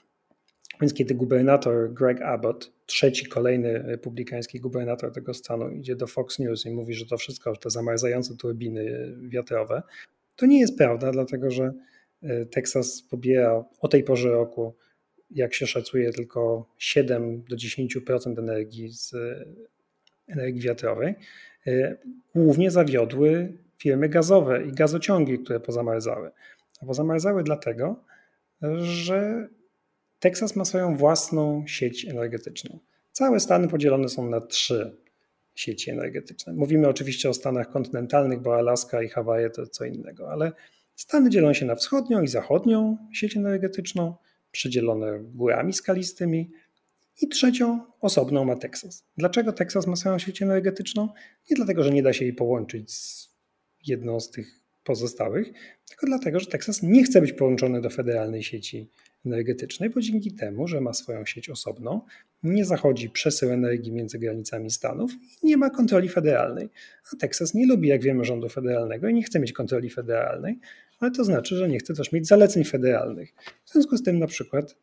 Więc 0.81 0.95
kiedy 0.95 1.15
gubernator 1.15 1.95
Greg 1.95 2.23
Abbott, 2.23 2.73
trzeci 2.87 3.27
kolejny 3.27 3.79
republikański 3.79 4.61
gubernator 4.61 5.13
tego 5.13 5.35
stanu, 5.35 5.71
idzie 5.71 5.97
do 5.97 6.07
Fox 6.07 6.39
News 6.39 6.67
i 6.67 6.71
mówi, 6.71 6.95
że 6.95 7.07
to 7.07 7.17
wszystko, 7.17 7.57
te 7.57 7.71
zamarzające 7.71 8.37
turbiny 8.37 9.15
wiatrowe, 9.29 9.83
to 10.37 10.47
nie 10.47 10.61
jest 10.61 10.79
prawda, 10.79 11.13
dlatego 11.13 11.51
że 11.51 11.73
y, 12.23 12.47
Teksas 12.47 13.03
pobiera 13.03 13.65
o 13.81 13.89
tej 13.89 14.05
porze 14.05 14.31
roku, 14.31 14.77
jak 15.31 15.55
się 15.55 15.67
szacuje, 15.67 16.13
tylko 16.13 16.69
7 16.79 17.45
do 17.49 17.57
10% 17.57 18.39
energii 18.39 18.89
z 18.89 19.15
energii 20.29 20.61
wiatrowej, 20.61 21.15
e, 21.67 21.97
głównie 22.35 22.71
zawiodły 22.71 23.53
firmy 23.79 24.09
gazowe 24.09 24.67
i 24.67 24.73
gazociągi, 24.73 25.39
które 25.39 25.61
pozamarzały. 25.61 26.31
A 26.83 26.87
pozamarzały 26.87 27.43
dlatego, 27.45 28.05
że 28.81 29.49
Teksas 30.21 30.57
ma 30.57 30.65
swoją 30.65 30.97
własną 30.97 31.67
sieć 31.67 32.05
energetyczną. 32.05 32.79
Całe 33.13 33.41
Stany 33.41 33.69
podzielone 33.69 34.09
są 34.09 34.31
na 34.31 34.41
trzy 34.41 34.97
sieci 35.55 35.91
energetyczne. 35.91 36.53
Mówimy 36.53 36.89
oczywiście 36.89 37.29
o 37.29 37.35
Stanach 37.35 37.71
kontynentalnych, 37.71 38.41
bo 38.41 38.57
Alaska 38.57 39.03
i 39.03 39.09
Hawaje 39.09 39.51
to 39.51 39.67
co 39.67 39.85
innego, 39.85 40.31
ale 40.31 40.53
Stany 40.97 41.31
dzielą 41.31 41.53
się 41.53 41.67
na 41.67 41.75
wschodnią 41.75 42.23
i 42.23 42.29
zachodnią 42.29 42.99
sieć 43.13 43.37
energetyczną, 43.37 44.15
przydzielone 44.51 45.19
górami 45.19 45.73
skalistymi, 45.73 46.51
i 47.21 47.29
trzecią 47.29 47.81
osobną 48.01 48.45
ma 48.45 48.57
Teksas. 48.57 49.05
Dlaczego 49.17 49.53
Teksas 49.53 49.87
ma 49.87 49.97
swoją 49.97 50.19
sieć 50.19 50.43
energetyczną? 50.43 51.09
Nie 51.51 51.57
dlatego, 51.57 51.85
że 51.85 51.91
nie 51.91 52.03
da 52.03 52.13
się 52.13 52.25
jej 52.25 52.35
połączyć 52.35 52.93
z 52.93 53.31
jedną 53.87 54.21
z 54.21 54.31
tych 54.31 54.61
pozostałych, 54.85 55.53
tylko 55.89 56.07
dlatego, 56.07 56.41
że 56.41 56.47
Teksas 56.47 56.83
nie 56.83 57.05
chce 57.05 57.21
być 57.21 57.33
połączony 57.33 57.81
do 57.81 57.91
federalnej 57.91 58.43
sieci 58.43 58.91
energetycznej, 59.27 59.91
bo 59.91 60.01
dzięki 60.01 60.33
temu, 60.33 60.69
że 60.69 60.81
ma 60.81 60.93
swoją 60.93 61.27
sieć 61.27 61.51
osobną, 61.51 62.01
nie 62.43 62.65
zachodzi 62.65 63.11
przesył 63.11 63.51
energii 63.51 63.93
między 63.93 64.19
granicami 64.19 64.71
Stanów 64.71 65.13
i 65.43 65.47
nie 65.47 65.57
ma 65.57 65.71
kontroli 65.71 66.09
federalnej. 66.09 66.69
A 67.13 67.17
Teksas 67.17 67.55
nie 67.55 67.67
lubi, 67.67 67.89
jak 67.89 68.03
wiemy, 68.03 68.25
rządu 68.25 68.49
federalnego 68.49 69.09
i 69.09 69.15
nie 69.15 69.23
chce 69.23 69.41
mieć 69.41 69.53
kontroli 69.53 69.91
federalnej, 69.91 70.59
ale 71.01 71.11
to 71.11 71.25
znaczy, 71.25 71.57
że 71.57 71.69
nie 71.69 71.79
chce 71.79 71.95
też 71.95 72.13
mieć 72.13 72.27
zaleceń 72.27 72.65
federalnych. 72.65 73.35
W 73.65 73.73
związku 73.73 73.97
z 73.97 74.03
tym 74.03 74.19
na 74.19 74.27
przykład 74.27 74.77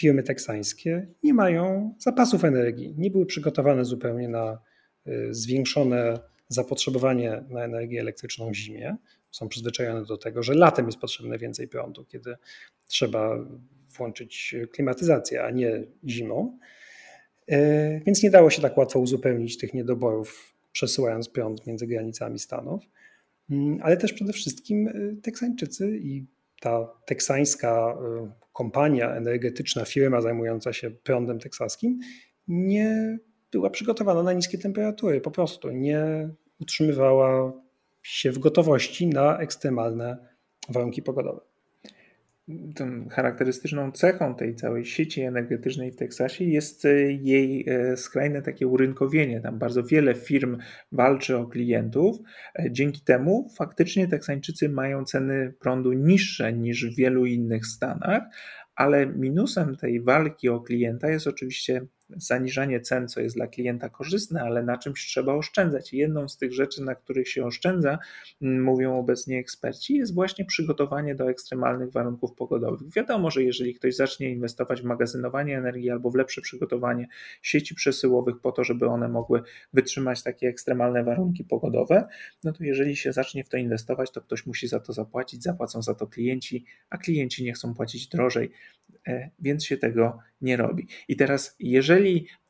firmy 0.00 0.22
teksańskie 0.22 1.06
nie 1.22 1.34
mają 1.34 1.94
zapasów 1.98 2.44
energii, 2.44 2.94
nie 2.98 3.10
były 3.10 3.26
przygotowane 3.26 3.84
zupełnie 3.84 4.28
na 4.28 4.58
y, 5.06 5.34
zwiększone 5.34 6.18
zapotrzebowanie 6.48 7.44
na 7.48 7.64
energię 7.64 8.00
elektryczną 8.00 8.50
w 8.50 8.54
zimie. 8.54 8.96
Są 9.30 9.48
przyzwyczajone 9.48 10.04
do 10.04 10.16
tego, 10.16 10.42
że 10.42 10.54
latem 10.54 10.86
jest 10.86 10.98
potrzebne 10.98 11.38
więcej 11.38 11.68
prądu, 11.68 12.04
kiedy 12.04 12.36
trzeba 12.86 13.38
włączyć 13.96 14.54
klimatyzację, 14.72 15.44
a 15.44 15.50
nie 15.50 15.82
zimą. 16.08 16.58
Y, 17.52 18.02
więc 18.06 18.22
nie 18.22 18.30
dało 18.30 18.50
się 18.50 18.62
tak 18.62 18.76
łatwo 18.76 18.98
uzupełnić 18.98 19.58
tych 19.58 19.74
niedoborów, 19.74 20.54
przesyłając 20.72 21.28
prąd 21.28 21.66
między 21.66 21.86
granicami 21.86 22.38
Stanów. 22.38 22.84
Mm, 23.50 23.78
ale 23.82 23.96
też 23.96 24.12
przede 24.12 24.32
wszystkim 24.32 24.88
y, 24.88 25.16
Teksańczycy 25.22 25.98
i 26.02 26.26
ta 26.60 26.88
teksańska 27.06 27.98
kompania 28.52 29.14
energetyczna, 29.16 29.84
firma 29.84 30.20
zajmująca 30.20 30.72
się 30.72 30.90
prądem 30.90 31.38
teksaskim, 31.38 31.98
nie 32.48 33.18
była 33.52 33.70
przygotowana 33.70 34.22
na 34.22 34.32
niskie 34.32 34.58
temperatury. 34.58 35.20
Po 35.20 35.30
prostu 35.30 35.70
nie 35.70 36.30
utrzymywała 36.60 37.52
się 38.02 38.32
w 38.32 38.38
gotowości 38.38 39.06
na 39.06 39.38
ekstremalne 39.38 40.28
warunki 40.68 41.02
pogodowe 41.02 41.49
tą 42.74 43.08
charakterystyczną 43.08 43.92
cechą 43.92 44.34
tej 44.34 44.54
całej 44.54 44.84
sieci 44.84 45.22
energetycznej 45.22 45.92
w 45.92 45.96
Teksasie 45.96 46.44
jest 46.44 46.84
e, 46.84 47.12
jej 47.12 47.64
e, 47.68 47.96
skrajne 47.96 48.42
takie 48.42 48.66
urynkowienie. 48.66 49.40
Tam 49.40 49.58
bardzo 49.58 49.82
wiele 49.82 50.14
firm 50.14 50.58
walczy 50.92 51.36
o 51.36 51.46
klientów. 51.46 52.16
E, 52.58 52.72
dzięki 52.72 53.00
temu 53.00 53.48
faktycznie 53.58 54.08
Teksańczycy 54.08 54.68
mają 54.68 55.04
ceny 55.04 55.52
prądu 55.60 55.92
niższe 55.92 56.52
niż 56.52 56.86
w 56.86 56.96
wielu 56.96 57.26
innych 57.26 57.66
stanach, 57.66 58.22
ale 58.74 59.06
minusem 59.06 59.76
tej 59.76 60.00
walki 60.02 60.48
o 60.48 60.60
klienta 60.60 61.08
jest 61.08 61.26
oczywiście 61.26 61.86
zaniżanie 62.16 62.80
cen, 62.80 63.08
co 63.08 63.20
jest 63.20 63.36
dla 63.36 63.46
klienta 63.46 63.88
korzystne, 63.88 64.42
ale 64.42 64.62
na 64.62 64.78
czymś 64.78 65.06
trzeba 65.06 65.34
oszczędzać. 65.34 65.92
Jedną 65.92 66.28
z 66.28 66.36
tych 66.36 66.52
rzeczy, 66.52 66.82
na 66.82 66.94
których 66.94 67.28
się 67.28 67.44
oszczędza, 67.44 67.98
mm, 68.42 68.62
mówią 68.62 68.98
obecnie 68.98 69.38
eksperci, 69.38 69.94
jest 69.94 70.14
właśnie 70.14 70.44
przygotowanie 70.44 71.14
do 71.14 71.30
ekstremalnych 71.30 71.92
warunków 71.92 72.34
pogodowych. 72.34 72.92
Wiadomo, 72.92 73.30
że 73.30 73.42
jeżeli 73.42 73.74
ktoś 73.74 73.96
zacznie 73.96 74.30
inwestować 74.30 74.82
w 74.82 74.84
magazynowanie 74.84 75.58
energii 75.58 75.90
albo 75.90 76.10
w 76.10 76.14
lepsze 76.14 76.40
przygotowanie 76.40 77.08
sieci 77.42 77.74
przesyłowych 77.74 78.40
po 78.40 78.52
to, 78.52 78.64
żeby 78.64 78.86
one 78.86 79.08
mogły 79.08 79.42
wytrzymać 79.72 80.22
takie 80.22 80.48
ekstremalne 80.48 81.04
warunki 81.04 81.44
pogodowe, 81.44 82.08
no 82.44 82.52
to 82.52 82.64
jeżeli 82.64 82.96
się 82.96 83.12
zacznie 83.12 83.44
w 83.44 83.48
to 83.48 83.56
inwestować, 83.56 84.10
to 84.10 84.20
ktoś 84.20 84.46
musi 84.46 84.68
za 84.68 84.80
to 84.80 84.92
zapłacić, 84.92 85.42
zapłacą 85.42 85.82
za 85.82 85.94
to 85.94 86.06
klienci, 86.06 86.64
a 86.90 86.98
klienci 86.98 87.44
nie 87.44 87.52
chcą 87.52 87.74
płacić 87.74 88.08
drożej, 88.08 88.50
e, 89.06 89.30
więc 89.38 89.64
się 89.64 89.76
tego 89.76 90.18
nie 90.40 90.56
robi. 90.56 90.86
I 91.08 91.16
teraz, 91.16 91.56
jeżeli 91.58 91.99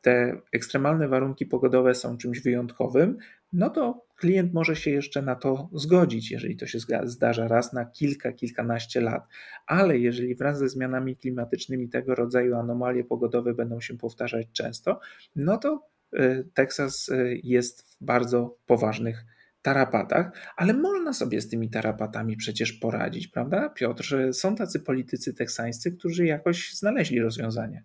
te 0.01 0.41
ekstremalne 0.51 1.07
warunki 1.07 1.45
pogodowe 1.45 1.95
są 1.95 2.17
czymś 2.17 2.39
wyjątkowym, 2.39 3.17
no 3.53 3.69
to 3.69 4.05
klient 4.15 4.53
może 4.53 4.75
się 4.75 4.91
jeszcze 4.91 5.21
na 5.21 5.35
to 5.35 5.69
zgodzić, 5.73 6.31
jeżeli 6.31 6.57
to 6.57 6.67
się 6.67 6.79
zdarza 7.03 7.47
raz 7.47 7.73
na 7.73 7.85
kilka, 7.85 8.31
kilkanaście 8.31 9.01
lat. 9.01 9.27
Ale 9.67 9.97
jeżeli 9.97 10.35
wraz 10.35 10.59
ze 10.59 10.69
zmianami 10.69 11.17
klimatycznymi 11.17 11.89
tego 11.89 12.15
rodzaju 12.15 12.55
anomalie 12.55 13.03
pogodowe 13.03 13.53
będą 13.53 13.81
się 13.81 13.97
powtarzać 13.97 14.47
często, 14.53 14.99
no 15.35 15.57
to 15.57 15.87
y, 16.13 16.47
Teksas 16.53 17.09
y, 17.09 17.39
jest 17.43 17.81
w 17.81 18.03
bardzo 18.03 18.57
poważnych 18.65 19.25
tarapatach, 19.61 20.31
ale 20.55 20.73
można 20.73 21.13
sobie 21.13 21.41
z 21.41 21.49
tymi 21.49 21.69
tarapatami 21.69 22.37
przecież 22.37 22.73
poradzić, 22.73 23.27
prawda, 23.27 23.69
Piotr? 23.69 24.15
Są 24.33 24.55
tacy 24.55 24.79
politycy 24.79 25.33
teksańscy, 25.33 25.91
którzy 25.91 26.25
jakoś 26.25 26.73
znaleźli 26.73 27.19
rozwiązanie. 27.19 27.83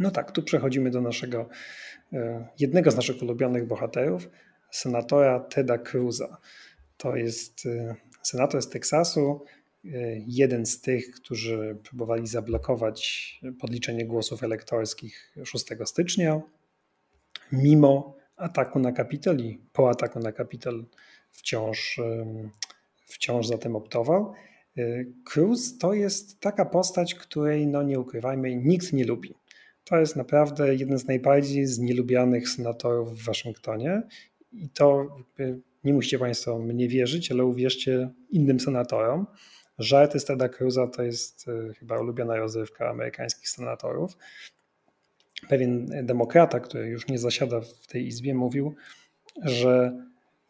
No 0.00 0.10
tak, 0.10 0.32
tu 0.32 0.42
przechodzimy 0.42 0.90
do 0.90 1.00
naszego, 1.00 1.48
e, 2.12 2.48
jednego 2.58 2.90
z 2.90 2.96
naszych 2.96 3.22
ulubionych 3.22 3.66
bohaterów, 3.66 4.28
senatora 4.70 5.40
Teda 5.40 5.78
Cruza. 5.78 6.36
To 6.96 7.16
jest 7.16 7.66
e, 7.66 7.94
senator 8.22 8.62
z 8.62 8.68
Teksasu, 8.68 9.44
e, 9.84 9.88
jeden 10.26 10.66
z 10.66 10.80
tych, 10.80 11.10
którzy 11.10 11.78
próbowali 11.84 12.26
zablokować 12.26 13.30
podliczenie 13.60 14.06
głosów 14.06 14.42
elektorskich 14.42 15.34
6 15.44 15.66
stycznia, 15.84 16.40
mimo 17.52 18.16
ataku 18.36 18.78
na 18.78 18.92
Kapitol 18.92 19.38
i 19.38 19.60
po 19.72 19.90
ataku 19.90 20.18
na 20.18 20.32
Kapitol 20.32 20.84
wciąż, 21.30 22.00
wciąż 23.06 23.46
za 23.46 23.58
tym 23.58 23.76
optował. 23.76 24.32
Cruz 25.24 25.78
to 25.78 25.94
jest 25.94 26.40
taka 26.40 26.64
postać, 26.64 27.14
której, 27.14 27.66
no 27.66 27.82
nie 27.82 28.00
ukrywajmy, 28.00 28.56
nikt 28.56 28.92
nie 28.92 29.04
lubi. 29.04 29.34
To 29.84 29.96
jest 29.96 30.16
naprawdę 30.16 30.74
jeden 30.74 30.98
z 30.98 31.06
najbardziej 31.06 31.66
znielubianych 31.66 32.48
senatorów 32.48 33.20
w 33.20 33.24
Waszyngtonie 33.24 34.02
i 34.52 34.68
to 34.68 35.06
nie 35.84 35.92
musicie 35.92 36.18
Państwo 36.18 36.58
mnie 36.58 36.88
wierzyć, 36.88 37.32
ale 37.32 37.44
uwierzcie 37.44 38.10
innym 38.30 38.60
senatorom. 38.60 39.26
Żarty 39.78 40.24
Teda 40.26 40.48
Cruza 40.48 40.86
to 40.86 41.02
jest 41.02 41.48
e, 41.48 41.74
chyba 41.74 42.00
ulubiona 42.00 42.36
rozrywka 42.36 42.90
amerykańskich 42.90 43.48
senatorów. 43.48 44.16
Pewien 45.48 46.06
demokrata, 46.06 46.60
który 46.60 46.88
już 46.88 47.08
nie 47.08 47.18
zasiada 47.18 47.60
w 47.60 47.86
tej 47.86 48.06
izbie, 48.06 48.34
mówił, 48.34 48.74
że 49.42 49.98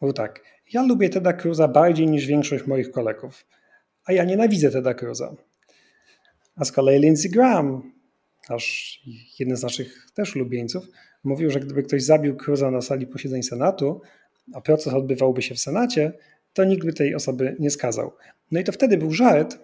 był 0.01 0.13
tak, 0.13 0.43
ja 0.73 0.83
lubię 0.83 1.09
Teda 1.09 1.33
Cruza 1.33 1.67
bardziej 1.67 2.07
niż 2.07 2.25
większość 2.25 2.67
moich 2.67 2.91
kolegów, 2.91 3.45
a 4.05 4.13
ja 4.13 4.23
nienawidzę 4.23 4.71
Teda 4.71 4.93
Cruza. 4.93 5.35
A 6.55 6.65
z 6.65 6.71
kolei 6.71 6.99
Lindsey 6.99 7.31
Graham, 7.31 7.94
nasz, 8.49 9.01
jeden 9.39 9.57
z 9.57 9.63
naszych 9.63 10.07
też 10.13 10.35
ulubieńców, 10.35 10.87
mówił, 11.23 11.49
że 11.51 11.59
gdyby 11.59 11.83
ktoś 11.83 12.03
zabił 12.03 12.35
Cruza 12.35 12.71
na 12.71 12.81
sali 12.81 13.07
posiedzeń 13.07 13.43
Senatu, 13.43 14.01
a 14.53 14.61
proces 14.61 14.93
odbywałby 14.93 15.41
się 15.41 15.55
w 15.55 15.59
Senacie, 15.59 16.13
to 16.53 16.63
nikt 16.63 16.85
by 16.85 16.93
tej 16.93 17.15
osoby 17.15 17.55
nie 17.59 17.71
skazał. 17.71 18.11
No 18.51 18.59
i 18.59 18.63
to 18.63 18.71
wtedy 18.71 18.97
był 18.97 19.11
żart, 19.11 19.59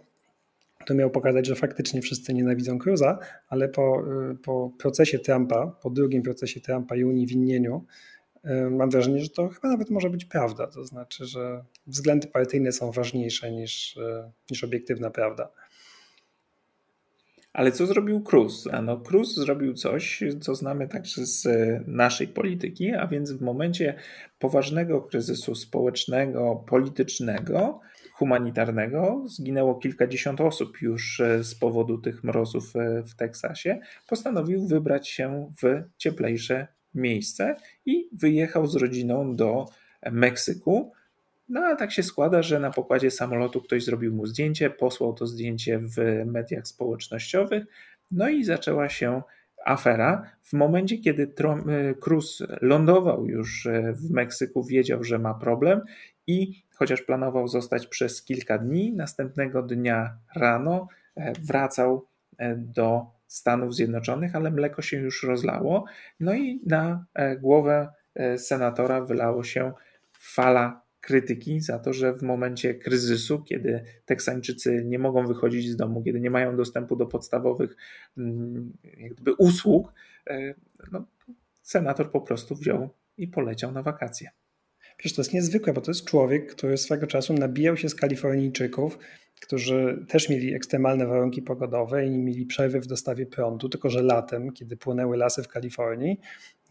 to 0.86 0.94
miał 0.94 1.10
pokazać, 1.10 1.48
że 1.48 1.56
faktycznie 1.56 2.02
wszyscy 2.02 2.34
nienawidzą 2.34 2.80
Cruza, 2.80 3.20
ale 3.48 3.70
po, 3.70 4.04
y, 4.32 4.36
po 4.36 4.72
procesie 4.78 5.20
Trumpa, 5.20 5.68
po 5.82 5.90
drugim 5.90 6.24
procesie 6.24 6.62
Trumpa 6.62 6.96
i 6.96 7.04
uniewinnieniu, 7.04 7.86
y, 8.46 8.70
mam 8.70 8.90
wrażenie, 8.90 9.20
że 9.20 9.30
to 9.30 9.50
chyba 9.50 9.70
nawet 9.70 9.90
może 9.90 10.10
być 10.10 10.26
prawda. 10.26 10.68
To 10.68 10.86
znaczy, 10.86 11.26
że 11.26 11.64
względy 11.88 12.28
partyjne 12.28 12.72
są 12.72 12.92
ważniejsze 12.92 13.52
niż, 13.52 13.98
y, 13.98 14.32
niż 14.52 14.64
obiektywna 14.64 15.10
prawda. 15.10 15.52
Ale 17.54 17.72
co 17.72 17.86
zrobił 17.86 18.22
Cruz? 18.22 18.68
No, 18.84 18.97
Cruz 18.97 19.36
zrobił 19.36 19.74
coś, 19.74 20.24
co 20.41 20.56
znamy 20.56 20.88
także 20.88 21.26
z 21.26 21.47
naszej 21.88 22.28
polityki, 22.28 22.93
a 22.93 23.08
więc 23.08 23.32
w 23.32 23.41
momencie 23.41 23.95
poważnego 24.39 25.02
kryzysu 25.02 25.56
społecznego, 25.56 26.64
politycznego, 26.68 27.80
humanitarnego 28.14 29.24
zginęło 29.28 29.76
kilkadziesiąt 29.76 30.41
osób 30.41 30.82
już 30.82 31.20
e, 31.20 31.43
z 31.43 31.56
powodu 31.56 31.97
tych 31.97 32.24
mrozów 32.24 32.76
e, 32.76 33.04
w 33.04 33.16
Teksasie. 33.16 33.80
Postanowił 34.08 34.68
wybrać 34.68 35.10
się 35.10 35.54
w 35.64 35.84
cieplejsze 35.97 36.68
miejsce 36.93 37.56
i 37.86 38.10
wyjechał 38.14 38.68
z 38.68 38.76
rodziną 38.76 39.36
do 39.36 39.66
Meksyku 40.12 40.91
no 41.52 41.66
a 41.66 41.76
tak 41.76 41.91
się 41.91 42.04
składa, 42.04 42.41
że 42.41 42.60
na 42.60 42.72
pokładzie 42.72 43.12
samolotu 43.12 43.62
ktoś 43.62 43.84
zrobił 43.84 44.14
mu 44.16 44.26
zdjęcie, 44.26 44.70
posłał 44.70 45.14
to 45.14 45.28
zdjęcie 45.28 45.80
w 45.80 46.24
mediach 46.26 46.68
społecznościowych, 46.68 47.64
no 48.12 48.30
i 48.30 48.43
zaczęła 48.43 48.89
się 48.89 49.22
afera. 49.66 50.32
W 50.43 50.54
momencie, 50.54 50.97
kiedy 50.97 51.24
y, 51.24 51.95
Cruz 51.99 52.43
lądował 52.62 53.26
już 53.26 53.66
y, 53.66 53.93
w 53.93 54.12
Meksyku, 54.12 54.64
wiedział, 54.64 55.04
że 55.04 55.20
ma 55.20 55.34
problem 55.34 55.82
i 56.28 56.64
chociaż 56.76 57.02
planował 57.02 57.47
zostać 57.47 57.88
przez 57.88 58.24
kilka 58.24 58.58
dni, 58.58 58.93
następnego 58.93 59.62
dnia 59.62 60.18
rano 60.36 60.88
e, 61.16 61.34
wracał 61.34 62.08
e, 62.38 62.56
do 62.56 63.06
Stanów 63.28 63.76
Zjednoczonych, 63.76 64.36
ale 64.36 64.52
mleko 64.52 64.82
się 64.82 64.97
już 64.97 65.24
rozlało. 65.24 65.86
No 66.20 66.34
i 66.34 66.62
na 66.66 67.06
e, 67.14 67.38
głowę 67.38 67.89
senatora 68.38 69.02
wylało 69.02 69.43
się 69.43 69.72
fala 70.20 70.82
krytyki 71.02 71.62
za 71.62 71.80
to, 71.80 71.93
że 71.93 72.14
w 72.14 72.22
momencie 72.22 72.76
kryzysu, 72.76 73.43
kiedy 73.43 73.84
Teksańczycy 74.06 74.84
nie 74.86 74.99
mogą 74.99 75.28
wychodzić 75.28 75.70
z 75.70 75.76
domu, 75.76 76.04
kiedy 76.04 76.20
nie 76.20 76.30
mają 76.30 76.58
dostępu 76.58 76.95
do 76.95 77.06
podstawowych 77.06 77.76
mm, 78.18 78.74
jakby 78.97 79.34
usług, 79.34 79.93
e, 80.28 80.54
no, 80.91 81.06
senator 81.62 82.12
po 82.12 82.22
prostu 82.22 82.56
wziął 82.56 82.89
i 83.18 83.28
poleciał 83.28 83.72
na 83.72 83.84
wakacje. 83.84 84.30
Przecież 84.97 85.16
to 85.16 85.22
jest 85.22 85.34
niezwykłe, 85.34 85.74
bo 85.74 85.82
to 85.82 85.91
jest 85.91 86.06
człowiek, 86.06 86.56
który 86.56 86.78
swego 86.78 87.08
czasu 87.08 87.34
nabijał 87.34 87.78
się 87.78 87.89
z 87.89 87.95
Kalifornijczyków, 87.95 88.97
którzy 89.42 90.06
też 90.10 90.30
mieli 90.30 90.54
ekstremalne 90.54 91.08
warunki 91.08 91.42
pogodowe 91.42 92.06
i 92.06 92.18
mieli 92.18 92.46
przerwy 92.46 92.80
w 92.80 92.88
dostawie 92.88 93.26
prądu, 93.26 93.70
tylko 93.70 93.89
że 93.89 94.02
latem, 94.02 94.52
kiedy 94.52 94.78
płonęły 94.78 95.18
lasy 95.18 95.44
w 95.44 95.48
Kalifornii, 95.48 96.20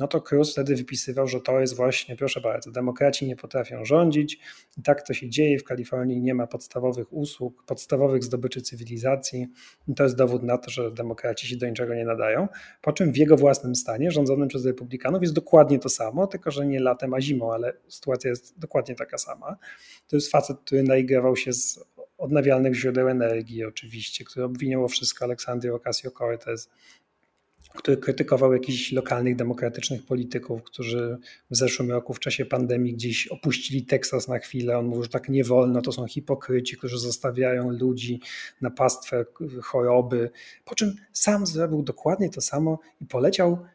no 0.00 0.08
to 0.08 0.20
Cruz 0.20 0.52
wtedy 0.52 0.76
wypisywał, 0.76 1.26
że 1.26 1.40
to 1.40 1.60
jest 1.60 1.76
właśnie, 1.76 2.16
proszę 2.16 2.40
bardzo, 2.40 2.70
demokraci 2.70 3.26
nie 3.26 3.36
potrafią 3.36 3.84
rządzić 3.84 4.38
i 4.78 4.82
tak 4.82 5.02
to 5.02 5.14
się 5.14 5.28
dzieje. 5.28 5.58
W 5.58 5.64
Kalifornii 5.64 6.20
nie 6.20 6.34
ma 6.34 6.46
podstawowych 6.46 7.12
usług, 7.12 7.64
podstawowych 7.64 8.24
zdobyczy 8.24 8.62
cywilizacji. 8.62 9.46
I 9.88 9.94
to 9.94 10.02
jest 10.02 10.16
dowód 10.16 10.42
na 10.42 10.58
to, 10.58 10.70
że 10.70 10.90
demokraci 10.90 11.46
się 11.46 11.56
do 11.56 11.68
niczego 11.68 11.94
nie 11.94 12.04
nadają. 12.04 12.48
Po 12.82 12.92
czym 12.92 13.12
w 13.12 13.16
jego 13.16 13.36
własnym 13.36 13.74
stanie, 13.74 14.10
rządzonym 14.10 14.48
przez 14.48 14.66
republikanów, 14.66 15.22
jest 15.22 15.34
dokładnie 15.34 15.78
to 15.78 15.88
samo, 15.88 16.26
tylko 16.26 16.50
że 16.50 16.66
nie 16.66 16.80
latem, 16.80 17.14
a 17.14 17.20
zimą, 17.20 17.52
ale 17.52 17.72
sytuacja 17.88 18.30
jest 18.30 18.58
dokładnie 18.58 18.94
taka 18.94 19.18
sama. 19.18 19.56
To 20.08 20.16
jest 20.16 20.30
facet, 20.30 20.56
który 20.64 20.82
naigrawał 20.82 21.36
się 21.36 21.52
z 21.52 21.84
odnawialnych 22.20 22.74
źródeł 22.74 23.08
energii, 23.08 23.64
oczywiście, 23.64 24.24
który 24.24 24.44
obwiniał 24.44 24.84
o 24.84 24.88
wszystko 24.88 25.24
Aleksandry 25.24 25.70
Ocasio-Cortez 25.72 26.68
który 27.74 27.96
krytykował 27.96 28.52
jakichś 28.52 28.92
lokalnych 28.92 29.36
demokratycznych 29.36 30.06
polityków, 30.06 30.62
którzy 30.62 31.18
w 31.50 31.56
zeszłym 31.56 31.90
roku 31.90 32.14
w 32.14 32.20
czasie 32.20 32.44
pandemii 32.44 32.94
gdzieś 32.94 33.28
opuścili 33.28 33.84
Teksas 33.84 34.28
na 34.28 34.38
chwilę. 34.38 34.78
On 34.78 34.86
mówił, 34.86 35.02
że 35.02 35.08
tak 35.08 35.28
nie 35.28 35.44
wolno, 35.44 35.82
to 35.82 35.92
są 35.92 36.06
hipokryci, 36.06 36.76
którzy 36.76 36.98
zostawiają 36.98 37.70
ludzi 37.70 38.20
na 38.60 38.70
pastwę 38.70 39.24
choroby. 39.62 40.30
Po 40.64 40.74
czym 40.74 40.94
sam 41.12 41.46
zrobił 41.46 41.82
dokładnie 41.82 42.30
to 42.30 42.40
samo 42.40 42.78
i 43.00 43.06
poleciał 43.06 43.66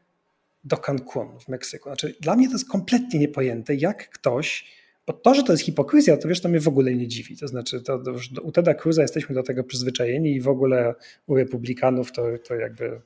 do 0.64 0.78
Cancun 0.78 1.40
w 1.40 1.48
Meksyku. 1.48 1.90
Znaczy, 1.90 2.16
dla 2.22 2.36
mnie 2.36 2.48
to 2.48 2.54
jest 2.54 2.70
kompletnie 2.70 3.20
niepojęte, 3.20 3.76
jak 3.76 4.10
ktoś, 4.10 4.66
bo 5.08 5.14
to, 5.14 5.34
że 5.34 5.44
to 5.44 5.52
jest 5.52 5.64
hipokryzja, 5.64 6.18
to 6.18 6.28
wiesz, 6.28 6.42
to 6.42 6.50
mnie 6.50 6.60
w 6.60 6.68
ogóle 6.68 6.96
nie 6.96 7.08
dziwi. 7.08 7.38
To 7.38 7.48
znaczy, 7.48 7.82
to, 7.82 8.00
to 8.00 8.42
u 8.42 8.52
Teda 8.52 8.74
Cruza 8.74 9.02
jesteśmy 9.02 9.36
do 9.36 9.44
tego 9.44 9.64
przyzwyczajeni 9.64 10.32
i 10.32 10.42
w 10.42 10.48
ogóle 10.48 10.96
u 11.28 11.36
republikanów 11.36 12.12
to, 12.12 12.24
to 12.48 12.56
jakby 12.56 13.02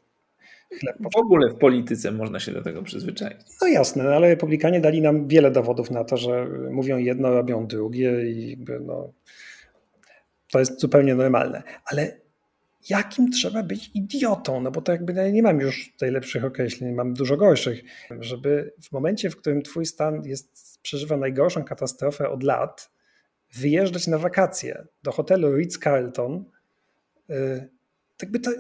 chleb. 0.80 0.96
W 1.14 1.18
ogóle 1.18 1.50
w 1.50 1.56
polityce 1.56 2.12
można 2.12 2.40
się 2.40 2.52
do 2.52 2.62
tego 2.62 2.84
przyzwyczaić. 2.84 3.38
No 3.62 3.68
jasne, 3.68 4.04
no 4.04 4.10
ale 4.10 4.30
republikanie 4.30 4.82
dali 4.82 5.02
nam 5.02 5.28
wiele 5.28 5.52
dowodów 5.52 5.92
na 5.92 6.04
to, 6.04 6.18
że 6.18 6.48
mówią 6.72 6.98
jedno, 6.98 7.30
robią 7.30 7.68
drugie 7.68 8.32
i 8.32 8.58
no, 8.86 9.14
to 10.52 10.60
jest 10.60 10.80
zupełnie 10.80 11.16
normalne. 11.16 11.64
Ale 11.86 12.18
jakim 12.90 13.32
trzeba 13.32 13.64
być 13.64 13.92
idiotą? 13.94 14.62
No 14.62 14.72
bo 14.72 14.82
to 14.82 14.92
jakby 14.92 15.32
nie 15.32 15.44
mam 15.44 15.60
już 15.60 15.92
tutaj 15.92 16.12
lepszych 16.12 16.46
określeń, 16.46 16.94
mam 16.94 17.14
dużo 17.14 17.38
gorszych, 17.38 17.82
żeby 18.20 18.74
w 18.82 18.92
momencie, 18.92 19.30
w 19.30 19.36
którym 19.36 19.62
twój 19.62 19.86
stan 19.86 20.26
jest, 20.26 20.80
przeżywa 20.82 21.18
najgorszą 21.18 21.64
katastrofę 21.64 22.30
od 22.30 22.44
lat, 22.44 22.92
wyjeżdżać 23.54 24.08
na 24.08 24.18
wakacje 24.18 24.86
do 25.04 25.12
hotelu 25.12 25.58
Ritz-Carlton, 25.58 26.44
y, 27.30 27.70
tak 28.18 28.32
by 28.32 28.40
to 28.40 28.52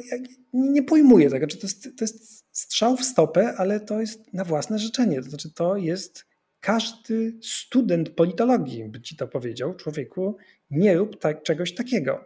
nie 0.53 0.84
pojmuję 0.84 1.30
tego, 1.30 1.47
czy 1.47 1.57
to 1.57 1.67
jest, 1.67 1.84
to 1.84 2.03
jest 2.03 2.45
strzał 2.51 2.97
w 2.97 3.05
stopę, 3.05 3.53
ale 3.57 3.80
to 3.80 4.01
jest 4.01 4.34
na 4.34 4.43
własne 4.43 4.80
życzenie. 4.80 5.21
To 5.21 5.30
znaczy, 5.30 5.53
to 5.53 5.77
jest 5.77 6.25
każdy 6.59 7.38
student 7.41 8.09
politologii 8.09 8.86
by 8.86 9.01
ci 9.01 9.15
to 9.15 9.27
powiedział, 9.27 9.75
człowieku, 9.75 10.38
nie 10.71 10.97
rób 10.97 11.19
tak, 11.19 11.43
czegoś 11.43 11.75
takiego. 11.75 12.25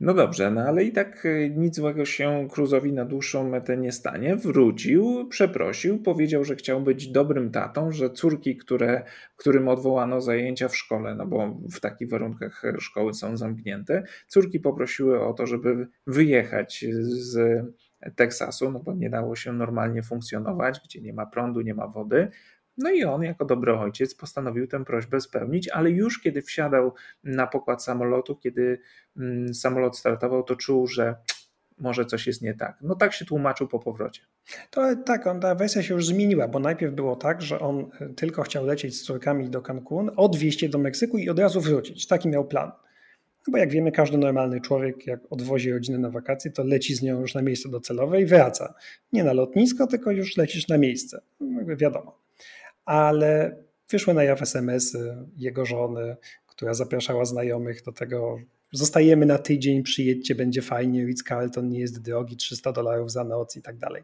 No 0.00 0.14
dobrze, 0.14 0.50
no 0.50 0.60
ale 0.60 0.84
i 0.84 0.92
tak 0.92 1.26
y, 1.26 1.54
nic 1.56 1.76
złego 1.76 2.04
się 2.04 2.48
Cruzowi 2.50 2.92
na 2.92 3.04
dłuższą 3.04 3.48
metę 3.48 3.76
nie 3.76 3.92
stanie. 3.92 4.36
Wrócił, 4.36 5.28
przeprosił, 5.28 6.02
powiedział, 6.02 6.44
że 6.44 6.56
chciał 6.56 6.80
być 6.80 7.08
dobrym 7.08 7.50
tatą, 7.50 7.92
że 7.92 8.10
córki, 8.10 8.56
które, 8.56 9.04
którym 9.36 9.68
odwołano 9.68 10.20
zajęcia 10.20 10.68
w 10.68 10.76
szkole, 10.76 11.14
no 11.14 11.26
bo 11.26 11.60
w 11.72 11.80
takich 11.80 12.10
warunkach 12.10 12.62
szkoły 12.78 13.14
są 13.14 13.36
zamknięte, 13.36 14.02
córki 14.26 14.60
poprosiły 14.60 15.20
o 15.20 15.32
to, 15.32 15.46
żeby 15.46 15.88
wyjechać 16.06 16.84
z 17.00 17.64
Teksasu, 18.16 18.70
no 18.70 18.80
bo 18.80 18.94
nie 18.94 19.10
dało 19.10 19.36
się 19.36 19.52
normalnie 19.52 20.02
funkcjonować, 20.02 20.80
gdzie 20.84 21.00
nie 21.00 21.12
ma 21.12 21.26
prądu, 21.26 21.60
nie 21.60 21.74
ma 21.74 21.88
wody. 21.88 22.28
No 22.78 22.90
i 22.90 23.04
on, 23.04 23.22
jako 23.22 23.44
dobry 23.44 23.72
ojciec, 23.72 24.14
postanowił 24.14 24.66
tę 24.66 24.84
prośbę 24.84 25.20
spełnić, 25.20 25.68
ale 25.68 25.90
już 25.90 26.20
kiedy 26.20 26.42
wsiadał 26.42 26.94
na 27.24 27.46
pokład 27.46 27.84
samolotu, 27.84 28.36
kiedy 28.36 28.80
mm, 29.16 29.54
samolot 29.54 29.98
startował, 29.98 30.42
to 30.42 30.56
czuł, 30.56 30.86
że 30.86 31.16
może 31.78 32.04
coś 32.04 32.26
jest 32.26 32.42
nie 32.42 32.54
tak. 32.54 32.78
No 32.80 32.94
tak 32.94 33.12
się 33.12 33.24
tłumaczył 33.24 33.68
po 33.68 33.78
powrocie. 33.78 34.22
To 34.70 34.96
tak, 34.96 35.26
on, 35.26 35.40
ta 35.40 35.54
wersja 35.54 35.82
się 35.82 35.94
już 35.94 36.06
zmieniła, 36.06 36.48
bo 36.48 36.58
najpierw 36.58 36.92
było 36.92 37.16
tak, 37.16 37.42
że 37.42 37.60
on 37.60 37.90
e, 38.00 38.08
tylko 38.08 38.42
chciał 38.42 38.66
lecieć 38.66 38.96
z 38.96 39.02
córkami 39.02 39.50
do 39.50 39.62
Cancun, 39.62 40.10
odwieźć 40.16 40.62
je 40.62 40.68
do 40.68 40.78
Meksyku 40.78 41.18
i 41.18 41.28
od 41.28 41.38
razu 41.38 41.60
wrócić. 41.60 42.06
Taki 42.06 42.28
miał 42.28 42.44
plan. 42.44 42.72
No 43.46 43.52
bo 43.52 43.58
jak 43.58 43.70
wiemy, 43.70 43.92
każdy 43.92 44.18
normalny 44.18 44.60
człowiek, 44.60 45.06
jak 45.06 45.20
odwozi 45.30 45.72
rodzinę 45.72 45.98
na 45.98 46.10
wakacje, 46.10 46.50
to 46.50 46.64
leci 46.64 46.94
z 46.94 47.02
nią 47.02 47.20
już 47.20 47.34
na 47.34 47.42
miejsce 47.42 47.68
docelowe 47.68 48.20
i 48.20 48.26
wraca. 48.26 48.74
Nie 49.12 49.24
na 49.24 49.32
lotnisko, 49.32 49.86
tylko 49.86 50.10
już 50.10 50.36
lecisz 50.36 50.68
na 50.68 50.78
miejsce. 50.78 51.20
No, 51.40 51.76
wiadomo 51.76 52.27
ale 52.88 53.56
wyszły 53.90 54.14
na 54.14 54.24
jaw 54.24 54.42
SMS-y 54.42 55.16
jego 55.36 55.66
żony, 55.66 56.16
która 56.46 56.74
zapraszała 56.74 57.24
znajomych 57.24 57.82
do 57.82 57.92
tego, 57.92 58.38
zostajemy 58.72 59.26
na 59.26 59.38
tydzień, 59.38 59.82
przyjedźcie, 59.82 60.34
będzie 60.34 60.62
fajnie, 60.62 61.06
Ritz-Carlton 61.06 61.68
nie 61.68 61.80
jest 61.80 62.02
drogi, 62.02 62.36
300 62.36 62.72
dolarów 62.72 63.12
za 63.12 63.24
noc 63.24 63.56
i 63.56 63.62
tak 63.62 63.78
dalej. 63.78 64.02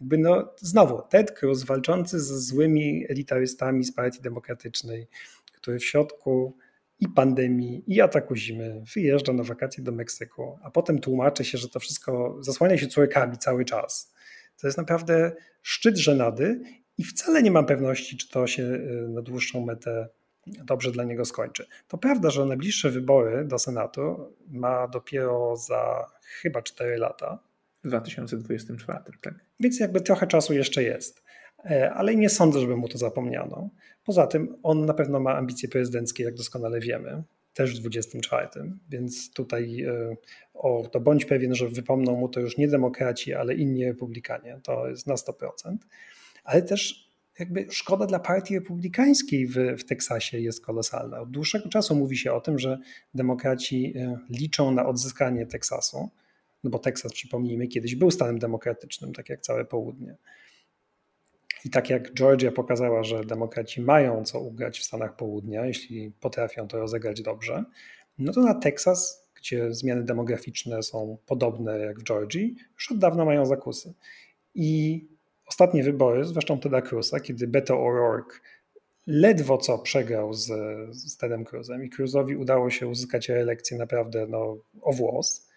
Jakby 0.00 0.18
no, 0.18 0.54
znowu, 0.58 1.02
Ted 1.10 1.38
Cruz 1.38 1.64
walczący 1.64 2.20
ze 2.20 2.40
złymi 2.40 3.04
elitarystami 3.08 3.84
z 3.84 3.94
Partii 3.94 4.22
Demokratycznej, 4.22 5.08
który 5.52 5.78
w 5.78 5.84
środku 5.84 6.56
i 7.00 7.08
pandemii, 7.08 7.84
i 7.86 8.00
ataku 8.00 8.36
zimy 8.36 8.82
wyjeżdża 8.94 9.32
na 9.32 9.42
wakacje 9.42 9.84
do 9.84 9.92
Meksyku, 9.92 10.58
a 10.62 10.70
potem 10.70 10.98
tłumaczy 10.98 11.44
się, 11.44 11.58
że 11.58 11.68
to 11.68 11.80
wszystko 11.80 12.36
zasłania 12.40 12.78
się 12.78 12.86
córkami 12.86 13.38
cały 13.38 13.64
czas. 13.64 14.12
To 14.60 14.66
jest 14.66 14.78
naprawdę 14.78 15.32
szczyt 15.62 15.96
żenady 15.96 16.60
i 16.98 17.04
wcale 17.04 17.42
nie 17.42 17.50
mam 17.50 17.66
pewności, 17.66 18.16
czy 18.16 18.28
to 18.28 18.46
się 18.46 18.62
y, 18.62 19.08
na 19.08 19.22
dłuższą 19.22 19.64
metę 19.64 20.08
dobrze 20.46 20.92
dla 20.92 21.04
niego 21.04 21.24
skończy. 21.24 21.66
To 21.88 21.98
prawda, 21.98 22.30
że 22.30 22.46
najbliższe 22.46 22.90
wybory 22.90 23.44
do 23.44 23.58
Senatu 23.58 24.34
ma 24.48 24.88
dopiero 24.88 25.56
za 25.56 26.10
chyba 26.40 26.62
4 26.62 26.96
lata. 26.96 27.38
W 27.84 27.88
2024, 27.88 29.00
tak. 29.20 29.34
Więc 29.60 29.80
jakby 29.80 30.00
trochę 30.00 30.26
czasu 30.26 30.54
jeszcze 30.54 30.82
jest. 30.82 31.22
E, 31.64 31.92
ale 31.94 32.16
nie 32.16 32.30
sądzę, 32.30 32.60
żeby 32.60 32.76
mu 32.76 32.88
to 32.88 32.98
zapomniano. 32.98 33.70
Poza 34.04 34.26
tym 34.26 34.56
on 34.62 34.86
na 34.86 34.94
pewno 34.94 35.20
ma 35.20 35.36
ambicje 35.36 35.68
prezydenckie, 35.68 36.24
jak 36.24 36.34
doskonale 36.34 36.80
wiemy, 36.80 37.22
też 37.54 37.76
w 37.76 37.80
24, 37.80 38.48
więc 38.88 39.32
tutaj 39.32 39.82
e, 39.82 40.16
o, 40.54 40.88
to 40.92 41.00
bądź 41.00 41.24
pewien, 41.24 41.54
że 41.54 41.68
wypomną 41.68 42.16
mu 42.16 42.28
to 42.28 42.40
już 42.40 42.56
nie 42.56 42.68
demokraci, 42.68 43.34
ale 43.34 43.54
inni 43.54 43.84
republikanie, 43.84 44.60
to 44.62 44.88
jest 44.88 45.06
na 45.06 45.14
100%. 45.14 45.76
Ale 46.46 46.62
też 46.62 47.06
jakby 47.38 47.66
szkoda 47.70 48.06
dla 48.06 48.18
partii 48.18 48.54
republikańskiej 48.54 49.46
w, 49.46 49.54
w 49.78 49.84
Teksasie 49.84 50.38
jest 50.38 50.64
kolosalna. 50.64 51.20
Od 51.20 51.30
dłuższego 51.30 51.68
czasu 51.68 51.94
mówi 51.94 52.16
się 52.16 52.32
o 52.32 52.40
tym, 52.40 52.58
że 52.58 52.78
demokraci 53.14 53.94
e, 53.96 54.18
liczą 54.30 54.70
na 54.70 54.86
odzyskanie 54.86 55.46
Teksasu, 55.46 56.10
no 56.64 56.70
bo 56.70 56.78
Teksas, 56.78 57.12
przypomnijmy, 57.12 57.68
kiedyś 57.68 57.94
był 57.94 58.10
stanem 58.10 58.38
demokratycznym, 58.38 59.12
tak 59.12 59.28
jak 59.28 59.40
całe 59.40 59.64
południe. 59.64 60.16
I 61.64 61.70
tak 61.70 61.90
jak 61.90 62.14
Georgia 62.14 62.52
pokazała, 62.52 63.02
że 63.02 63.24
demokraci 63.24 63.80
mają 63.80 64.24
co 64.24 64.40
ugrać 64.40 64.78
w 64.78 64.84
Stanach 64.84 65.16
Południa, 65.16 65.66
jeśli 65.66 66.10
potrafią 66.20 66.68
to 66.68 66.78
rozegrać 66.78 67.22
dobrze, 67.22 67.64
no 68.18 68.32
to 68.32 68.40
na 68.40 68.54
Teksas, 68.54 69.28
gdzie 69.34 69.74
zmiany 69.74 70.02
demograficzne 70.02 70.82
są 70.82 71.18
podobne 71.26 71.78
jak 71.78 72.00
w 72.00 72.02
Georgii, 72.02 72.56
już 72.74 72.92
od 72.92 72.98
dawna 72.98 73.24
mają 73.24 73.46
zakusy. 73.46 73.94
I 74.54 75.04
ostatnie 75.46 75.82
wybory, 75.82 76.24
zwłaszcza 76.24 76.56
Teda 76.56 76.82
Cruza, 76.82 77.20
kiedy 77.20 77.46
Beto 77.46 77.74
O'Rourke 77.74 78.40
ledwo 79.06 79.58
co 79.58 79.78
przegrał 79.78 80.32
z, 80.32 80.46
z 80.96 81.16
Tedem 81.16 81.44
Cruzem 81.44 81.84
i 81.84 81.90
Cruzowi 81.90 82.36
udało 82.36 82.70
się 82.70 82.86
uzyskać 82.86 83.28
reelekcję 83.28 83.78
naprawdę 83.78 84.26
no, 84.26 84.56
o 84.82 84.92
włos, 84.92 85.48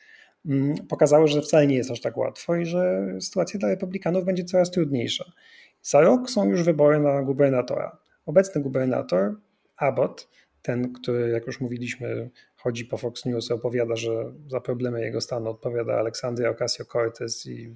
mm, 0.46 0.76
pokazały, 0.88 1.28
że 1.28 1.42
wcale 1.42 1.68
nie 1.68 1.76
jest 1.76 1.92
aż 1.92 2.02
tak 2.02 2.18
łatwo 2.18 2.56
i 2.56 2.66
że 2.66 3.08
sytuacja 3.22 3.60
dla 3.60 3.70
republikanów 3.70 4.26
będzie 4.26 4.44
coraz 4.44 4.72
trudniejsza. 4.72 5.26
Za 5.82 6.02
rok 6.02 6.30
są 6.30 6.50
już 6.50 6.64
wybory 6.64 7.00
na 7.00 7.24
gubernatora. 7.24 7.98
Obecny 8.26 8.62
gubernator, 8.62 9.36
Abbott, 9.78 10.28
ten, 10.62 10.94
który, 10.94 11.30
jak 11.30 11.48
już 11.48 11.62
mówiliśmy, 11.62 12.30
chodzi 12.56 12.86
po 12.86 12.98
Fox 12.98 13.26
News, 13.26 13.52
opowiada, 13.52 13.96
że 13.96 14.34
za 14.48 14.62
problemy 14.62 15.02
jego 15.02 15.22
stanu 15.22 15.50
odpowiada 15.50 15.94
Aleksandria 15.94 16.54
Ocasio-Cortez 16.54 17.50
i 17.50 17.76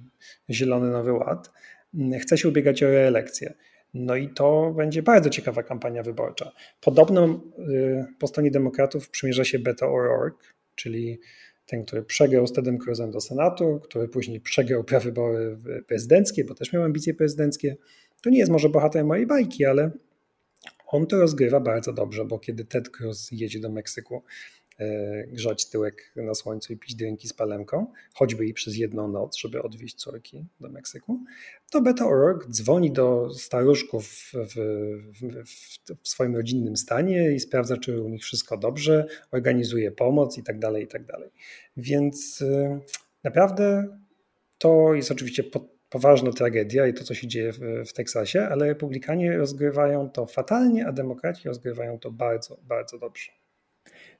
Zielony 0.50 0.90
Nowy 0.90 1.12
Ład, 1.12 1.50
chce 2.20 2.38
się 2.38 2.48
ubiegać 2.48 2.82
o 2.82 2.86
reelekcję. 2.86 3.54
No 3.94 4.16
i 4.16 4.28
to 4.28 4.74
będzie 4.76 5.02
bardzo 5.02 5.30
ciekawa 5.30 5.62
kampania 5.62 6.02
wyborcza. 6.02 6.52
Podobno 6.80 7.42
y, 7.68 8.04
po 8.18 8.26
stronie 8.26 8.50
demokratów 8.50 9.10
przymierza 9.10 9.44
się 9.44 9.58
Beto 9.58 9.86
O'Rourke, 9.86 10.52
czyli 10.74 11.20
ten, 11.66 11.84
który 11.84 12.02
przegrał 12.02 12.46
z 12.46 12.52
Tedem 12.52 12.78
Cruzem 12.78 13.10
do 13.10 13.20
Senatu, 13.20 13.80
który 13.84 14.08
później 14.08 14.40
przegrał 14.40 14.84
prawybory 14.84 15.58
prezydenckie, 15.86 16.44
bo 16.44 16.54
też 16.54 16.72
miał 16.72 16.82
ambicje 16.82 17.14
prezydenckie. 17.14 17.76
To 18.22 18.30
nie 18.30 18.38
jest 18.38 18.52
może 18.52 18.68
bohater 18.68 19.04
mojej 19.04 19.26
bajki, 19.26 19.64
ale 19.64 19.90
on 20.86 21.06
to 21.06 21.20
rozgrywa 21.20 21.60
bardzo 21.60 21.92
dobrze, 21.92 22.24
bo 22.24 22.38
kiedy 22.38 22.64
Ted 22.64 22.88
Cruz 22.88 23.28
jedzie 23.32 23.60
do 23.60 23.70
Meksyku, 23.70 24.22
grzać 25.26 25.70
tyłek 25.70 26.12
na 26.16 26.34
słońcu 26.34 26.72
i 26.72 26.76
pić 26.76 26.94
drinki 26.94 27.28
z 27.28 27.32
palemką, 27.32 27.92
choćby 28.14 28.46
i 28.46 28.54
przez 28.54 28.76
jedną 28.76 29.08
noc, 29.08 29.36
żeby 29.36 29.62
odwieźć 29.62 29.96
córki 29.96 30.44
do 30.60 30.68
Meksyku, 30.68 31.24
to 31.70 31.80
O'Rourke 31.80 32.50
dzwoni 32.50 32.92
do 32.92 33.34
staruszków 33.34 34.06
w, 34.06 34.32
w, 34.32 34.54
w, 36.02 36.08
swoim 36.08 36.36
rodzinnym 36.36 36.76
stanie 36.76 37.32
i 37.32 37.40
sprawdza, 37.40 37.76
czy 37.76 38.02
u 38.02 38.08
nich 38.08 38.22
wszystko 38.22 38.56
dobrze, 38.56 39.06
organizuje 39.30 39.90
pomoc 39.90 40.38
i 40.38 40.42
tak 40.42 40.58
dalej, 40.58 40.84
i 40.84 40.86
tak 40.86 41.04
dalej. 41.04 41.30
Więc 41.76 42.42
e, 42.42 42.80
naprawdę 43.24 43.98
to 44.58 44.94
jest 44.94 45.10
oczywiście 45.10 45.44
poważna 45.90 46.32
tragedia 46.32 46.86
i 46.86 46.94
to, 46.94 47.04
co 47.04 47.14
się 47.14 47.28
dzieje 47.28 47.52
w, 47.52 47.58
w 47.86 47.92
Teksasie, 47.92 48.42
ale 48.42 48.66
republikanie 48.66 49.36
rozgrywają 49.36 50.10
to 50.10 50.26
fatalnie, 50.26 50.86
a 50.86 50.92
demokraci 50.92 51.48
rozgrywają 51.48 51.98
to 51.98 52.10
bardzo, 52.10 52.58
bardzo 52.62 52.98
dobrze. 52.98 53.43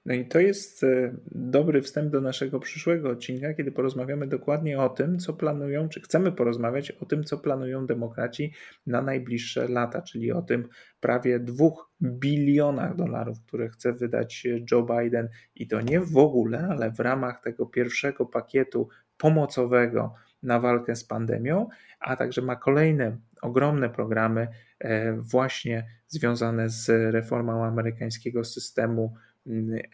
No 0.07 0.15
i 0.15 0.29
to 0.29 0.41
jest 0.41 0.85
e, 0.85 1.17
dobry 1.27 1.83
wstęp 1.83 2.13
do 2.13 2.21
naszego 2.21 2.61
przyszłego 2.61 3.11
odcinka, 3.11 3.55
kiedy 3.55 3.73
porozmawiamy 3.73 4.27
dokładnie 4.27 4.81
o 4.81 4.89
tym, 4.89 5.19
co 5.19 5.33
planują, 5.33 5.89
czy 5.89 6.01
chcemy 6.01 6.33
porozmawiać 6.33 6.91
o 6.91 7.07
tym, 7.07 7.25
co 7.25 7.39
planują 7.39 7.87
demokraci 7.87 8.53
na 8.87 9.03
najbliższe 9.03 9.69
lata, 9.69 10.03
czyli 10.03 10.33
o 10.33 10.43
tym 10.43 10.69
prawie 11.01 11.41
dwóch 11.41 11.91
bilionach 12.03 12.97
dolarów, 12.97 13.39
które 13.47 13.69
chce 13.69 13.93
wydać 13.93 14.47
Joe 14.73 14.83
Biden. 14.83 15.29
I 15.55 15.69
to 15.69 15.81
nie 15.81 16.01
w 16.01 16.17
ogóle, 16.17 16.69
ale 16.71 16.91
w 16.91 17.01
ramach 17.01 17.41
tego 17.43 17.67
pierwszego 17.67 18.27
pakietu 18.27 18.89
pomocowego 19.17 20.15
na 20.43 20.61
walkę 20.61 20.97
z 20.97 21.05
pandemią, 21.05 21.69
a 22.01 22.17
także 22.17 22.43
ma 22.43 22.57
kolejne 22.57 23.17
ogromne 23.43 23.91
programy 23.91 24.49
e, 24.79 25.13
właśnie 25.13 25.87
związane 26.09 26.69
z 26.69 26.89
reformą 27.15 27.65
amerykańskiego 27.65 28.45
systemu 28.45 29.15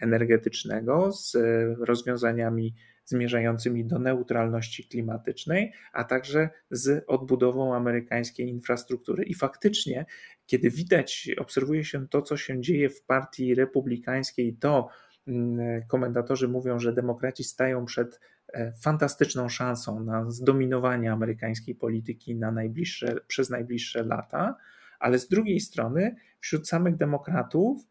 energetycznego 0.01 1.13
z 1.13 1.37
rozwiązaniami 1.81 2.75
zmierzającymi 3.11 3.85
do 3.85 3.99
neutralności 3.99 4.89
klimatycznej, 4.89 5.73
a 5.93 6.05
także 6.05 6.51
z 6.71 7.05
odbudową 7.07 7.75
amerykańskiej 7.75 8.49
infrastruktury. 8.49 9.25
I 9.25 9.35
faktycznie, 9.35 10.07
kiedy 10.47 10.71
widać, 10.71 11.31
obserwuje 11.39 11.85
się 11.85 12.09
to, 12.09 12.23
co 12.23 12.37
się 12.37 12.61
dzieje 12.61 12.89
w 12.89 13.03
partii 13.03 13.55
republikańskiej, 13.55 14.57
to 14.57 14.89
mm, 15.27 15.83
komentatorzy 15.89 16.49
mówią, 16.49 16.79
że 16.79 16.93
demokraci 16.93 17.45
stają 17.45 17.85
przed 17.85 18.21
e, 18.53 18.73
fantastyczną 18.83 19.49
szansą 19.49 20.05
na 20.05 20.31
zdominowanie 20.31 21.13
amerykańskiej 21.13 21.75
polityki 21.75 22.37
na 22.37 22.53
najbliższe, 22.53 23.17
przez 23.27 23.51
najbliższe 23.51 24.03
lata, 24.03 24.57
ale 24.99 25.19
z 25.19 25.29
drugiej 25.29 25.61
strony 25.61 26.17
wśród 26.41 26.69
samych 26.69 26.97
demokratów 26.97 27.87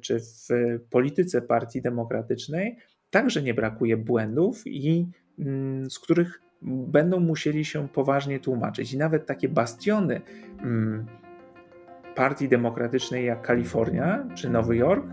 czy 0.00 0.20
w 0.20 0.48
polityce 0.90 1.42
Partii 1.42 1.82
Demokratycznej 1.82 2.76
także 3.10 3.42
nie 3.42 3.54
brakuje 3.54 3.96
błędów 3.96 4.62
i 4.66 5.06
mm, 5.38 5.90
z 5.90 5.98
których 5.98 6.42
będą 6.62 7.20
musieli 7.20 7.64
się 7.64 7.88
poważnie 7.88 8.40
tłumaczyć. 8.40 8.92
I 8.92 8.98
nawet 8.98 9.26
takie 9.26 9.48
bastiony 9.48 10.20
mm, 10.62 11.06
Partii 12.14 12.48
Demokratycznej 12.48 13.26
jak 13.26 13.42
Kalifornia 13.42 14.26
czy 14.34 14.50
Nowy 14.50 14.76
Jork 14.76 15.06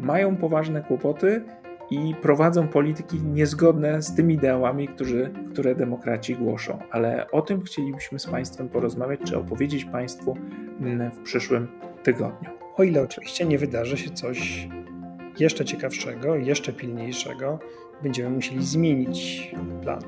mają 0.00 0.36
poważne 0.36 0.82
kłopoty 0.82 1.44
i 1.90 2.14
prowadzą 2.22 2.68
polityki 2.68 3.22
niezgodne 3.22 4.02
z 4.02 4.14
tymi 4.14 4.34
ideałami, 4.34 4.88
którzy, 4.88 5.30
które 5.50 5.74
demokraci 5.74 6.36
głoszą. 6.36 6.78
Ale 6.90 7.30
o 7.30 7.42
tym 7.42 7.62
chcielibyśmy 7.62 8.18
z 8.18 8.26
Państwem 8.26 8.68
porozmawiać, 8.68 9.20
czy 9.24 9.38
opowiedzieć 9.38 9.84
Państwu 9.84 10.36
mm, 10.80 11.10
w 11.10 11.18
przyszłym 11.18 11.68
tygodniu. 12.02 12.61
O 12.76 12.82
ile 12.82 13.02
oczywiście 13.02 13.44
nie 13.44 13.58
wydarzy 13.58 13.96
się 13.96 14.10
coś 14.10 14.68
jeszcze 15.38 15.64
ciekawszego, 15.64 16.36
jeszcze 16.36 16.72
pilniejszego, 16.72 17.58
będziemy 18.02 18.30
musieli 18.30 18.64
zmienić 18.64 19.50
plan. 19.82 20.02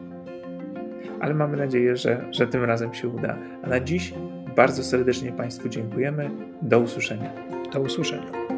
Ale 1.20 1.34
mamy 1.34 1.56
nadzieję, 1.56 1.96
że, 1.96 2.28
że 2.30 2.46
tym 2.46 2.64
razem 2.64 2.94
się 2.94 3.08
uda. 3.08 3.38
A 3.62 3.68
na 3.68 3.80
dziś 3.80 4.14
bardzo 4.56 4.84
serdecznie 4.84 5.32
Państwu 5.32 5.68
dziękujemy. 5.68 6.30
Do 6.62 6.80
usłyszenia. 6.80 7.32
Do 7.72 7.80
usłyszenia. 7.80 8.53